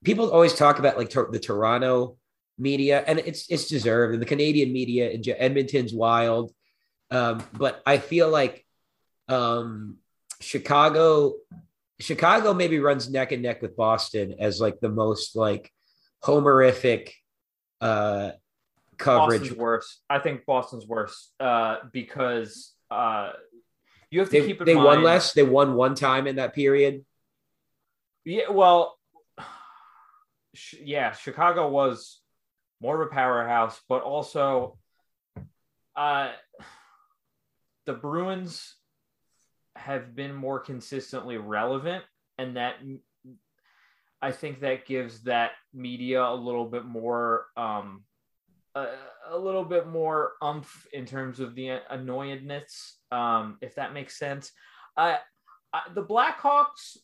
people 0.03 0.31
always 0.31 0.53
talk 0.53 0.79
about 0.79 0.97
like 0.97 1.09
Tor- 1.09 1.29
the 1.31 1.39
Toronto 1.39 2.17
media, 2.61 3.03
and 3.07 3.19
it's 3.19 3.49
it's 3.49 3.67
deserved, 3.67 4.13
and 4.13 4.21
the 4.21 4.25
Canadian 4.27 4.71
media 4.71 5.09
in 5.09 5.21
Edmonton's 5.37 5.93
wild. 5.93 6.53
Um, 7.09 7.43
but 7.53 7.81
I 7.85 7.97
feel 7.97 8.29
like 8.29 8.65
um, 9.27 9.97
Chicago, 10.39 11.33
Chicago 11.99 12.53
maybe 12.53 12.79
runs 12.79 13.09
neck 13.09 13.31
and 13.31 13.43
neck 13.43 13.61
with 13.61 13.75
Boston 13.75 14.35
as 14.39 14.61
like 14.61 14.79
the 14.79 14.89
most 14.89 15.35
like 15.35 15.71
homerific 16.23 17.11
uh 17.81 18.31
coverage. 18.97 19.41
Boston's 19.41 19.57
worse. 19.59 19.99
I 20.09 20.19
think 20.19 20.45
Boston's 20.45 20.85
worse 20.87 21.31
uh, 21.39 21.77
because 21.91 22.73
uh, 22.91 23.31
you 24.11 24.19
have 24.19 24.29
to 24.29 24.39
They, 24.39 24.47
keep 24.47 24.63
they 24.63 24.75
mind. 24.75 24.85
won 24.85 25.03
less. 25.03 25.33
They 25.33 25.43
won 25.43 25.73
one 25.73 25.95
time 25.95 26.27
in 26.27 26.35
that 26.37 26.53
period. 26.53 27.03
Yeah, 28.23 28.51
well, 28.51 28.97
sh- 30.53 30.75
yeah, 30.83 31.11
Chicago 31.13 31.69
was 31.69 32.20
more 32.81 33.01
of 33.01 33.07
a 33.07 33.13
powerhouse, 33.13 33.79
but 33.87 34.01
also 34.01 34.77
uh, 35.95 36.31
the 37.85 37.93
Bruins 37.93 38.75
have 39.75 40.15
been 40.15 40.33
more 40.33 40.59
consistently 40.59 41.37
relevant, 41.37 42.03
and 42.37 42.57
that 42.57 42.75
I 44.21 44.31
think 44.31 44.61
that 44.61 44.85
gives 44.85 45.23
that 45.23 45.51
media 45.73 46.23
a 46.23 46.35
little 46.35 46.65
bit 46.65 46.85
more. 46.85 47.45
Um, 47.55 48.03
a, 48.75 48.87
a 49.29 49.37
little 49.37 49.65
bit 49.65 49.87
more 49.87 50.33
umph 50.41 50.87
in 50.93 51.05
terms 51.05 51.39
of 51.39 51.55
the 51.55 51.79
annoyedness, 51.91 52.93
um, 53.11 53.57
if 53.61 53.75
that 53.75 53.93
makes 53.93 54.17
sense. 54.17 54.51
Uh, 54.95 55.17
I, 55.73 55.81
the 55.93 56.03
Blackhawks, 56.03 56.97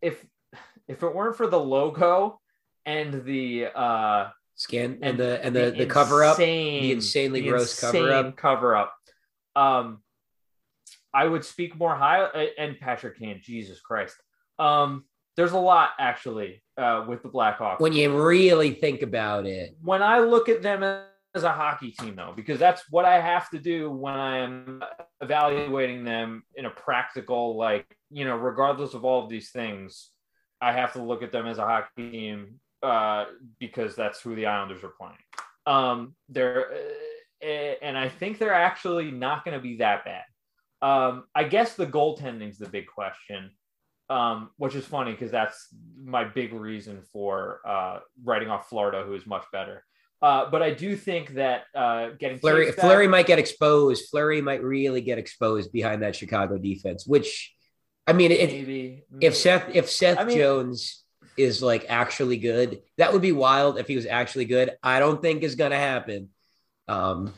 if 0.00 0.24
if 0.88 1.02
it 1.02 1.14
weren't 1.14 1.36
for 1.36 1.46
the 1.46 1.58
logo 1.60 2.40
and 2.84 3.24
the 3.24 3.66
uh, 3.74 4.30
Scan 4.62 4.98
and, 5.02 5.18
the 5.18 5.44
and 5.44 5.54
the 5.54 5.74
the, 5.76 5.86
cover 5.86 6.22
up, 6.22 6.36
the 6.36 6.92
insanely 6.92 7.40
the 7.40 7.48
gross 7.48 7.78
cover 7.78 8.12
up. 8.12 8.36
cover 8.36 8.76
up. 8.76 8.94
Um, 9.56 10.02
I 11.12 11.26
would 11.26 11.44
speak 11.44 11.76
more 11.76 11.94
high 11.94 12.24
and 12.58 12.78
Patrick 12.78 13.18
Kane. 13.18 13.40
Jesus 13.42 13.80
Christ. 13.80 14.16
Um, 14.58 15.04
there's 15.36 15.52
a 15.52 15.58
lot 15.58 15.90
actually 15.98 16.62
uh, 16.76 17.04
with 17.08 17.22
the 17.22 17.28
Blackhawks. 17.28 17.80
When 17.80 17.92
you 17.92 18.22
really 18.22 18.72
think 18.72 19.02
about 19.02 19.46
it, 19.46 19.76
when 19.82 20.02
I 20.02 20.20
look 20.20 20.48
at 20.48 20.62
them 20.62 20.82
as 21.34 21.42
a 21.42 21.50
hockey 21.52 21.90
team, 21.90 22.16
though, 22.16 22.32
because 22.36 22.58
that's 22.58 22.84
what 22.90 23.04
I 23.04 23.20
have 23.20 23.50
to 23.50 23.58
do 23.58 23.90
when 23.90 24.14
I 24.14 24.38
am 24.38 24.82
evaluating 25.20 26.04
them 26.04 26.44
in 26.54 26.66
a 26.66 26.70
practical, 26.70 27.56
like, 27.56 27.86
you 28.10 28.24
know, 28.24 28.36
regardless 28.36 28.94
of 28.94 29.04
all 29.04 29.24
of 29.24 29.30
these 29.30 29.50
things, 29.50 30.10
I 30.60 30.72
have 30.72 30.92
to 30.92 31.02
look 31.02 31.22
at 31.22 31.32
them 31.32 31.46
as 31.46 31.58
a 31.58 31.62
hockey 31.62 32.10
team 32.10 32.60
uh, 32.82 33.26
because 33.58 33.94
that's 33.94 34.20
who 34.20 34.34
the 34.34 34.46
Islanders 34.46 34.82
are 34.84 34.92
playing. 34.98 35.14
Um, 35.66 36.14
they're, 36.28 36.72
uh, 36.72 37.46
and 37.46 37.96
I 37.96 38.08
think 38.08 38.38
they're 38.38 38.54
actually 38.54 39.10
not 39.10 39.44
going 39.44 39.56
to 39.56 39.62
be 39.62 39.76
that 39.76 40.04
bad. 40.04 40.24
Um, 40.80 41.24
I 41.34 41.44
guess 41.44 41.74
the 41.74 41.86
goaltending 41.86 42.50
is 42.50 42.58
the 42.58 42.68
big 42.68 42.86
question 42.86 43.52
um, 44.12 44.50
which 44.56 44.74
is 44.74 44.84
funny 44.84 45.12
because 45.12 45.30
that's 45.30 45.68
my 46.04 46.24
big 46.24 46.52
reason 46.52 47.02
for 47.12 47.60
uh, 47.66 48.00
writing 48.22 48.50
off 48.50 48.68
Florida, 48.68 49.04
who 49.06 49.14
is 49.14 49.26
much 49.26 49.44
better. 49.52 49.84
Uh, 50.20 50.50
but 50.50 50.62
I 50.62 50.72
do 50.72 50.96
think 50.96 51.30
that 51.34 51.62
uh, 51.74 52.10
getting 52.18 52.38
Fleury 52.38 52.66
back- 52.66 52.78
Fleury 52.78 53.08
might 53.08 53.26
get 53.26 53.38
exposed. 53.38 54.08
Fleury 54.10 54.40
might 54.40 54.62
really 54.62 55.00
get 55.00 55.18
exposed 55.18 55.72
behind 55.72 56.02
that 56.02 56.14
Chicago 56.14 56.58
defense. 56.58 57.06
Which, 57.06 57.52
I 58.06 58.12
mean, 58.12 58.30
it, 58.30 58.50
maybe 58.50 59.04
if 59.20 59.34
Seth 59.34 59.74
if 59.74 59.90
Seth 59.90 60.18
I 60.18 60.24
mean- 60.24 60.36
Jones 60.36 61.01
is 61.36 61.62
like 61.62 61.86
actually 61.88 62.36
good, 62.36 62.82
that 62.98 63.12
would 63.12 63.22
be 63.22 63.32
wild. 63.32 63.78
If 63.78 63.88
he 63.88 63.96
was 63.96 64.06
actually 64.06 64.44
good, 64.46 64.72
I 64.82 64.98
don't 64.98 65.22
think 65.22 65.42
is 65.42 65.54
gonna 65.54 65.76
happen. 65.76 66.30
Um, 66.88 67.32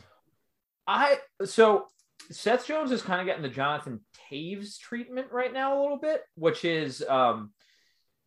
I 0.87 1.19
so 1.45 1.87
Seth 2.31 2.67
Jones 2.67 2.91
is 2.91 3.01
kind 3.01 3.21
of 3.21 3.27
getting 3.27 3.43
the 3.43 3.49
Jonathan 3.49 4.01
Toews 4.31 4.79
treatment 4.79 5.27
right 5.31 5.53
now 5.53 5.79
a 5.79 5.81
little 5.81 5.99
bit, 5.99 6.21
which 6.35 6.65
is 6.65 7.03
um, 7.07 7.51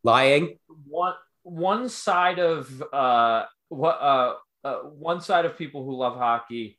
lying. 0.03 0.59
one 0.87 1.15
one 1.43 1.89
side 1.89 2.39
of 2.39 2.83
uh 2.93 3.45
what 3.69 4.01
uh, 4.01 4.35
uh 4.65 4.79
one 4.81 5.21
side 5.21 5.45
of 5.45 5.57
people 5.57 5.85
who 5.85 5.97
love 5.97 6.17
hockey 6.17 6.79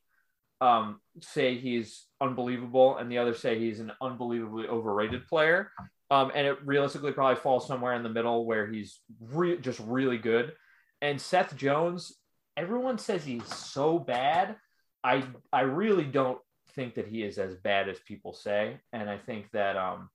um 0.62 1.00
say 1.22 1.58
he's 1.58 2.06
unbelievable 2.22 2.98
and 2.98 3.12
the 3.12 3.18
other 3.18 3.34
say 3.34 3.58
he's 3.58 3.80
an 3.80 3.92
unbelievably 4.02 4.68
overrated 4.68 5.26
player 5.28 5.72
um 6.12 6.32
and 6.34 6.48
it 6.48 6.58
realistically 6.66 7.12
probably 7.12 7.42
falls 7.42 7.68
somewhere 7.68 7.94
in 7.94 8.04
the 8.04 8.10
middle 8.10 8.46
where 8.46 8.68
he's 8.68 9.00
re- 9.20 9.60
just 9.60 9.80
really 9.80 10.18
good 10.18 10.54
and 11.02 11.20
Seth 11.20 11.56
Jones 11.56 12.16
everyone 12.58 12.98
says 12.98 13.24
he's 13.24 13.48
so 13.54 14.00
bad 14.00 14.56
I 15.04 15.24
I 15.52 15.62
really 15.62 16.06
don't 16.06 16.40
think 16.76 16.96
that 16.96 17.08
he 17.08 17.24
is 17.24 17.38
as 17.38 17.56
bad 17.56 17.90
as 17.90 18.00
people 18.00 18.34
say 18.34 18.80
and 18.94 19.10
I 19.10 19.18
think 19.18 19.50
that 19.52 19.78
um 19.78 20.10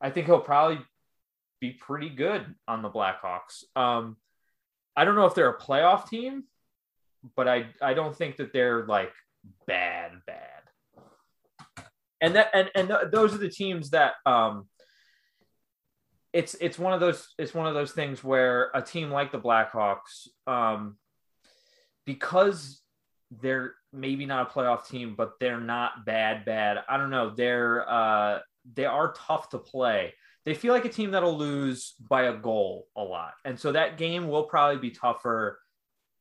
I 0.00 0.10
think 0.10 0.26
he'll 0.26 0.40
probably 0.40 0.80
be 1.62 1.70
pretty 1.70 2.08
good 2.10 2.44
on 2.66 2.82
the 2.82 2.90
Blackhawks. 2.90 3.62
Um, 3.76 4.16
I 4.96 5.04
don't 5.04 5.14
know 5.14 5.26
if 5.26 5.34
they're 5.36 5.48
a 5.48 5.58
playoff 5.58 6.08
team, 6.08 6.42
but 7.36 7.46
I 7.46 7.66
I 7.80 7.94
don't 7.94 8.14
think 8.14 8.36
that 8.36 8.52
they're 8.52 8.84
like 8.84 9.12
bad 9.66 10.10
bad. 10.26 11.84
And 12.20 12.34
that 12.34 12.50
and 12.52 12.70
and 12.74 12.88
th- 12.88 13.12
those 13.12 13.32
are 13.32 13.38
the 13.38 13.48
teams 13.48 13.90
that 13.90 14.14
um 14.26 14.66
it's 16.32 16.54
it's 16.60 16.78
one 16.78 16.92
of 16.92 17.00
those 17.00 17.28
it's 17.38 17.54
one 17.54 17.66
of 17.66 17.74
those 17.74 17.92
things 17.92 18.22
where 18.24 18.70
a 18.74 18.82
team 18.82 19.10
like 19.10 19.32
the 19.32 19.38
Blackhawks 19.38 20.28
um 20.46 20.96
because 22.06 22.80
they're 23.40 23.74
maybe 23.92 24.26
not 24.26 24.50
a 24.50 24.52
playoff 24.52 24.86
team 24.86 25.14
but 25.16 25.32
they're 25.40 25.60
not 25.60 26.04
bad 26.06 26.44
bad. 26.44 26.78
I 26.88 26.96
don't 26.96 27.10
know. 27.10 27.30
They're 27.30 27.88
uh 27.88 28.38
they 28.74 28.86
are 28.86 29.12
tough 29.12 29.50
to 29.50 29.58
play 29.58 30.14
they 30.44 30.54
feel 30.54 30.72
like 30.72 30.84
a 30.84 30.88
team 30.88 31.12
that'll 31.12 31.36
lose 31.36 31.94
by 32.00 32.24
a 32.24 32.36
goal 32.36 32.88
a 32.96 33.02
lot. 33.02 33.34
And 33.44 33.58
so 33.58 33.72
that 33.72 33.96
game 33.96 34.28
will 34.28 34.44
probably 34.44 34.78
be 34.78 34.90
tougher 34.90 35.60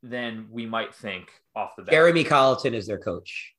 than 0.03 0.47
we 0.51 0.65
might 0.65 0.93
think 0.93 1.31
off 1.55 1.75
the 1.75 1.83
bat. 1.83 1.91
Jeremy 1.91 2.23
Colliton 2.23 2.73
is 2.73 2.85
their 2.85 2.99
coach. 2.99 3.53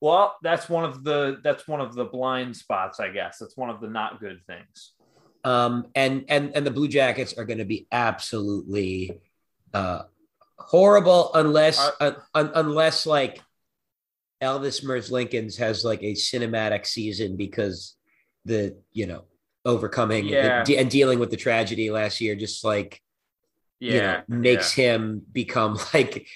Well, 0.00 0.36
that's 0.42 0.68
one 0.68 0.84
of 0.84 1.04
the 1.04 1.40
that's 1.42 1.66
one 1.66 1.80
of 1.80 1.94
the 1.94 2.04
blind 2.04 2.56
spots, 2.56 3.00
I 3.00 3.08
guess. 3.08 3.38
That's 3.38 3.56
one 3.56 3.70
of 3.70 3.80
the 3.80 3.88
not 3.88 4.20
good 4.20 4.40
things. 4.46 4.92
Um, 5.44 5.86
and 5.94 6.24
and 6.28 6.56
and 6.56 6.66
the 6.66 6.70
Blue 6.70 6.88
Jackets 6.88 7.34
are 7.36 7.44
going 7.44 7.58
to 7.58 7.64
be 7.66 7.86
absolutely 7.92 9.20
uh, 9.74 10.02
horrible 10.58 11.30
unless 11.34 11.78
Are- 11.78 11.94
uh, 12.00 12.12
un, 12.34 12.50
unless 12.54 13.04
like 13.06 13.40
Elvis 14.42 14.84
Merzlikins 14.84 15.58
has 15.58 15.84
like 15.84 16.02
a 16.02 16.12
cinematic 16.14 16.86
season 16.86 17.36
because 17.36 17.96
the 18.46 18.76
you 18.92 19.06
know 19.06 19.24
overcoming 19.66 20.26
Yeah. 20.26 20.60
and, 20.60 20.70
and 20.70 20.90
dealing 20.90 21.18
with 21.18 21.30
the 21.30 21.36
tragedy 21.36 21.90
last 21.90 22.20
year 22.20 22.34
just 22.34 22.64
like 22.64 23.00
Yeah. 23.80 23.92
you 24.28 24.34
know 24.34 24.40
makes 24.40 24.72
him 24.72 25.22
become 25.32 25.78
like 25.94 26.26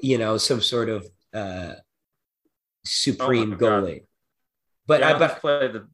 you 0.00 0.18
know 0.18 0.36
some 0.38 0.60
sort 0.60 0.88
of 0.88 1.06
uh 1.34 1.74
supreme 2.84 3.48
Oh 3.48 3.50
my 3.52 3.56
God. 3.56 3.84
goalie. 3.84 4.04
But 4.86 5.00
yeah. 5.00 5.10
I 5.10 5.12
They 5.14 5.18
but 5.18 5.40
play 5.40 5.68
the 5.68 5.88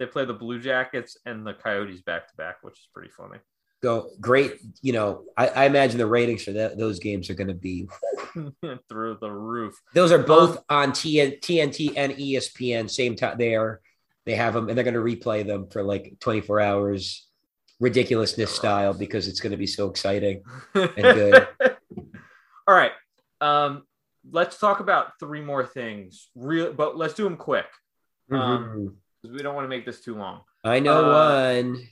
they 0.00 0.06
play 0.06 0.24
the 0.24 0.32
Blue 0.32 0.58
Jackets 0.58 1.18
and 1.26 1.46
the 1.46 1.52
Coyotes 1.52 2.00
back 2.00 2.26
to 2.28 2.34
back, 2.36 2.56
which 2.62 2.78
is 2.78 2.88
pretty 2.92 3.10
funny. 3.10 3.38
go 3.82 4.10
great. 4.20 4.54
You 4.82 4.94
know, 4.94 5.24
I, 5.36 5.48
I 5.48 5.64
imagine 5.66 5.98
the 5.98 6.06
ratings 6.06 6.42
for 6.42 6.52
that 6.52 6.76
those 6.78 6.98
games 6.98 7.30
are 7.30 7.34
going 7.34 7.48
to 7.48 7.54
be. 7.54 7.86
Through 8.88 9.18
the 9.20 9.30
roof. 9.30 9.78
Those 9.94 10.10
are 10.10 10.18
both 10.18 10.56
Um, 10.56 10.64
on 10.70 10.90
TN, 10.92 11.40
TNT 11.40 11.92
and 11.96 12.12
ESPN 12.12 12.90
same 12.90 13.14
time. 13.14 13.36
They 13.38 13.54
are. 13.54 13.80
They 14.26 14.34
have 14.36 14.54
them, 14.54 14.68
and 14.68 14.76
they're 14.76 14.84
going 14.84 14.94
to 14.94 15.00
replay 15.00 15.46
them 15.46 15.68
for 15.68 15.82
like 15.82 16.14
24 16.20 16.60
hours, 16.60 17.26
ridiculousness 17.80 18.50
style, 18.50 18.94
because 18.94 19.28
it's 19.28 19.40
going 19.40 19.52
to 19.52 19.56
be 19.56 19.66
so 19.66 19.88
exciting. 19.88 20.42
And 20.74 20.94
good. 20.96 21.46
All 22.68 22.74
right. 22.74 22.92
Um, 23.40 23.84
let's 24.30 24.58
talk 24.58 24.80
about 24.80 25.18
three 25.18 25.40
more 25.40 25.64
things. 25.66 26.28
Real, 26.34 26.72
but 26.72 26.96
let's 26.96 27.14
do 27.14 27.24
them 27.24 27.36
quick. 27.36 27.66
Um, 28.30 28.38
Mhm. 28.38 28.94
'Cause 29.22 29.32
we 29.32 29.38
don't 29.42 29.54
want 29.54 29.64
to 29.64 29.68
make 29.68 29.84
this 29.84 30.00
too 30.00 30.16
long. 30.16 30.40
I 30.64 30.80
know 30.80 31.10
uh, 31.12 31.54
one. 31.62 31.86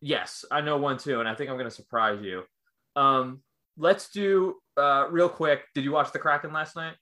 Yes, 0.00 0.44
I 0.50 0.60
know 0.60 0.76
one 0.76 0.98
too, 0.98 1.20
and 1.20 1.28
I 1.28 1.34
think 1.34 1.50
I'm 1.50 1.56
going 1.56 1.68
to 1.68 1.74
surprise 1.74 2.20
you. 2.22 2.42
Um, 2.94 3.40
let's 3.76 4.10
do 4.10 4.56
uh, 4.76 5.06
real 5.10 5.28
quick. 5.28 5.62
Did 5.74 5.84
you 5.84 5.92
watch 5.92 6.12
the 6.12 6.18
Kraken 6.18 6.52
last 6.52 6.76
night? 6.76 6.94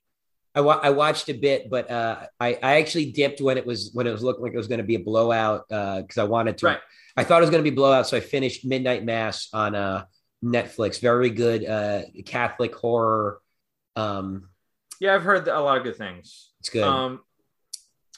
I, 0.57 0.61
wa- 0.61 0.79
I 0.81 0.91
watched 0.91 1.29
a 1.29 1.33
bit, 1.33 1.69
but 1.69 1.91
uh, 1.91 2.27
I, 2.39 2.55
I 2.63 2.77
actually 2.81 3.11
dipped 3.11 3.41
when 3.41 3.59
it 3.59 3.67
was 3.67 3.91
when 3.93 4.07
it 4.07 4.13
was 4.13 4.23
looking 4.23 4.43
like 4.45 4.55
it 4.55 4.57
was 4.57 4.69
going 4.69 4.79
to 4.79 4.85
be 4.85 4.95
a 4.95 5.01
blowout 5.01 5.65
because 5.69 6.17
I 6.19 6.25
wanted 6.25 6.59
to. 6.59 6.67
Right. 6.67 6.79
I 7.17 7.25
thought 7.25 7.39
it 7.39 7.41
was 7.43 7.51
going 7.51 7.63
to 7.65 7.69
be 7.71 7.75
blowout, 7.75 8.07
so 8.07 8.17
I 8.17 8.21
finished 8.21 8.65
Midnight 8.65 9.05
Mass 9.05 9.49
on 9.53 9.75
uh, 9.75 10.05
Netflix. 10.45 11.01
Very 11.01 11.31
good 11.31 11.65
uh, 11.65 12.03
Catholic 12.25 12.75
horror. 12.75 13.41
Um, 13.97 14.51
Yeah, 15.01 15.15
I've 15.17 15.23
heard 15.25 15.47
a 15.49 15.61
lot 15.61 15.77
of 15.79 15.83
good 15.85 15.97
things. 15.97 16.51
it's 16.61 16.71
good. 16.71 16.85
Um, 16.85 17.21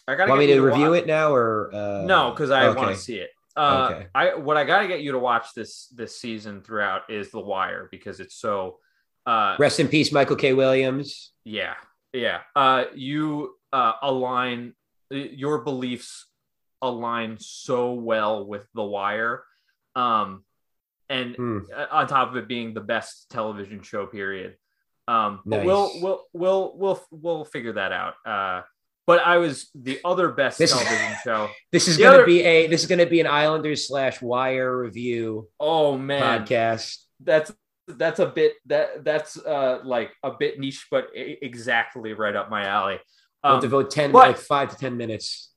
I 0.09 0.15
gotta 0.15 0.31
Want 0.31 0.41
me 0.41 0.47
to 0.49 0.61
review 0.61 0.93
it 0.95 1.07
now 1.07 1.33
or 1.35 1.71
uh, 1.75 2.03
No, 2.05 2.31
because 2.31 2.51
I 2.51 2.67
okay. 2.67 2.79
want 2.79 2.95
to 2.95 3.01
see 3.01 3.17
it. 3.17 3.31
Uh, 3.57 3.91
Okay. 3.91 4.07
I 4.15 4.35
what 4.35 4.57
I 4.57 4.65
got 4.65 4.81
to 4.83 4.89
get 4.89 5.01
you 5.01 5.13
to 5.13 5.19
watch 5.19 5.49
this 5.55 5.87
this 5.89 6.19
season 6.19 6.63
throughout 6.63 7.11
is 7.11 7.31
The 7.31 7.41
Wire 7.41 7.89
because 7.91 8.21
it's 8.21 8.35
so. 8.37 8.79
Uh, 9.25 9.57
Rest 9.59 9.81
in 9.81 9.89
peace, 9.89 10.13
Michael 10.13 10.37
K. 10.37 10.53
Williams. 10.53 11.33
yeah, 11.45 11.75
yeah. 12.13 12.41
Uh, 12.55 12.85
you 12.95 13.57
uh, 13.73 13.95
align 14.03 14.75
your 15.11 15.59
beliefs 15.63 16.27
align 16.83 17.39
so 17.41 17.95
well 17.95 18.47
with 18.47 18.67
The 18.75 18.85
Wire, 18.85 19.43
um, 19.97 20.45
and 21.09 21.35
uh, 21.75 21.87
on 21.91 22.07
top 22.07 22.29
of 22.29 22.37
it 22.37 22.47
being 22.47 22.75
the 22.75 22.81
best 22.81 23.31
television 23.31 23.83
show 23.83 24.07
period. 24.07 24.57
Um, 25.09 25.41
but 25.47 25.65
we'll 25.65 25.91
we'll 26.03 26.25
we'll 26.33 26.73
we'll 26.77 27.05
we'll 27.11 27.45
figure 27.45 27.73
that 27.73 27.93
out. 27.93 28.15
Uh, 28.25 28.63
but 29.07 29.21
I 29.21 29.37
was 29.39 29.71
the 29.75 30.01
other 30.05 30.29
best 30.33 30.59
This- 30.59 30.73
television 30.73 31.15
show. 31.25 31.49
This 31.73 31.89
is 31.89 31.97
The 31.97 32.03
going 32.05 32.13
to 32.15 32.19
other- 32.19 32.27
be 32.27 32.43
a 32.43 32.67
this 32.67 32.83
is 32.83 32.89
going 32.89 32.99
to 32.99 33.07
be 33.07 33.21
an 33.21 33.27
Islanders 33.27 33.87
slash 33.89 34.21
Wire 34.23 34.77
review 34.77 35.49
Oh 35.61 35.97
man, 35.99 36.47
podcast. 36.47 36.99
that's 37.21 37.53
that's 37.89 38.19
a 38.19 38.27
bit 38.27 38.55
that 38.67 39.05
that's 39.05 39.37
uh 39.39 39.79
like 39.85 40.11
a 40.23 40.33
bit 40.33 40.59
niche, 40.59 40.87
but 40.91 41.09
exactly 41.15 42.13
right 42.15 42.35
up 42.35 42.51
my 42.51 42.65
alley. 42.67 42.99
We'll 43.45 43.55
Um, 43.55 43.61
devote 43.61 43.91
ten 43.91 44.11
but- 44.13 44.27
like 44.29 44.39
five 44.39 44.71
to 44.71 44.77
ten 44.77 44.97
minutes. 44.97 45.53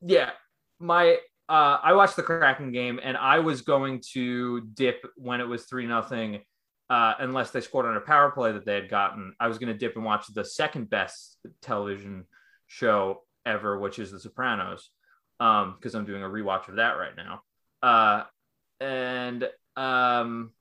yeah, 0.00 0.30
my 0.78 1.18
uh, 1.48 1.78
I 1.82 1.92
watched 1.94 2.16
the 2.16 2.22
Kraken 2.22 2.72
game, 2.72 2.98
and 3.02 3.16
I 3.16 3.40
was 3.40 3.60
going 3.62 4.00
to 4.12 4.60
dip 4.72 5.04
when 5.16 5.40
it 5.40 5.44
was 5.48 5.64
three 5.64 5.86
nothing, 5.86 6.40
uh, 6.88 7.14
unless 7.18 7.50
they 7.50 7.60
scored 7.60 7.84
on 7.86 7.96
a 7.96 8.00
power 8.00 8.30
play 8.30 8.52
that 8.52 8.64
they 8.64 8.74
had 8.74 8.88
gotten. 8.88 9.34
I 9.40 9.48
was 9.48 9.58
going 9.58 9.70
to 9.72 9.78
dip 9.78 9.96
and 9.96 10.04
watch 10.04 10.26
the 10.32 10.44
second 10.44 10.88
best 10.88 11.36
television 11.60 12.24
show 12.72 13.22
ever, 13.44 13.78
which 13.78 13.98
is 13.98 14.10
The 14.10 14.18
Sopranos, 14.18 14.90
um, 15.40 15.74
because 15.76 15.94
I'm 15.94 16.06
doing 16.06 16.22
a 16.22 16.28
rewatch 16.28 16.68
of 16.68 16.76
that 16.76 16.92
right 16.92 17.14
now. 17.14 17.42
Uh, 17.82 18.24
and 18.80 19.48
um, 19.76 20.52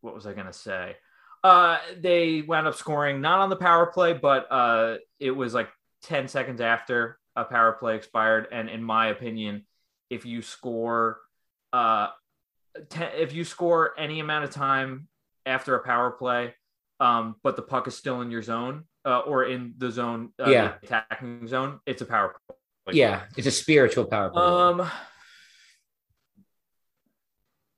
what 0.00 0.14
was 0.14 0.26
I 0.26 0.32
gonna 0.32 0.52
say? 0.52 0.96
Uh, 1.44 1.78
they 1.98 2.42
wound 2.42 2.66
up 2.66 2.74
scoring 2.74 3.20
not 3.20 3.40
on 3.40 3.50
the 3.50 3.56
power 3.56 3.86
play, 3.86 4.14
but 4.14 4.50
uh, 4.50 4.96
it 5.20 5.32
was 5.32 5.52
like 5.52 5.68
10 6.04 6.28
seconds 6.28 6.60
after 6.60 7.18
a 7.36 7.44
power 7.44 7.72
play 7.72 7.96
expired. 7.96 8.46
And 8.50 8.70
in 8.70 8.82
my 8.82 9.08
opinion, 9.08 9.64
if 10.08 10.24
you 10.24 10.40
score, 10.40 11.18
uh, 11.72 12.08
ten, 12.88 13.10
if 13.16 13.32
you 13.32 13.44
score 13.44 13.98
any 13.98 14.20
amount 14.20 14.44
of 14.44 14.50
time 14.50 15.08
after 15.44 15.74
a 15.74 15.84
power 15.84 16.10
play, 16.10 16.54
um, 17.00 17.36
but 17.42 17.56
the 17.56 17.62
puck 17.62 17.88
is 17.88 17.96
still 17.96 18.20
in 18.20 18.30
your 18.30 18.42
zone 18.42 18.84
uh, 19.04 19.20
or 19.20 19.44
in 19.44 19.74
the 19.78 19.90
zone, 19.90 20.32
uh, 20.40 20.48
Yeah. 20.50 20.74
the 20.80 20.86
attacking 20.86 21.46
zone, 21.48 21.80
it's 21.86 22.02
a 22.02 22.06
power 22.06 22.36
play. 22.46 22.94
yeah, 22.94 23.22
it's 23.36 23.46
a 23.46 23.50
spiritual 23.50 24.04
power 24.04 24.30
play. 24.30 24.42
Um, 24.42 24.90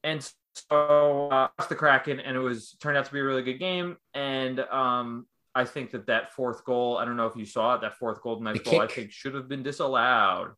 and 0.02 0.28
so 0.70 1.28
uh, 1.30 1.48
the 1.68 1.74
Kraken, 1.74 2.20
and 2.20 2.36
it 2.36 2.40
was 2.40 2.76
turned 2.80 2.96
out 2.96 3.06
to 3.06 3.12
be 3.12 3.20
a 3.20 3.24
really 3.24 3.42
good 3.42 3.58
game. 3.58 3.96
And 4.12 4.60
um, 4.60 5.26
I 5.54 5.64
think 5.64 5.90
that 5.92 6.06
that 6.06 6.32
fourth 6.32 6.64
goal, 6.64 6.96
I 6.98 7.04
don't 7.04 7.16
know 7.16 7.26
if 7.26 7.36
you 7.36 7.46
saw 7.46 7.74
it, 7.74 7.80
that 7.80 7.98
fourth 7.98 8.22
Golden 8.22 8.52
The 8.52 8.58
goal, 8.58 8.80
I 8.80 8.86
think 8.86 9.10
should 9.10 9.34
have 9.34 9.48
been 9.48 9.62
disallowed. 9.62 10.52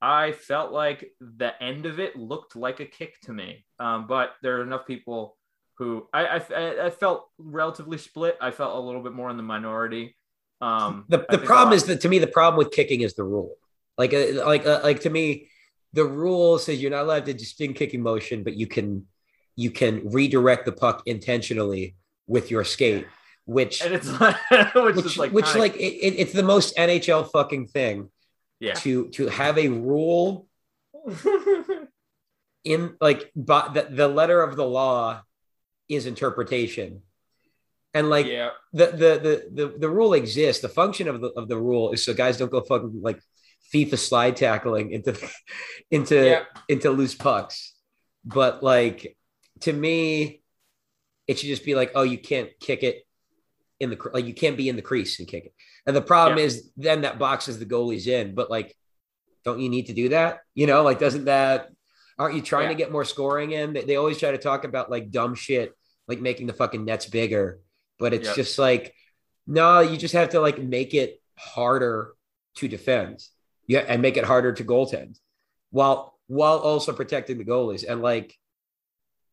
I 0.00 0.32
felt 0.32 0.70
like 0.70 1.12
the 1.20 1.60
end 1.62 1.86
of 1.86 1.98
it 1.98 2.14
looked 2.16 2.56
like 2.56 2.80
a 2.80 2.84
kick 2.84 3.20
to 3.22 3.32
me, 3.32 3.64
um, 3.78 4.06
but 4.06 4.34
there 4.42 4.58
are 4.58 4.62
enough 4.62 4.86
people 4.86 5.36
who 5.78 6.08
I, 6.12 6.26
I 6.26 6.86
I 6.86 6.90
felt 6.90 7.28
relatively 7.38 7.98
split. 7.98 8.36
I 8.40 8.50
felt 8.50 8.76
a 8.76 8.80
little 8.80 9.02
bit 9.02 9.12
more 9.12 9.30
in 9.30 9.36
the 9.36 9.42
minority. 9.42 10.16
Um, 10.60 11.04
the 11.08 11.26
the 11.28 11.38
problem 11.38 11.74
is 11.74 11.84
that 11.84 12.00
to 12.02 12.08
me 12.08 12.18
the 12.18 12.26
problem 12.26 12.58
with 12.58 12.72
kicking 12.72 13.00
is 13.00 13.14
the 13.14 13.24
rule. 13.24 13.56
Like 13.98 14.14
uh, 14.14 14.44
like 14.46 14.66
uh, 14.66 14.80
like 14.82 15.00
to 15.00 15.10
me, 15.10 15.48
the 15.92 16.04
rule 16.04 16.58
says 16.58 16.80
you're 16.80 16.90
not 16.90 17.02
allowed 17.02 17.26
to 17.26 17.34
just 17.34 17.60
in 17.60 17.74
kicking 17.74 18.02
motion, 18.02 18.42
but 18.44 18.54
you 18.54 18.66
can 18.66 19.06
you 19.56 19.70
can 19.70 20.08
redirect 20.10 20.64
the 20.64 20.72
puck 20.72 21.02
intentionally 21.06 21.96
with 22.26 22.50
your 22.50 22.64
skate, 22.64 23.06
which 23.44 23.82
and 23.82 23.94
it's 23.94 24.08
like, 24.20 24.36
which, 24.74 24.96
which 24.96 25.06
is 25.06 25.18
like 25.18 25.32
which 25.32 25.54
like 25.54 25.74
it, 25.76 25.94
it- 26.06 26.18
it's 26.18 26.32
the 26.32 26.42
most 26.42 26.76
NHL 26.76 27.30
fucking 27.30 27.66
thing 27.68 28.10
yeah. 28.60 28.74
to 28.74 29.08
to 29.10 29.28
have 29.28 29.58
a 29.58 29.68
rule 29.68 30.46
in 32.64 32.96
like 33.00 33.30
but 33.36 33.74
the, 33.74 33.82
the 33.90 34.08
letter 34.08 34.40
of 34.42 34.56
the 34.56 34.64
law 34.64 35.20
is 35.88 36.06
interpretation 36.06 37.02
and 37.92 38.10
like 38.10 38.26
yeah. 38.26 38.50
the, 38.72 38.86
the 38.86 38.94
the 38.96 39.64
the 39.68 39.78
the 39.78 39.88
rule 39.88 40.14
exists 40.14 40.60
the 40.62 40.68
function 40.68 41.08
of 41.08 41.20
the 41.20 41.28
of 41.36 41.48
the 41.48 41.56
rule 41.56 41.92
is 41.92 42.04
so 42.04 42.12
guys 42.14 42.36
don't 42.38 42.50
go 42.50 42.60
fucking 42.60 43.00
like 43.02 43.20
FIFA 43.72 43.98
slide 43.98 44.36
tackling 44.36 44.90
into 44.90 45.16
into 45.90 46.14
Yeah. 46.30 46.42
into 46.68 46.90
loose 46.90 47.14
pucks 47.14 47.74
but 48.24 48.62
like 48.62 49.16
to 49.60 49.72
me 49.72 50.42
it 51.26 51.38
should 51.38 51.48
just 51.48 51.64
be 51.64 51.74
like 51.74 51.92
oh 51.94 52.02
you 52.02 52.18
can't 52.18 52.50
kick 52.60 52.82
it 52.82 53.02
in 53.80 53.90
the 53.90 53.98
like 54.12 54.26
you 54.26 54.34
can't 54.34 54.56
be 54.56 54.68
in 54.68 54.76
the 54.76 54.82
crease 54.82 55.18
and 55.18 55.28
kick 55.28 55.46
it 55.46 55.54
and 55.86 55.94
the 55.94 56.02
problem 56.02 56.38
Yeah. 56.38 56.44
is 56.44 56.70
then 56.76 57.02
that 57.02 57.18
boxes 57.18 57.58
the 57.58 57.66
goalies 57.66 58.06
in 58.06 58.34
but 58.34 58.50
like 58.50 58.74
don't 59.44 59.60
you 59.60 59.68
need 59.68 59.86
to 59.86 59.92
do 59.94 60.08
that 60.10 60.40
you 60.54 60.66
know 60.66 60.82
like 60.82 60.98
doesn't 60.98 61.26
that 61.26 61.68
aren't 62.18 62.34
you 62.36 62.42
trying 62.42 62.68
to 62.68 62.74
get 62.74 62.92
more 62.92 63.04
scoring 63.04 63.52
in? 63.52 63.72
They, 63.72 63.82
they 63.84 63.96
always 63.96 64.18
try 64.18 64.30
to 64.30 64.38
talk 64.38 64.64
about 64.64 64.90
like 64.90 65.10
dumb 65.10 65.34
shit 65.34 65.72
like 66.06 66.20
making 66.20 66.46
the 66.46 66.52
fucking 66.52 66.84
nets 66.84 67.06
bigger 67.06 67.60
but 67.98 68.12
it's 68.12 68.26
Yep. 68.28 68.36
just 68.36 68.58
like 68.58 68.94
no 69.46 69.80
you 69.80 69.96
just 69.96 70.14
have 70.14 70.30
to 70.30 70.40
like 70.40 70.58
make 70.58 70.94
it 70.94 71.20
harder 71.38 72.12
to 72.56 72.68
defend. 72.68 73.20
Yeah 73.66 73.80
and 73.88 74.02
make 74.02 74.16
it 74.16 74.24
harder 74.24 74.52
to 74.52 74.64
goaltend 74.64 75.18
while 75.70 76.18
while 76.26 76.58
also 76.58 76.92
protecting 76.92 77.38
the 77.38 77.44
goalies. 77.44 77.84
And 77.88 78.02
like 78.02 78.34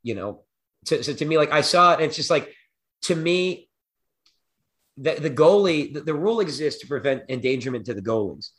you 0.04 0.16
know 0.16 0.44
so, 0.86 1.02
so 1.02 1.14
to 1.14 1.26
me 1.26 1.38
like 1.38 1.52
i 1.52 1.62
saw 1.62 1.92
it 1.92 1.96
and 1.96 2.04
it's 2.06 2.16
just 2.16 2.30
like 2.32 2.52
to 3.04 3.16
me 3.16 3.70
the, 4.98 5.16
the 5.16 5.30
goalie 5.30 5.94
the, 5.94 6.02
the 6.02 6.14
rule 6.14 6.40
exists 6.40 6.82
to 6.82 6.88
prevent 6.88 7.24
endangerment 7.30 7.86
to 7.86 7.94
the 7.94 8.02
goalies. 8.02 8.50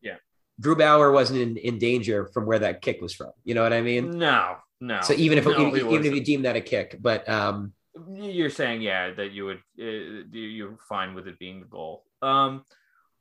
Yeah. 0.00 0.16
Drew 0.60 0.76
bauer 0.76 1.10
wasn't 1.12 1.38
in, 1.40 1.56
in 1.56 1.78
danger 1.78 2.26
from 2.32 2.46
where 2.46 2.58
that 2.60 2.80
kick 2.82 3.00
was 3.00 3.12
from 3.14 3.30
you 3.44 3.54
know 3.54 3.62
what 3.62 3.72
i 3.72 3.80
mean 3.82 4.10
No, 4.18 4.56
no. 4.80 5.00
so 5.02 5.12
even 5.14 5.38
if 5.38 5.44
No, 5.46 5.52
even, 5.68 5.90
even 5.92 6.06
if 6.06 6.14
you 6.14 6.22
deem 6.24 6.42
that 6.42 6.56
a 6.56 6.60
kick 6.60 6.96
but 7.00 7.28
um 7.28 7.72
you're 8.12 8.50
saying 8.50 8.82
yeah 8.82 9.12
that 9.12 9.30
you 9.32 9.44
would 9.46 9.58
uh, 9.80 9.84
you- 9.84 10.26
you're 10.32 10.78
fine 10.88 11.14
with 11.14 11.28
it 11.28 11.38
being 11.38 11.60
the 11.60 11.66
goal. 11.66 12.04
Um, 12.22 12.64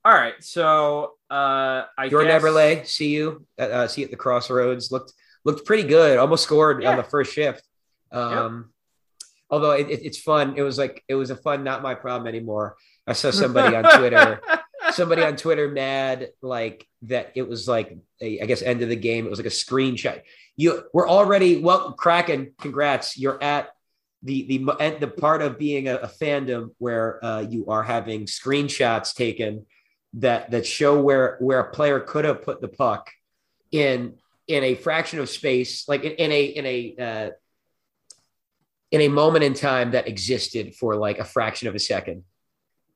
all 0.06 0.14
right, 0.14 0.34
so 0.40 1.14
uh, 1.30 1.84
I 1.98 2.10
Jordan 2.10 2.32
guess, 2.32 2.44
Eberle, 2.44 2.88
see 2.88 3.10
you, 3.10 3.46
uh, 3.60 3.64
uh, 3.64 3.88
see 3.88 4.02
you 4.02 4.06
at 4.06 4.12
the 4.12 4.18
crossroads. 4.18 4.92
Looked 4.92 5.14
looked 5.46 5.66
pretty 5.68 5.84
good. 5.88 6.18
Almost 6.18 6.44
scored 6.44 6.82
Yeah. 6.82 6.90
on 6.92 6.98
the 6.98 7.04
first 7.04 7.34
shift. 7.34 7.62
Um, 8.12 8.72
Although 9.50 9.72
it, 9.72 9.90
it- 9.92 10.04
it's 10.04 10.18
fun. 10.18 10.56
It 10.58 10.64
was 10.64 10.78
like 10.80 11.04
it 11.08 11.14
was 11.16 11.30
a 11.30 11.36
fun, 11.36 11.64
not 11.64 11.84
my 11.84 11.94
problem 11.96 12.28
anymore. 12.28 12.76
I 13.06 13.14
saw 13.14 13.30
somebody 13.32 13.76
on 13.76 13.84
Twitter, 14.00 14.42
somebody 14.92 15.22
on 15.22 15.36
Twitter 15.36 15.70
mad 15.70 16.30
like 16.42 16.88
that. 17.04 17.32
It 17.36 17.48
was 17.48 17.68
like 17.68 17.98
a, 18.22 18.42
I 18.42 18.46
guess 18.46 18.62
end 18.62 18.82
of 18.82 18.90
the 18.90 18.96
game. 18.96 19.26
It 19.26 19.30
was 19.30 19.40
like 19.40 19.46
a 19.46 19.50
screenshot. 19.50 20.22
You 20.56 20.84
we're 20.94 21.10
already 21.10 21.58
well, 21.58 21.94
Kraken. 21.94 22.54
Congrats, 22.60 23.18
you're 23.18 23.42
at 23.42 23.70
the 24.22 24.46
the 24.48 24.98
the 25.00 25.08
part 25.08 25.42
of 25.42 25.60
being 25.60 25.88
a, 25.88 25.96
a 25.96 26.08
fandom 26.08 26.72
where 26.78 27.24
uh, 27.24 27.42
you 27.42 27.68
are 27.68 27.84
having 27.84 28.26
screenshots 28.26 29.14
taken 29.14 29.66
that 30.14 30.52
that 30.52 30.66
show 30.66 31.02
where 31.02 31.38
where 31.40 31.60
a 31.60 31.72
player 31.72 32.00
could 32.00 32.26
have 32.26 32.42
put 32.44 32.62
the 32.62 32.68
puck 32.68 33.10
in 33.72 34.16
in 34.48 34.64
a 34.64 34.76
fraction 34.76 35.20
of 35.20 35.30
space, 35.30 35.88
like 35.88 36.04
in, 36.04 36.12
in 36.14 36.32
a 36.32 36.44
in 36.44 36.66
a 36.66 36.96
uh, 37.00 37.32
in 38.92 39.02
a 39.02 39.08
moment 39.08 39.44
in 39.44 39.54
time 39.54 39.92
that 39.92 40.08
existed 40.08 40.76
for 40.76 40.96
like 40.96 41.20
a 41.20 41.26
fraction 41.26 41.68
of 41.68 41.76
a 41.76 41.80
second. 41.80 42.24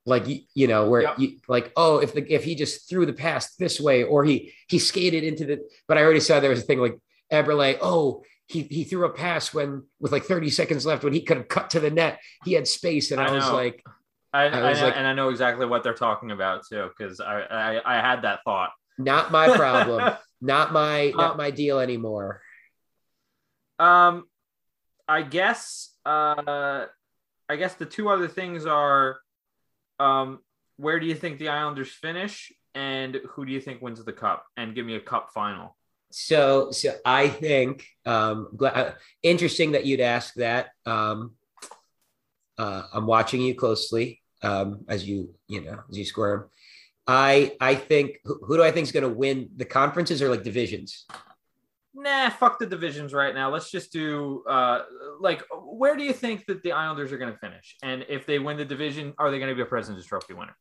Like 0.07 0.23
you, 0.53 0.67
know, 0.67 0.89
where 0.89 1.01
Yeah. 1.03 1.15
you 1.17 1.37
like, 1.49 1.71
oh, 1.75 1.97
if 1.99 2.13
the 2.13 2.23
if 2.33 2.43
he 2.45 2.55
just 2.55 2.87
threw 2.89 3.05
the 3.05 3.11
pass 3.13 3.55
this 3.55 3.77
way, 3.79 4.03
or 4.03 4.23
he 4.23 4.53
he 4.69 4.79
skated 4.79 5.23
into 5.25 5.45
the. 5.45 5.59
But 5.87 5.97
I 5.97 6.01
already 6.03 6.21
saw 6.21 6.39
there 6.39 6.49
was 6.49 6.63
a 6.63 6.65
thing 6.65 6.79
like 6.79 6.97
Eberle. 7.31 7.77
Oh, 7.81 8.23
he 8.47 8.61
he 8.63 8.85
threw 8.85 9.03
a 9.05 9.09
pass 9.09 9.53
when 9.53 9.83
with 9.99 10.13
like 10.13 10.23
30 10.23 10.49
seconds 10.49 10.85
left 10.85 11.03
when 11.03 11.11
he 11.11 11.21
could 11.21 11.35
have 11.37 11.49
cut 11.49 11.71
to 11.71 11.81
the 11.81 11.91
net. 11.91 12.19
He 12.45 12.53
had 12.53 12.67
space, 12.69 13.11
and 13.11 13.19
I, 13.19 13.25
I 13.25 13.31
was 13.31 13.49
like, 13.51 13.83
I, 14.31 14.43
I 14.43 14.45
I 14.47 14.69
was 14.69 14.79
know- 14.79 14.85
like- 14.87 14.95
and 14.97 15.05
I 15.05 15.13
know 15.13 15.27
exactly 15.27 15.65
what 15.65 15.83
they're 15.83 15.93
talking 15.93 16.31
about 16.31 16.61
too, 16.65 16.89
because 16.97 17.19
I, 17.19 17.41
I 17.41 17.97
I 17.97 18.01
had 18.01 18.21
that 18.21 18.39
thought. 18.45 18.71
not 18.97 19.29
my 19.29 19.53
problem, 19.57 20.15
not 20.41 20.71
my 20.71 21.09
Uh, 21.13 21.17
not 21.17 21.35
my 21.37 21.51
deal 21.51 21.79
anymore. 21.81 22.41
Um, 23.77 24.23
I 25.07 25.21
guess. 25.23 25.93
Uh, 26.05 26.85
I 27.49 27.55
guess 27.57 27.75
the 27.75 27.85
two 27.85 28.07
other 28.09 28.27
things 28.29 28.65
are, 28.65 29.19
um, 29.99 30.39
where 30.77 30.99
do 30.99 31.05
you 31.05 31.15
think 31.15 31.39
the 31.39 31.49
Islanders 31.49 31.91
finish, 31.91 32.51
and 32.75 33.19
who 33.29 33.45
do 33.45 33.51
you 33.51 33.61
think 33.61 33.81
wins 33.81 34.03
the 34.03 34.13
cup? 34.13 34.45
And 34.55 34.75
give 34.75 34.85
me 34.85 34.95
a 34.95 34.99
cup 34.99 35.31
final. 35.33 35.75
So, 36.11 36.71
so 36.71 36.95
I 37.03 37.27
think 37.27 37.85
um, 38.05 38.49
gla- 38.55 38.69
uh, 38.69 38.93
interesting 39.23 39.73
that 39.73 39.85
you'd 39.85 39.99
ask 39.99 40.33
that. 40.35 40.69
Um, 40.85 41.33
uh, 42.57 42.83
I'm 42.93 43.05
watching 43.05 43.41
you 43.41 43.55
closely 43.55 44.21
um, 44.41 44.85
as 44.87 45.07
you 45.07 45.33
you 45.47 45.61
know 45.61 45.79
as 45.89 45.97
you 45.97 46.05
squirm. 46.05 46.49
I 47.05 47.55
I 47.59 47.75
think 47.75 48.19
who, 48.23 48.39
who 48.43 48.57
do 48.57 48.63
I 48.63 48.71
think 48.71 48.85
is 48.85 48.91
going 48.91 49.03
to 49.03 49.09
win 49.09 49.49
the 49.55 49.65
conferences 49.65 50.21
or 50.21 50.29
like 50.29 50.43
divisions? 50.43 51.05
Nah, 51.99 52.29
fuck 52.29 52.59
the 52.59 52.67
divisions 52.67 53.11
right 53.11 53.33
now. 53.33 53.49
Let's 53.49 53.71
just 53.71 53.91
do 53.91 54.43
uh 54.47 54.83
like 55.19 55.41
where 55.51 55.95
do 55.97 56.03
you 56.03 56.13
think 56.13 56.45
that 56.45 56.61
the 56.61 56.73
Islanders 56.73 57.11
are 57.11 57.17
going 57.17 57.33
to 57.33 57.39
finish? 57.39 57.75
And 57.81 58.05
if 58.07 58.27
they 58.27 58.37
win 58.37 58.55
the 58.55 58.65
division, 58.65 59.13
are 59.17 59.31
they 59.31 59.39
going 59.39 59.49
to 59.49 59.55
be 59.55 59.63
a 59.63 59.65
President's 59.65 60.05
Trophy 60.05 60.35
winner? 60.35 60.55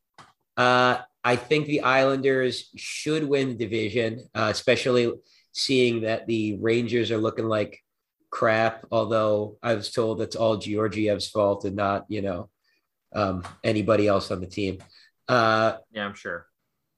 Uh, 0.57 0.97
I 1.23 1.35
think 1.35 1.67
the 1.67 1.81
Islanders 1.81 2.71
should 2.75 3.23
win 3.23 3.49
the 3.49 3.53
division, 3.65 4.27
uh, 4.33 4.49
especially 4.51 5.13
seeing 5.51 6.01
that 6.01 6.25
the 6.25 6.57
Rangers 6.57 7.11
are 7.11 7.19
looking 7.19 7.45
like 7.45 7.83
crap. 8.31 8.87
Although 8.91 9.57
I 9.61 9.75
was 9.75 9.91
told 9.91 10.19
it's 10.21 10.35
all 10.35 10.57
Georgiev's 10.57 11.27
fault 11.27 11.65
and 11.65 11.75
not, 11.75 12.05
you 12.09 12.23
know, 12.23 12.49
um, 13.13 13.43
anybody 13.63 14.07
else 14.07 14.31
on 14.31 14.39
the 14.41 14.47
team. 14.47 14.79
Uh, 15.27 15.77
Yeah, 15.91 16.05
I'm 16.05 16.15
sure. 16.15 16.47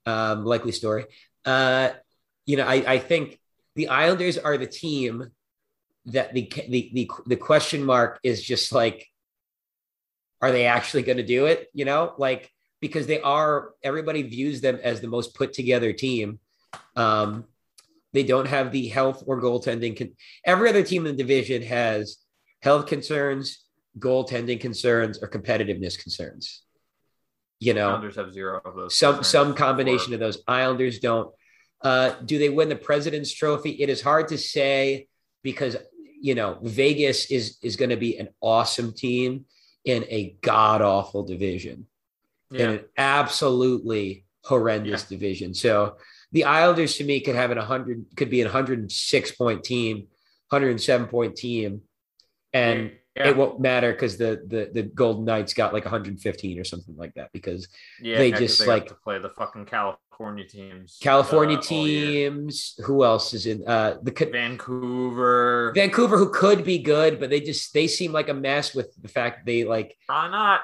um, 0.06 0.46
likely 0.46 0.72
story. 0.72 1.06
Uh, 1.44 1.90
you 2.46 2.56
know, 2.56 2.66
I, 2.66 2.76
I 2.96 3.00
think 3.00 3.38
the 3.80 3.88
Islanders 3.88 4.38
are 4.38 4.58
the 4.58 4.68
team 4.68 5.14
that 6.08 6.34
the 6.34 6.44
the 6.68 6.82
the, 6.94 7.06
the 7.32 7.36
question 7.50 7.84
mark 7.86 8.20
is 8.24 8.38
just 8.44 8.72
like, 8.74 9.08
are 10.42 10.52
they 10.52 10.66
actually 10.66 11.04
going 11.04 11.18
to 11.18 11.26
do 11.38 11.46
it? 11.46 11.68
You 11.74 11.86
know, 11.86 12.14
like 12.18 12.52
because 12.82 13.08
they 13.08 13.22
are. 13.22 13.72
Everybody 13.84 14.22
views 14.24 14.60
them 14.62 14.80
as 14.84 15.00
the 15.02 15.08
most 15.08 15.34
put 15.40 15.54
together 15.54 15.94
team. 15.94 16.40
Um, 16.96 17.46
they 18.12 18.24
don't 18.24 18.48
have 18.48 18.72
the 18.72 18.88
health 18.88 19.24
or 19.28 19.42
goaltending. 19.42 19.98
Con- 19.98 20.16
Every 20.44 20.68
other 20.70 20.84
team 20.84 21.06
in 21.06 21.16
the 21.16 21.24
division 21.24 21.62
has 21.62 22.18
health 22.62 22.86
concerns, 22.88 23.64
goaltending 23.98 24.60
concerns, 24.60 25.22
or 25.22 25.28
competitiveness 25.30 25.98
concerns. 26.02 26.64
You 27.60 27.74
know, 27.74 27.90
Islanders 27.90 28.16
have 28.16 28.34
zero 28.34 28.62
of 28.66 28.76
those. 28.76 28.98
some 28.98 29.24
some 29.24 29.54
combination 29.54 30.10
for- 30.10 30.14
of 30.16 30.20
those. 30.22 30.38
Islanders 30.48 31.00
don't. 31.00 31.30
Uh, 31.82 32.12
do 32.26 32.38
they 32.38 32.50
win 32.50 32.70
the 32.70 32.76
President's 32.76 33.34
Trophy? 33.34 33.72
It 33.72 33.90
is 33.90 34.02
hard 34.02 34.28
to 34.30 34.38
say 34.38 35.08
because 35.44 35.78
you 36.22 36.36
know, 36.36 36.58
Vegas 36.62 37.32
is 37.32 37.58
is 37.62 37.76
going 37.76 37.90
to 37.90 37.98
be 37.98 38.18
an 38.18 38.30
awesome 38.42 38.94
team 38.94 39.46
in 39.86 40.04
a 40.10 40.36
god 40.42 40.82
awful 40.82 41.24
division, 41.24 41.88
in 42.52 42.70
an 42.70 42.80
absolutely 42.98 44.26
horrendous 44.44 45.04
division. 45.04 45.54
So 45.54 45.96
the 46.32 46.44
Islanders 46.44 46.98
to 46.98 47.04
me 47.04 47.22
could 47.22 47.36
have 47.36 47.52
an 47.52 47.58
100 47.58 48.06
could 48.16 48.30
be 48.30 48.42
an 48.42 48.48
106 48.48 49.32
point 49.32 49.64
team, 49.64 50.08
107 50.50 51.08
point 51.08 51.36
team, 51.36 51.82
and 52.54 52.92
yeah. 53.20 53.30
it 53.30 53.38
won't 53.38 53.59
matter 53.59 53.91
because 53.91 54.17
the, 54.17 54.41
the 54.47 54.70
the 54.74 54.84
Golden 54.84 55.26
Knights 55.26 55.53
got 55.53 55.74
like 55.74 55.86
115 55.86 56.59
or 56.59 56.63
something 56.63 56.95
like 56.95 57.13
that 57.15 57.32
because 57.34 57.67
yeah, 58.01 58.17
they 58.17 58.32
just, 58.32 58.59
have 58.59 58.67
like- 58.67 58.88
to 58.88 58.95
play 58.95 59.20
the 59.20 59.30
fucking 59.30 59.65
California 59.65 60.45
teams. 60.47 60.97
California 61.01 61.57
uh, 61.57 61.61
teams. 61.61 62.80
Who 62.86 63.03
else 63.03 63.34
is 63.34 63.45
in 63.45 63.67
uh 63.67 63.97
the 64.01 64.11
co- 64.11 64.30
Vancouver. 64.30 65.72
Vancouver, 65.76 66.17
who 66.17 66.30
could 66.30 66.63
be 66.63 66.80
good, 66.80 67.20
but 67.20 67.30
they 67.30 67.41
just 67.41 67.74
they 67.74 67.88
seem 67.88 68.11
like 68.11 68.30
a 68.30 68.34
mess 68.34 68.74
with 68.74 68.95
the 69.01 69.07
fact 69.07 69.45
they 69.45 69.63
like 69.63 69.97
Probably 70.07 70.32
not. 70.32 70.61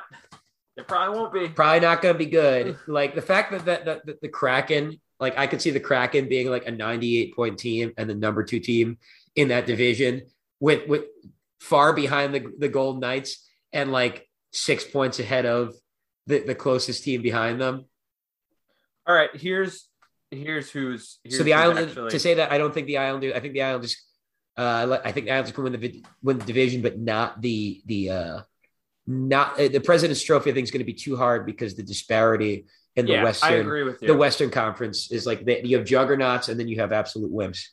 It 0.77 0.87
probably 0.87 1.17
won't 1.17 1.33
be. 1.33 1.47
probably 1.47 1.79
not 1.79 2.01
going 2.01 2.15
to 2.15 2.19
be 2.19 2.25
good. 2.25 2.77
like 2.87 3.15
the 3.15 3.21
fact 3.21 3.51
that 3.51 3.65
that, 3.65 3.85
that, 3.85 4.05
that 4.05 4.21
the 4.21 4.27
Kraken, 4.27 4.99
like 5.21 5.37
I 5.37 5.47
could 5.47 5.61
see 5.61 5.71
the 5.71 5.79
Kraken 5.79 6.27
being 6.27 6.49
like 6.49 6.67
a 6.67 6.71
98 6.71 7.35
point 7.35 7.57
team 7.57 7.93
and 7.97 8.09
the 8.09 8.15
number 8.15 8.43
two 8.43 8.59
team 8.59 8.97
in 9.35 9.47
that 9.49 9.65
division 9.65 10.23
with 10.59 10.87
with 10.87 11.05
far 11.59 11.93
behind 11.93 12.33
the 12.33 12.51
the 12.57 12.69
Golden 12.69 13.01
Knights 13.01 13.47
and 13.73 13.91
like 13.91 14.27
six 14.51 14.83
points 14.83 15.19
ahead 15.19 15.45
of 15.45 15.73
the, 16.27 16.39
the 16.39 16.55
closest 16.55 17.03
team 17.03 17.21
behind 17.21 17.61
them. 17.61 17.85
All 19.07 19.15
right, 19.15 19.29
here's 19.33 19.87
here's 20.31 20.69
who's 20.71 21.19
here's 21.23 21.37
so 21.37 21.43
the 21.43 21.53
Islanders 21.53 21.91
actually- 21.91 22.09
to 22.11 22.19
say 22.19 22.33
that 22.35 22.51
I 22.51 22.57
don't 22.57 22.73
think 22.73 22.87
the 22.87 22.97
Islanders. 22.97 23.33
I 23.35 23.39
think 23.39 23.53
the 23.53 23.63
Islanders. 23.63 23.97
Uh, 24.57 24.99
I 25.03 25.11
think 25.11 25.25
the 25.25 25.33
Islanders 25.33 25.53
can 25.53 25.63
win 25.65 25.73
the 25.73 26.03
win 26.23 26.37
the 26.37 26.45
division, 26.45 26.81
but 26.81 26.97
not 26.97 27.41
the 27.41 27.81
the 27.85 28.09
uh, 28.09 28.41
not 29.05 29.59
uh, 29.59 29.67
the 29.67 29.81
President's 29.81 30.23
Trophy. 30.23 30.49
I 30.49 30.53
think 30.53 30.63
is 30.63 30.71
going 30.71 30.79
to 30.79 30.85
be 30.85 30.93
too 30.93 31.17
hard 31.17 31.45
because 31.45 31.75
the 31.75 31.83
disparity 31.83 32.65
in 32.95 33.05
the 33.05 33.13
yeah, 33.13 33.21
I 33.21 33.23
Western 33.25 33.59
agree 33.59 33.83
with 33.83 34.01
you. 34.01 34.07
the 34.07 34.15
Western 34.15 34.49
Conference 34.49 35.11
is 35.11 35.25
like 35.25 35.45
the, 35.45 35.65
you 35.67 35.77
have 35.77 35.85
juggernauts 35.85 36.47
and 36.47 36.59
then 36.59 36.67
you 36.67 36.79
have 36.79 36.93
absolute 36.93 37.31
wimps. 37.31 37.67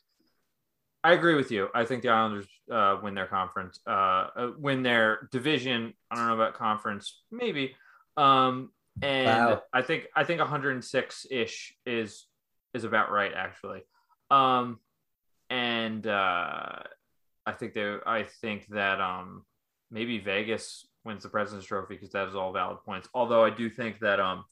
I 1.04 1.12
agree 1.12 1.34
with 1.34 1.50
you. 1.50 1.68
I 1.74 1.84
think 1.84 2.02
the 2.02 2.10
Islanders 2.10 2.46
uh, 2.72 2.98
win 3.02 3.14
their 3.14 3.26
conference, 3.26 3.78
uh, 3.86 3.90
uh, 4.36 4.50
win 4.58 4.82
their 4.82 5.28
division. 5.30 5.92
I 6.10 6.16
don't 6.16 6.26
know 6.26 6.34
about 6.34 6.54
conference, 6.54 7.22
maybe. 7.30 7.76
Um, 8.16 8.70
and 9.02 9.26
Wow. 9.50 9.62
I 9.72 9.82
think 9.82 10.06
I 10.16 10.24
think 10.24 10.40
106 10.40 11.26
ish 11.30 11.74
is 11.86 12.26
is 12.74 12.84
about 12.84 13.10
right 13.10 13.32
actually. 13.34 13.82
Um, 14.30 14.80
and 15.50 16.06
uh, 16.06 16.82
I 17.46 17.52
think 17.52 17.74
they 17.74 17.96
I 18.06 18.24
think 18.40 18.66
that 18.68 19.00
um 19.00 19.44
maybe 19.90 20.18
Vegas 20.18 20.86
wins 21.04 21.22
the 21.22 21.28
President's 21.28 21.66
Trophy 21.66 21.94
because 21.94 22.10
that 22.12 22.28
is 22.28 22.34
all 22.34 22.52
valid 22.52 22.78
points. 22.84 23.08
Although 23.14 23.44
I 23.44 23.50
do 23.50 23.68
think 23.68 23.98
that 24.00 24.20
um 24.20 24.44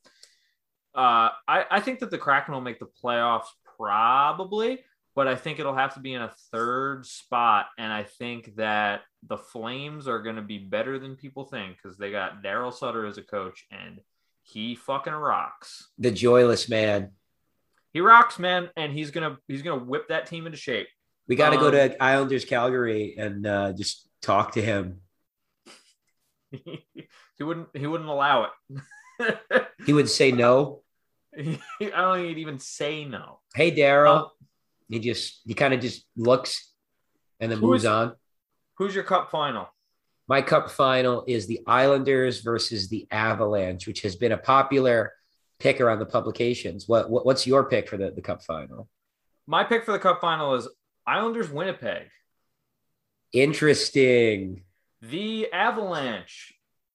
uh 0.94 1.30
I 1.48 1.64
I 1.70 1.80
think 1.80 2.00
that 2.00 2.10
the 2.10 2.18
Kraken 2.18 2.52
will 2.54 2.60
make 2.60 2.78
the 2.78 2.88
playoffs 3.02 3.48
probably 3.76 4.80
but 5.20 5.28
I 5.28 5.36
think 5.36 5.58
it'll 5.58 5.74
have 5.74 5.92
to 5.96 6.00
be 6.00 6.14
in 6.14 6.22
a 6.22 6.32
third 6.50 7.04
spot. 7.04 7.66
And 7.76 7.92
I 7.92 8.04
think 8.04 8.56
that 8.56 9.02
the 9.28 9.36
Flames 9.36 10.08
are 10.08 10.22
going 10.22 10.36
to 10.36 10.40
be 10.42 10.56
better 10.56 10.98
than 10.98 11.14
people 11.14 11.44
think 11.44 11.76
because 11.76 11.98
they 11.98 12.10
got 12.10 12.42
Daryl 12.42 12.72
Sutter 12.72 13.04
as 13.04 13.18
a 13.18 13.22
coach 13.22 13.66
and 13.70 14.00
he 14.44 14.74
fucking 14.74 15.12
rocks. 15.12 15.90
The 15.98 16.10
joyless 16.10 16.70
man. 16.70 17.10
He 17.92 18.00
rocks, 18.00 18.38
man, 18.38 18.70
and 18.78 18.94
he's 18.94 19.10
gonna 19.10 19.36
he's 19.46 19.60
gonna 19.60 19.84
whip 19.84 20.08
that 20.08 20.24
team 20.24 20.46
into 20.46 20.56
shape. 20.56 20.88
We 21.28 21.36
got 21.36 21.50
to 21.50 21.58
go 21.58 21.66
Um, 21.66 21.72
to 21.72 22.02
Islanders 22.02 22.46
Calgary 22.46 23.16
and 23.18 23.46
uh, 23.46 23.74
just 23.74 24.08
talk 24.22 24.52
to 24.52 24.62
him. 24.62 25.02
he 26.50 27.44
wouldn't 27.44 27.68
he 27.76 27.86
wouldn't 27.86 28.08
allow 28.08 28.48
it. 29.18 29.36
He 29.84 29.92
would 29.92 30.08
say 30.08 30.32
no. 30.32 30.80
I 31.38 31.58
don't 31.78 32.16
think 32.16 32.28
he'd 32.28 32.40
even 32.40 32.58
say 32.58 33.04
no. 33.04 33.40
Hey, 33.54 33.70
Daryl. 33.70 34.24
Uh, 34.24 34.28
he 34.90 34.98
just 34.98 35.40
he 35.46 35.54
kind 35.54 35.72
of 35.72 35.80
just 35.80 36.04
looks 36.16 36.72
and 37.38 37.50
then 37.50 37.58
Who 37.60 37.68
moves 37.68 37.84
is- 37.84 37.88
on. 37.88 38.14
Who's 38.76 38.94
your 38.94 39.04
cup 39.04 39.30
final? 39.30 39.68
My 40.28 40.42
cup 40.42 40.70
final 40.70 41.24
is 41.26 41.46
the 41.46 41.60
Islanders 41.66 42.40
versus 42.40 42.88
the 42.88 43.06
Avalanche, 43.10 43.86
which 43.86 44.02
has 44.02 44.14
been 44.16 44.32
a 44.32 44.38
popular 44.38 45.12
pick 45.58 45.80
around 45.80 45.98
the 45.98 46.06
publications. 46.06 46.86
What, 46.88 47.10
what 47.10 47.26
what's 47.26 47.46
your 47.46 47.68
pick 47.68 47.88
for 47.88 47.96
the, 47.96 48.10
the 48.10 48.22
cup 48.22 48.42
final? 48.42 48.88
My 49.46 49.64
pick 49.64 49.84
for 49.84 49.92
the 49.92 49.98
cup 49.98 50.20
final 50.20 50.54
is 50.54 50.68
Islanders 51.06 51.50
Winnipeg. 51.50 52.08
Interesting. 53.32 54.62
The 55.02 55.52
Avalanche 55.52 56.54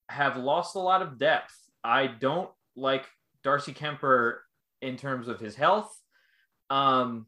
have 0.09 0.37
lost 0.37 0.75
a 0.75 0.79
lot 0.79 1.01
of 1.01 1.17
depth. 1.17 1.55
I 1.83 2.07
don't 2.07 2.49
like 2.75 3.05
Darcy 3.43 3.73
Kuemper 3.73 4.37
in 4.81 4.97
terms 4.97 5.27
of 5.27 5.39
his 5.39 5.55
health. 5.55 5.93
Um 6.69 7.27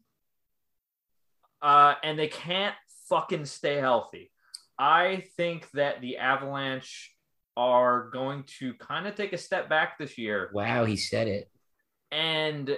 uh 1.62 1.94
and 2.02 2.18
they 2.18 2.28
can't 2.28 2.74
fucking 3.08 3.44
stay 3.46 3.76
healthy. 3.76 4.30
I 4.78 5.24
think 5.36 5.70
that 5.72 6.00
the 6.00 6.18
Avalanche 6.18 7.14
are 7.56 8.10
going 8.10 8.44
to 8.60 8.74
kind 8.74 9.06
of 9.08 9.14
take 9.16 9.32
a 9.32 9.38
step 9.38 9.68
back 9.68 9.98
this 9.98 10.16
year 10.16 10.50
Wow, 10.52 10.84
he 10.84 10.96
said 10.96 11.26
it. 11.26 11.50
and 12.12 12.76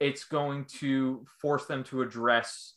it's 0.00 0.24
going 0.24 0.64
to 0.64 1.24
force 1.40 1.66
them 1.66 1.84
to 1.84 2.02
address 2.02 2.74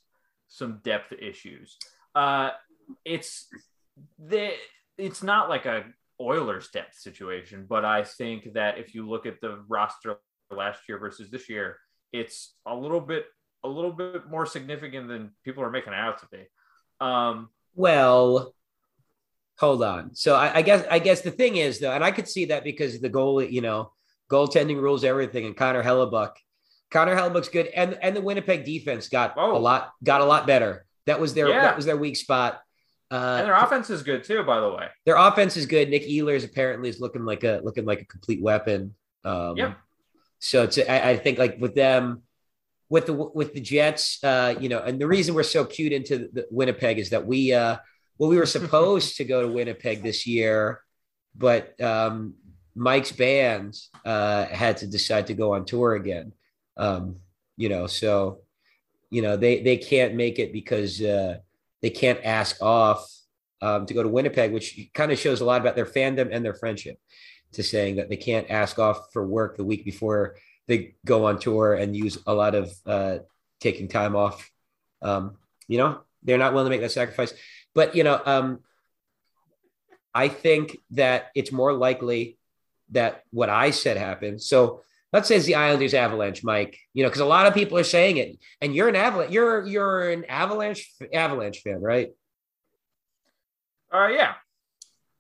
some 0.49 0.81
depth 0.83 1.13
issues. 1.13 1.77
Uh, 2.13 2.49
it's 3.05 3.47
the 4.19 4.51
it's 4.97 5.23
not 5.23 5.49
like 5.49 5.65
a 5.65 5.85
Oilers 6.21 6.69
depth 6.69 6.95
situation, 6.99 7.65
but 7.67 7.83
I 7.85 8.03
think 8.03 8.53
that 8.53 8.77
if 8.77 8.93
you 8.93 9.09
look 9.09 9.25
at 9.25 9.41
the 9.41 9.63
roster 9.67 10.17
last 10.51 10.81
year 10.87 10.99
versus 10.99 11.31
this 11.31 11.49
year, 11.49 11.77
it's 12.11 12.53
a 12.67 12.75
little 12.75 13.01
bit 13.01 13.25
a 13.63 13.67
little 13.69 13.91
bit 13.91 14.29
more 14.29 14.45
significant 14.45 15.07
than 15.07 15.31
people 15.43 15.63
are 15.63 15.69
making 15.71 15.93
it 15.93 15.99
out 15.99 16.19
to 16.19 16.27
be. 16.31 16.43
Um, 16.99 17.49
Well, 17.75 18.53
hold 19.59 19.83
on. 19.83 20.15
So 20.15 20.35
I, 20.35 20.57
I 20.57 20.61
guess 20.61 20.85
I 20.89 20.99
guess 20.99 21.21
the 21.21 21.31
thing 21.31 21.55
is 21.57 21.79
though, 21.79 21.91
and 21.91 22.03
I 22.03 22.11
could 22.11 22.27
see 22.27 22.45
that 22.45 22.63
because 22.63 22.99
the 22.99 23.09
goal, 23.09 23.41
you 23.41 23.61
know, 23.61 23.91
goaltending 24.29 24.81
rules 24.81 25.03
everything, 25.03 25.45
and 25.45 25.55
Connor 25.55 25.83
Hellebuyck, 25.83 26.33
Connor 26.91 27.15
Hellebuyck's 27.15 27.49
good, 27.49 27.67
and 27.67 27.97
and 28.01 28.15
the 28.15 28.21
Winnipeg 28.21 28.65
defense 28.65 29.07
got 29.09 29.33
Oh. 29.37 29.55
a 29.55 29.59
lot 29.59 29.91
got 30.03 30.21
a 30.21 30.25
lot 30.25 30.45
better. 30.47 30.85
That 31.05 31.19
was 31.19 31.33
their 31.33 31.49
Yeah. 31.49 31.61
that 31.61 31.75
was 31.75 31.85
their 31.85 31.97
weak 31.97 32.15
spot. 32.17 32.61
Uh, 33.11 33.35
and 33.39 33.47
their 33.47 33.55
offense 33.55 33.89
is 33.91 34.01
good 34.01 34.23
too, 34.23 34.43
by 34.43 34.59
the 34.59 34.69
way. 34.69 34.87
their 35.05 35.15
offense 35.17 35.55
is 35.55 35.67
good. 35.67 35.89
Nick 35.89 36.03
Ehlers 36.07 36.43
apparently 36.45 36.89
is 36.89 36.99
looking 36.99 37.25
like 37.25 37.43
a 37.43 37.61
looking 37.63 37.85
like 37.85 38.01
a 38.01 38.05
complete 38.05 38.41
weapon. 38.41 38.95
Um, 39.23 39.55
Yep. 39.57 39.77
So 40.39 40.63
it's 40.63 40.77
I, 40.79 41.11
I 41.11 41.17
think 41.17 41.37
like 41.37 41.57
with 41.59 41.75
them, 41.75 42.23
with 42.93 43.07
the 43.07 43.13
with 43.13 43.55
the 43.55 43.59
Jets, 43.59 44.23
uh, 44.23 44.53
you 44.59 44.69
know, 44.69 44.77
and 44.77 45.01
the 45.01 45.07
reason 45.07 45.33
we're 45.33 45.41
so 45.41 45.65
cute 45.65 45.91
into 45.91 46.29
the 46.31 46.45
Winnipeg 46.51 46.99
is 46.99 47.09
that 47.09 47.25
we 47.25 47.51
uh, 47.51 47.77
well 48.19 48.29
we 48.29 48.37
were 48.37 48.45
supposed 48.57 49.17
to 49.17 49.25
go 49.25 49.41
to 49.41 49.47
Winnipeg 49.47 50.03
this 50.03 50.27
year, 50.27 50.79
but 51.35 51.81
um, 51.81 52.35
Mike's 52.75 53.11
band 53.11 53.75
uh, 54.05 54.45
had 54.45 54.77
to 54.77 54.87
decide 54.87 55.25
to 55.27 55.33
go 55.33 55.55
on 55.55 55.65
tour 55.65 55.95
again. 55.95 56.33
Um, 56.77 57.15
you 57.57 57.67
know, 57.67 57.87
so 57.87 58.41
you 59.09 59.23
know 59.23 59.37
they 59.37 59.63
they 59.63 59.77
can't 59.77 60.13
make 60.13 60.37
it 60.37 60.53
because 60.53 61.01
uh, 61.01 61.37
they 61.81 61.89
can't 61.89 62.19
ask 62.23 62.61
off 62.61 63.09
um, 63.63 63.87
to 63.87 63.95
go 63.95 64.03
to 64.03 64.09
Winnipeg, 64.09 64.53
which 64.53 64.89
kind 64.93 65.11
of 65.11 65.17
shows 65.17 65.41
a 65.41 65.45
lot 65.45 65.61
about 65.61 65.75
their 65.75 65.87
fandom 65.87 66.29
and 66.31 66.45
their 66.45 66.53
friendship. 66.53 66.99
To 67.53 67.63
saying 67.63 67.95
that 67.97 68.09
they 68.09 68.17
can't 68.17 68.49
ask 68.49 68.77
off 68.77 69.13
for 69.13 69.25
work 69.25 69.57
the 69.57 69.63
week 69.63 69.83
before 69.83 70.35
they 70.67 70.95
go 71.05 71.25
on 71.25 71.39
tour 71.39 71.73
and 71.73 71.95
use 71.95 72.17
a 72.25 72.33
lot 72.33 72.55
of 72.55 72.73
uh, 72.85 73.17
taking 73.59 73.87
time 73.87 74.15
off. 74.15 74.49
Um, 75.01 75.37
you 75.67 75.77
know, 75.77 76.01
they're 76.23 76.37
not 76.37 76.53
willing 76.53 76.67
to 76.67 76.69
make 76.69 76.81
that 76.81 76.91
sacrifice. 76.91 77.33
But 77.73 77.95
you 77.95 78.03
know, 78.03 78.21
um, 78.25 78.59
I 80.13 80.27
think 80.27 80.77
that 80.91 81.31
it's 81.35 81.51
more 81.51 81.73
likely 81.73 82.37
that 82.91 83.23
what 83.31 83.49
I 83.49 83.71
said 83.71 83.97
happened. 83.97 84.41
So 84.41 84.81
let's 85.11 85.27
say 85.27 85.35
it's 85.35 85.45
the 85.45 85.55
Islanders 85.55 85.93
Avalanche, 85.93 86.43
Mike. 86.43 86.77
You 86.93 87.03
know, 87.03 87.09
because 87.09 87.21
a 87.21 87.25
lot 87.25 87.47
of 87.47 87.53
people 87.53 87.77
are 87.77 87.83
saying 87.83 88.17
it, 88.17 88.37
and 88.61 88.75
you're 88.75 88.89
an 88.89 88.95
Avalanche. 88.95 89.31
You're 89.31 89.65
you're 89.65 90.11
an 90.11 90.25
Avalanche 90.25 90.91
Avalanche 91.13 91.61
fan, 91.61 91.81
right? 91.81 92.11
Uh, 93.91 94.07
yeah, 94.07 94.33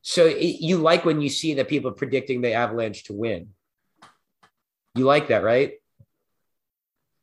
So 0.01 0.25
it, 0.25 0.61
you 0.61 0.77
like 0.77 1.05
when 1.05 1.21
you 1.21 1.29
see 1.29 1.53
that 1.55 1.67
people 1.67 1.91
predicting 1.91 2.41
the 2.41 2.53
Avalanche 2.53 3.05
to 3.05 3.13
win. 3.13 3.49
You 4.95 5.05
like 5.05 5.27
that, 5.29 5.43
right? 5.43 5.73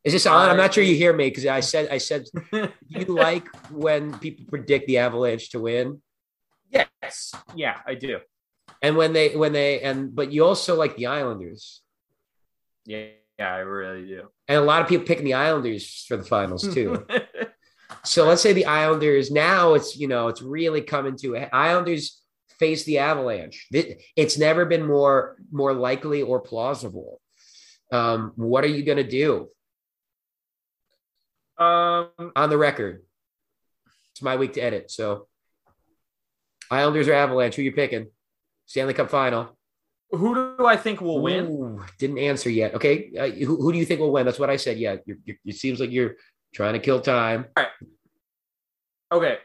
Is 0.03 0.13
this 0.13 0.27
on? 0.27 0.49
I'm 0.49 0.57
not 0.57 0.73
sure 0.75 0.83
you 0.83 0.95
hear 0.97 1.13
me 1.13 1.29
because 1.29 1.47
I 1.47 1.61
said 1.61 1.89
I 1.91 1.99
said 1.99 2.25
you 2.89 3.05
like 3.05 3.47
when 3.71 4.19
people 4.19 4.47
predict 4.49 4.87
the 4.87 4.99
Avalanche 4.99 5.51
to 5.51 5.61
win, 5.61 6.01
yes, 6.71 7.33
yeah, 7.55 7.79
I 7.87 7.95
do. 7.95 8.19
and 8.83 8.97
when 8.97 9.13
they 9.13 9.37
when 9.37 9.53
they 9.53 9.81
and 9.83 10.15
but 10.15 10.33
you 10.33 10.45
also 10.45 10.75
like 10.75 10.97
the 10.97 11.07
Islanders, 11.07 11.83
Yeah, 12.87 13.09
yeah, 13.39 13.55
I 13.55 13.59
really 13.59 14.07
do. 14.07 14.29
and 14.49 14.59
a 14.59 14.63
lot 14.63 14.81
of 14.81 14.89
people 14.89 15.07
picking 15.07 15.27
the 15.27 15.35
Islanders 15.35 16.05
for 16.09 16.17
the 16.17 16.25
finals 16.25 16.73
too. 16.75 17.07
So 18.05 18.25
let's 18.25 18.41
say 18.41 18.53
the 18.55 18.65
Islanders 18.67 19.31
now 19.31 19.75
it's 19.75 19.97
you 19.99 20.09
know 20.09 20.29
it's 20.29 20.41
really 20.41 20.81
coming 20.81 21.17
to. 21.19 21.37
Islanders 21.53 22.23
face 22.59 22.85
the 22.85 22.99
Avalanche. 22.99 23.67
It's 24.17 24.39
never 24.39 24.65
been 24.65 24.87
more 24.87 25.37
more 25.53 25.75
likely 25.75 26.23
or 26.23 26.41
plausible. 26.41 27.20
Um, 27.93 28.33
what 28.37 28.65
are 28.65 28.69
you 28.69 28.83
going 28.83 28.99
to 28.99 29.09
do? 29.09 29.49
Um, 31.59 32.09
On 32.37 32.49
the 32.49 32.57
record, 32.57 33.03
it's 34.13 34.23
my 34.23 34.37
week 34.37 34.55
to 34.55 34.61
edit. 34.61 34.91
So 34.91 35.27
Islanders 36.71 37.09
or 37.09 37.15
Avalanche? 37.15 37.57
Who 37.57 37.63
you 37.63 37.73
picking? 37.73 38.09
Stanley 38.67 38.95
Cup 38.95 39.11
final. 39.11 39.57
Who 40.11 40.57
do 40.57 40.67
I 40.67 40.77
think 40.77 41.01
will 41.01 41.21
win? 41.21 41.47
Ooh, 41.47 41.85
didn't 41.99 42.19
answer 42.19 42.51
yet. 42.51 42.75
Okay, 42.75 43.13
uh, 43.19 43.29
who, 43.29 43.57
who 43.57 43.73
do 43.73 43.79
you 43.79 43.85
think 43.85 44.01
will 44.01 44.13
win? 44.13 44.27
That's 44.27 44.39
what 44.39 44.51
I 44.51 44.57
said. 44.57 44.79
Yeah, 44.79 44.97
you're, 45.07 45.19
you're, 45.25 45.37
it 45.45 45.57
seems 45.57 45.81
like 45.81 45.91
you're 45.91 46.17
trying 46.55 46.73
to 46.73 46.81
kill 46.81 47.01
time. 47.01 47.47
All 47.57 47.65
right. 47.65 47.73
Okay, 49.13 49.39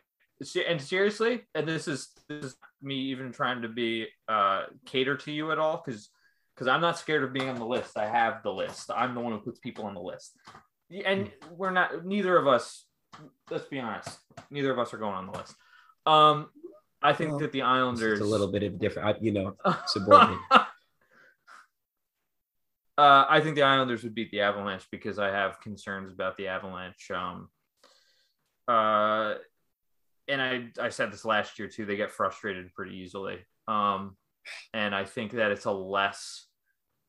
and 0.67 0.81
seriously, 0.81 1.43
and 1.53 1.67
this 1.67 1.87
is 1.87 2.09
this 2.29 2.45
is 2.45 2.55
me 2.81 2.95
even 2.95 3.31
trying 3.31 3.61
to 3.61 3.67
be 3.67 4.07
uh 4.27 4.63
cater 4.85 5.17
to 5.17 5.31
you 5.31 5.51
at 5.51 5.59
all 5.59 5.81
because 5.83 6.09
because 6.55 6.67
I'm 6.67 6.81
not 6.81 6.97
scared 6.97 7.23
of 7.23 7.33
being 7.33 7.49
on 7.49 7.57
the 7.57 7.65
list. 7.65 7.97
I 7.97 8.07
have 8.07 8.41
the 8.43 8.53
list. 8.53 8.89
I'm 8.95 9.13
the 9.13 9.19
one 9.19 9.33
who 9.33 9.39
puts 9.39 9.59
people 9.59 9.85
on 9.85 9.93
the 9.93 10.01
list, 10.01 10.37
and 11.05 11.31
we're 11.51 11.71
not. 11.71 12.05
Neither 12.05 12.37
of 12.37 12.47
us. 12.47 12.85
Let's 13.49 13.65
be 13.65 13.79
honest. 13.79 14.17
Neither 14.49 14.71
of 14.71 14.79
us 14.79 14.93
are 14.93 14.97
going 14.97 15.15
on 15.15 15.27
the 15.27 15.33
list. 15.33 15.55
Um, 16.05 16.49
I 17.01 17.13
think 17.13 17.31
well, 17.31 17.39
that 17.39 17.51
the 17.51 17.61
Islanders 17.61 18.19
a 18.19 18.25
little 18.25 18.51
bit 18.51 18.63
of 18.63 18.79
different, 18.79 19.21
you 19.21 19.31
know, 19.31 19.55
subordinate. 19.87 20.39
uh, 20.51 20.65
I 22.97 23.41
think 23.41 23.55
the 23.55 23.63
Islanders 23.63 24.03
would 24.03 24.15
beat 24.15 24.31
the 24.31 24.41
Avalanche 24.41 24.87
because 24.91 25.19
I 25.19 25.27
have 25.27 25.61
concerns 25.61 26.11
about 26.11 26.37
the 26.37 26.47
Avalanche. 26.47 27.11
Um, 27.11 27.49
uh, 28.67 29.35
and 30.27 30.41
I 30.41 30.69
I 30.81 30.89
said 30.89 31.11
this 31.11 31.25
last 31.25 31.59
year 31.59 31.67
too. 31.67 31.85
They 31.85 31.95
get 31.95 32.11
frustrated 32.11 32.73
pretty 32.73 32.97
easily. 32.97 33.37
Um, 33.67 34.17
and 34.73 34.95
I 34.95 35.05
think 35.05 35.33
that 35.33 35.51
it's 35.51 35.65
a 35.65 35.71
less, 35.71 36.45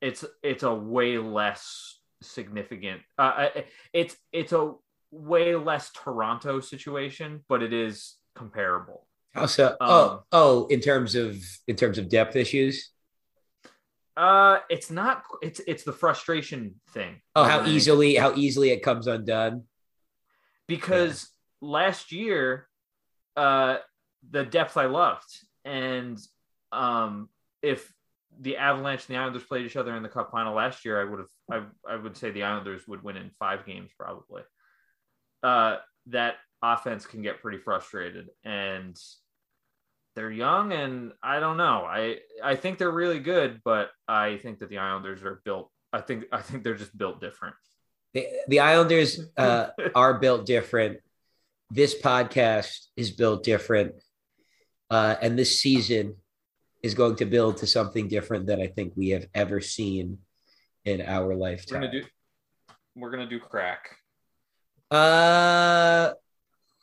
it's 0.00 0.24
it's 0.42 0.62
a 0.62 0.74
way 0.74 1.18
less 1.18 1.98
significant. 2.22 3.02
Uh, 3.18 3.48
it's 3.92 4.16
it's 4.32 4.52
a 4.52 4.74
way 5.10 5.54
less 5.54 5.90
Toronto 5.92 6.60
situation, 6.60 7.44
but 7.48 7.62
it 7.62 7.72
is 7.72 8.16
comparable. 8.34 9.06
How 9.34 9.46
so? 9.46 9.68
Um, 9.68 9.76
oh, 9.80 10.22
oh, 10.32 10.66
in 10.68 10.80
terms 10.80 11.14
of 11.14 11.36
in 11.66 11.76
terms 11.76 11.98
of 11.98 12.08
depth 12.08 12.36
issues. 12.36 12.90
Uh, 14.16 14.60
it's 14.70 14.90
not. 14.90 15.24
It's 15.42 15.60
it's 15.66 15.84
the 15.84 15.92
frustration 15.92 16.76
thing. 16.94 17.20
Oh, 17.34 17.44
how 17.44 17.66
easily 17.66 18.14
how 18.14 18.34
easily 18.34 18.70
it 18.70 18.82
comes 18.82 19.06
undone. 19.06 19.64
Because 20.68 21.28
yeah. 21.60 21.68
last 21.68 22.12
year, 22.12 22.66
uh, 23.36 23.76
the 24.30 24.44
depth 24.44 24.78
I 24.78 24.86
loved, 24.86 25.38
and 25.64 26.18
um, 26.72 27.28
if 27.62 27.92
the 28.40 28.56
Avalanche 28.56 29.06
and 29.06 29.16
the 29.16 29.20
Islanders 29.20 29.44
played 29.44 29.66
each 29.66 29.76
other 29.76 29.96
in 29.96 30.02
the 30.02 30.08
Cup 30.08 30.30
final 30.30 30.54
last 30.54 30.84
year, 30.84 31.00
I 31.00 31.04
would 31.04 31.20
have 31.20 31.28
I 31.50 31.92
I 31.92 31.96
would 31.96 32.16
say 32.16 32.30
the 32.30 32.42
Islanders 32.42 32.86
would 32.86 33.02
win 33.02 33.16
in 33.16 33.30
five 33.38 33.66
games 33.66 33.90
probably. 33.98 34.42
Uh, 35.42 35.76
that 36.06 36.36
offense 36.62 37.06
can 37.06 37.22
get 37.22 37.40
pretty 37.40 37.58
frustrated, 37.58 38.28
and 38.44 38.96
they're 40.14 40.30
young 40.30 40.72
and 40.72 41.12
I 41.22 41.40
don't 41.40 41.56
know. 41.56 41.84
I 41.84 42.18
I 42.42 42.56
think 42.56 42.78
they're 42.78 42.90
really 42.90 43.20
good, 43.20 43.60
but 43.64 43.90
I 44.08 44.38
think 44.38 44.58
that 44.60 44.70
the 44.70 44.78
Islanders 44.78 45.22
are 45.22 45.40
built. 45.44 45.70
I 45.92 46.00
think 46.00 46.24
I 46.32 46.40
think 46.40 46.64
they're 46.64 46.74
just 46.74 46.96
built 46.96 47.20
different. 47.20 47.54
The, 48.14 48.26
the 48.48 48.60
Islanders 48.60 49.20
uh, 49.36 49.68
are 49.94 50.18
built 50.18 50.46
different. 50.46 50.98
This 51.70 52.00
podcast 52.00 52.86
is 52.96 53.10
built 53.10 53.44
different, 53.44 53.94
uh, 54.90 55.16
and 55.20 55.38
this 55.38 55.60
season 55.60 56.16
is 56.82 56.94
going 56.94 57.16
to 57.16 57.24
build 57.24 57.58
to 57.58 57.66
something 57.66 58.08
different 58.08 58.46
than 58.46 58.60
I 58.60 58.68
think 58.68 58.92
we 58.96 59.10
have 59.10 59.26
ever 59.34 59.60
seen 59.60 60.18
in 60.84 61.00
our 61.02 61.34
lifetime. 61.34 61.80
We're 61.80 61.86
gonna 61.86 62.00
do, 62.00 62.06
we're 62.94 63.10
gonna 63.10 63.28
do 63.28 63.40
crack. 63.40 63.96
Uh, 64.90 66.12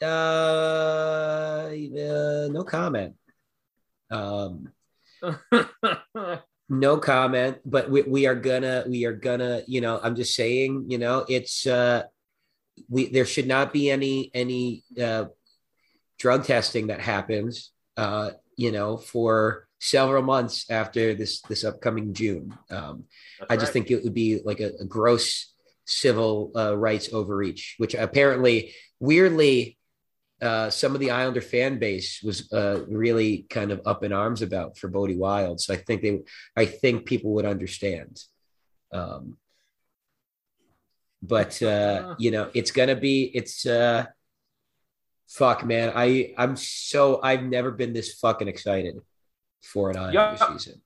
uh, 0.02 0.06
uh 0.06 1.70
no 2.52 2.64
comment. 2.68 3.16
Um, 4.12 4.70
no 6.70 6.98
comment, 6.98 7.58
but 7.66 7.90
we, 7.90 8.02
we 8.04 8.26
are 8.26 8.36
gonna 8.36 8.84
we 8.88 9.06
are 9.06 9.14
gonna 9.14 9.64
you 9.68 9.82
know 9.82 10.00
I'm 10.02 10.16
just 10.16 10.36
saying 10.36 10.86
you 10.90 10.98
know 10.98 11.26
it's 11.28 11.66
uh, 11.66 12.04
we 12.90 13.08
there 13.08 13.26
should 13.26 13.48
not 13.48 13.74
be 13.74 13.90
any 13.90 14.32
any 14.34 14.84
uh, 15.02 15.26
drug 16.20 16.46
testing 16.46 16.88
that 16.88 17.00
happens 17.00 17.72
uh, 17.98 18.32
you 18.58 18.72
know 18.72 18.98
for 18.98 19.68
several 19.84 20.24
months 20.24 20.66
after 20.70 21.14
this 21.14 21.42
this 21.42 21.66
upcoming 21.66 22.14
June. 22.14 22.58
Um, 22.70 23.04
I 23.50 23.58
just 23.58 23.68
right. 23.68 23.74
think 23.74 23.92
it 23.92 24.04
would 24.04 24.14
be 24.14 24.40
like 24.44 24.62
a, 24.62 24.72
a 24.80 24.86
gross 24.86 25.54
civil 25.86 26.52
uh, 26.56 26.76
rights 26.78 27.12
overreach, 27.12 27.76
which 27.80 27.94
apparently 27.94 28.74
weirdly 29.02 29.78
uh, 30.42 30.70
some 30.70 30.94
of 30.94 31.02
the 31.02 31.12
Islander 31.12 31.42
fan 31.42 31.80
base 31.80 32.22
was 32.24 32.52
uh, 32.54 32.86
really 32.88 33.46
kind 33.50 33.72
of 33.72 33.82
up 33.86 34.06
in 34.06 34.14
arms 34.14 34.42
about 34.42 34.78
for 34.78 34.88
Bode 34.88 35.18
Wilde. 35.18 35.60
So 35.60 35.74
I 35.74 35.78
think 35.78 36.02
they, 36.02 36.22
I 36.56 36.66
think 36.66 37.06
people 37.06 37.34
would 37.34 37.46
understand. 37.46 38.22
Um, 38.94 39.38
but 41.22 41.62
uh, 41.62 42.16
you 42.20 42.32
know, 42.32 42.50
it's 42.54 42.72
gonna 42.72 42.96
be, 42.96 43.24
it's 43.24 43.66
uh, 43.66 44.06
fuck, 45.28 45.66
man. 45.66 45.92
I 45.94 46.34
I'm 46.38 46.56
so 46.56 47.20
I've 47.22 47.44
never 47.44 47.72
been 47.72 47.92
this 47.92 48.14
fucking 48.14 48.48
excited 48.48 48.96
for 49.64 49.90
an 49.90 49.98
Islander 49.98 50.38
yep. 50.40 50.52
season. 50.52 50.82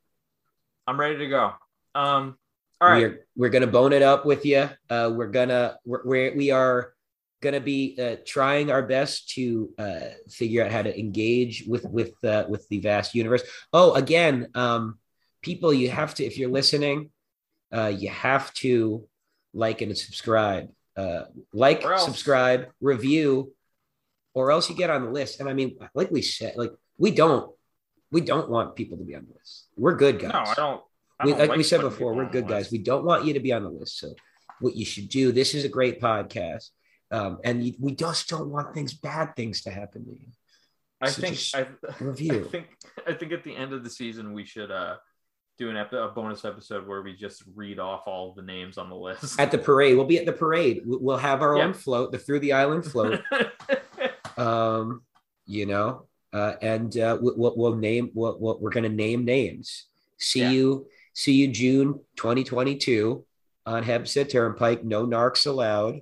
I'm 0.87 0.99
ready 0.99 1.17
to 1.17 1.27
go. 1.27 1.53
Um, 1.95 2.37
all 2.79 2.89
right, 2.89 3.01
we're 3.01 3.25
we're 3.35 3.49
gonna 3.49 3.67
bone 3.67 3.91
it 3.91 4.01
up 4.01 4.25
with 4.25 4.45
you. 4.45 4.69
Uh, 4.89 5.11
we're 5.13 5.27
gonna 5.27 5.77
we're, 5.83 6.05
we're 6.05 6.35
we 6.35 6.51
are 6.51 6.93
going 7.41 7.53
to 7.53 7.61
be 7.61 7.95
uh, 7.99 8.15
trying 8.25 8.71
our 8.71 8.81
best 8.81 9.29
to 9.29 9.69
uh, 9.77 9.99
figure 10.29 10.63
out 10.63 10.71
how 10.71 10.81
to 10.81 10.99
engage 10.99 11.65
with 11.67 11.85
with 11.85 12.13
uh, 12.23 12.45
with 12.49 12.67
the 12.69 12.79
vast 12.79 13.13
universe. 13.13 13.43
Oh, 13.73 13.93
again, 13.93 14.47
um, 14.55 14.97
people, 15.41 15.73
you 15.73 15.89
have 15.89 16.15
to 16.15 16.25
if 16.25 16.37
you're 16.37 16.49
listening, 16.49 17.11
uh, 17.71 17.93
you 17.95 18.09
have 18.09 18.53
to 18.55 19.07
like 19.53 19.81
and 19.81 19.97
subscribe. 19.97 20.69
Uh, 20.95 21.25
like, 21.53 21.83
subscribe, 21.99 22.69
review, 22.81 23.53
or 24.33 24.51
else 24.51 24.67
you 24.67 24.75
get 24.75 24.89
on 24.89 25.05
the 25.05 25.11
list. 25.11 25.39
And 25.39 25.47
I 25.47 25.53
mean, 25.53 25.77
like 25.93 26.09
we 26.09 26.23
said, 26.23 26.55
like 26.57 26.71
we 26.97 27.11
don't 27.11 27.51
we 28.11 28.21
don't 28.21 28.49
want 28.49 28.75
people 28.75 28.97
to 28.97 29.03
be 29.03 29.15
on 29.15 29.25
the 29.27 29.33
list. 29.33 29.67
We're 29.75 29.95
good 29.95 30.19
guys. 30.19 30.33
No, 30.33 30.39
I 30.39 30.53
don't. 30.53 30.81
I 31.19 31.25
don't 31.25 31.33
we, 31.33 31.39
like, 31.39 31.49
like 31.49 31.57
we 31.57 31.63
said 31.63 31.81
before, 31.81 32.13
we're 32.13 32.29
good 32.29 32.47
guys. 32.47 32.71
We 32.71 32.77
don't 32.77 33.03
want 33.03 33.25
you 33.25 33.33
to 33.33 33.39
be 33.39 33.51
on 33.51 33.63
the 33.63 33.69
list. 33.69 33.99
So 33.99 34.13
what 34.59 34.75
you 34.75 34.85
should 34.85 35.09
do, 35.09 35.31
this 35.31 35.55
is 35.55 35.65
a 35.65 35.69
great 35.69 35.99
podcast 35.99 36.69
um, 37.11 37.39
and 37.43 37.63
you, 37.63 37.73
we 37.79 37.95
just 37.95 38.29
don't 38.29 38.49
want 38.49 38.73
things, 38.73 38.93
bad 38.93 39.35
things, 39.35 39.61
to 39.63 39.71
happen 39.71 40.05
to 40.05 40.11
you. 40.11 40.27
I 41.01 41.09
so 41.09 41.21
think 41.21 41.39
I, 41.55 42.03
review. 42.03 42.45
I 42.45 42.49
think 42.49 42.67
I 43.07 43.13
think 43.13 43.31
at 43.31 43.43
the 43.43 43.55
end 43.55 43.73
of 43.73 43.83
the 43.83 43.89
season 43.89 44.33
we 44.33 44.45
should 44.45 44.71
uh, 44.71 44.95
do 45.57 45.69
an 45.69 45.77
ep- 45.77 45.93
a 45.93 46.09
bonus 46.09 46.43
episode 46.43 46.87
where 46.87 47.01
we 47.01 47.15
just 47.15 47.43
read 47.55 47.79
off 47.79 48.03
all 48.07 48.33
the 48.33 48.41
names 48.41 48.77
on 48.77 48.89
the 48.89 48.95
list. 48.95 49.39
At 49.39 49.51
the 49.51 49.57
parade, 49.57 49.95
we'll 49.95 50.05
be 50.05 50.19
at 50.19 50.25
the 50.25 50.33
parade. 50.33 50.81
We'll 50.85 51.17
have 51.17 51.41
our 51.41 51.57
yeah. 51.57 51.65
own 51.65 51.73
float, 51.73 52.11
the 52.11 52.17
through 52.17 52.41
the 52.41 52.53
island 52.53 52.85
float. 52.85 53.21
um, 54.37 55.03
you 55.45 55.65
know, 55.65 56.07
uh, 56.33 56.53
and 56.61 56.97
uh, 56.97 57.17
we'll, 57.19 57.53
we'll 57.55 57.75
name. 57.75 58.11
We'll, 58.13 58.37
we'll, 58.39 58.59
we're 58.59 58.69
going 58.69 58.83
to 58.83 58.89
name 58.89 59.25
names. 59.25 59.85
See 60.17 60.41
yeah. 60.41 60.51
you. 60.51 60.87
See 61.13 61.33
you 61.33 61.47
June 61.47 61.99
2022 62.17 63.25
on 63.65 63.83
Hempstead 63.83 64.29
Turnpike. 64.29 64.83
No 64.83 65.07
narcs 65.07 65.47
allowed. 65.47 66.01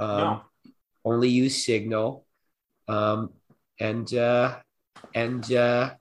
Um, 0.00 0.18
no. 0.18 0.42
Only 1.04 1.28
use 1.28 1.64
Signal. 1.64 2.26
Um, 2.88 3.30
and 3.78 4.12
uh, 4.14 4.56
and 5.14 5.52
uh, 5.52 5.94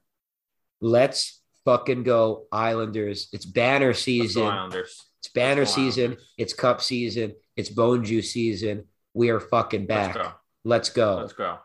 let's 0.82 1.41
fucking 1.65 2.03
go 2.03 2.45
Islanders. 2.51 3.30
It's 3.32 3.45
banner 3.45 3.93
season. 3.93 4.43
Islanders. 4.43 5.05
It's 5.20 5.30
banner 5.30 5.65
season. 5.65 6.03
Islanders. 6.03 6.34
It's 6.38 6.53
cup 6.53 6.82
season. 6.82 7.36
It's 7.55 7.70
bone 7.70 8.03
juice 8.03 8.32
season. 8.32 8.86
We 9.13 9.30
are 9.30 9.39
fucking 9.39 9.86
back. 9.86 10.15
Let's 10.15 10.18
go. 10.18 10.34
Let's 10.63 10.89
go. 10.89 11.15
Let's 11.18 11.34
go. 11.34 11.57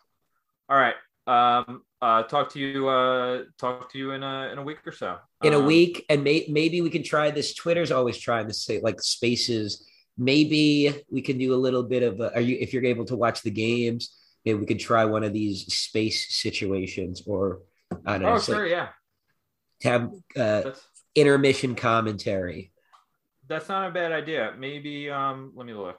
All 0.69 0.77
right. 0.77 0.95
Um, 1.27 1.83
uh, 2.03 2.25
talk 2.25 2.53
to 2.53 2.59
you. 2.59 2.89
Uh, 2.89 3.45
talk 3.59 3.91
to 3.93 3.99
you 3.99 4.11
in 4.11 4.23
a 4.23 4.51
in 4.53 4.59
a 4.59 4.63
week 4.63 4.87
or 4.87 4.93
so. 4.93 5.17
In 5.43 5.55
um, 5.55 5.63
a 5.63 5.65
week, 5.65 6.05
and 6.11 6.23
may, 6.23 6.45
maybe 6.51 6.83
we 6.83 6.91
can 6.91 7.03
try 7.03 7.31
this. 7.31 7.55
Twitter's 7.55 7.91
always 7.91 8.19
trying 8.19 8.49
to 8.49 8.55
say 8.55 8.81
like 8.83 9.01
spaces 9.01 9.89
maybe 10.19 11.05
we 11.11 11.23
can 11.23 11.39
do 11.39 11.55
a 11.55 11.57
little 11.57 11.83
bit 11.83 12.03
of 12.03 12.21
a, 12.21 12.35
are 12.35 12.41
you 12.41 12.57
if 12.61 12.73
you're 12.73 12.85
able 12.85 13.05
to 13.05 13.17
watch 13.17 13.43
the 13.43 13.51
games 13.51 14.15
maybe 14.45 14.59
we 14.59 14.67
could 14.67 14.79
try 14.79 15.05
one 15.05 15.25
of 15.25 15.33
these 15.33 15.73
space 15.73 16.35
situations 16.35 17.23
or 17.27 17.61
i 18.07 18.13
don't 18.13 18.23
know 18.23 18.33
oh, 18.33 18.39
sure, 18.39 18.63
like, 18.63 18.71
yeah 18.71 18.89
have 19.83 20.13
uh, 20.37 20.71
intermission 21.15 21.75
commentary 21.75 22.73
that's 23.49 23.69
not 23.69 23.89
a 23.89 23.91
bad 23.91 24.13
idea 24.13 24.53
maybe 24.59 25.11
um 25.11 25.53
let 25.55 25.67
me 25.67 25.73
look 25.73 25.99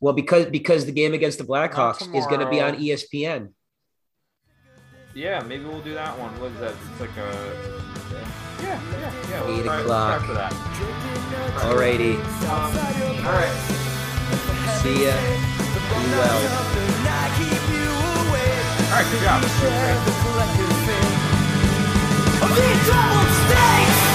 Well, 0.00 0.14
because 0.14 0.46
because 0.46 0.84
the 0.84 0.92
game 0.92 1.14
against 1.14 1.38
the 1.38 1.44
Blackhawks 1.44 2.02
is 2.12 2.26
going 2.26 2.40
to 2.40 2.50
be 2.50 2.60
on. 2.60 2.74
ESPN. 2.74 3.54
Yeah, 5.14 5.42
maybe 5.42 5.64
we'll 5.64 5.80
do 5.82 5.94
that 5.94 6.18
one. 6.18 6.32
What 6.40 6.52
is 6.52 6.60
that? 6.60 6.74
It's 6.92 7.00
like 7.00 7.16
a. 7.18 7.28
Yeah, 8.62 8.80
yeah, 8.92 9.12
yeah. 9.30 9.44
We'll 9.44 9.60
Eight 9.60 9.64
try, 9.64 9.80
o'clock. 9.80 10.18
Try 10.18 10.26
for 10.26 10.34
that. 10.34 10.52
Alrighty, 11.68 12.16
Um, 12.48 12.72
all 13.26 13.32
right. 13.36 13.52
see 14.80 15.04
ya. 15.04 15.12
Be 15.12 16.16
well. 16.16 16.40
All 18.88 18.96
right. 18.96 19.06
Good 19.12 19.20
job. 19.20 19.42
These 22.52 22.80
troubled 22.84 23.32
states 23.48 24.11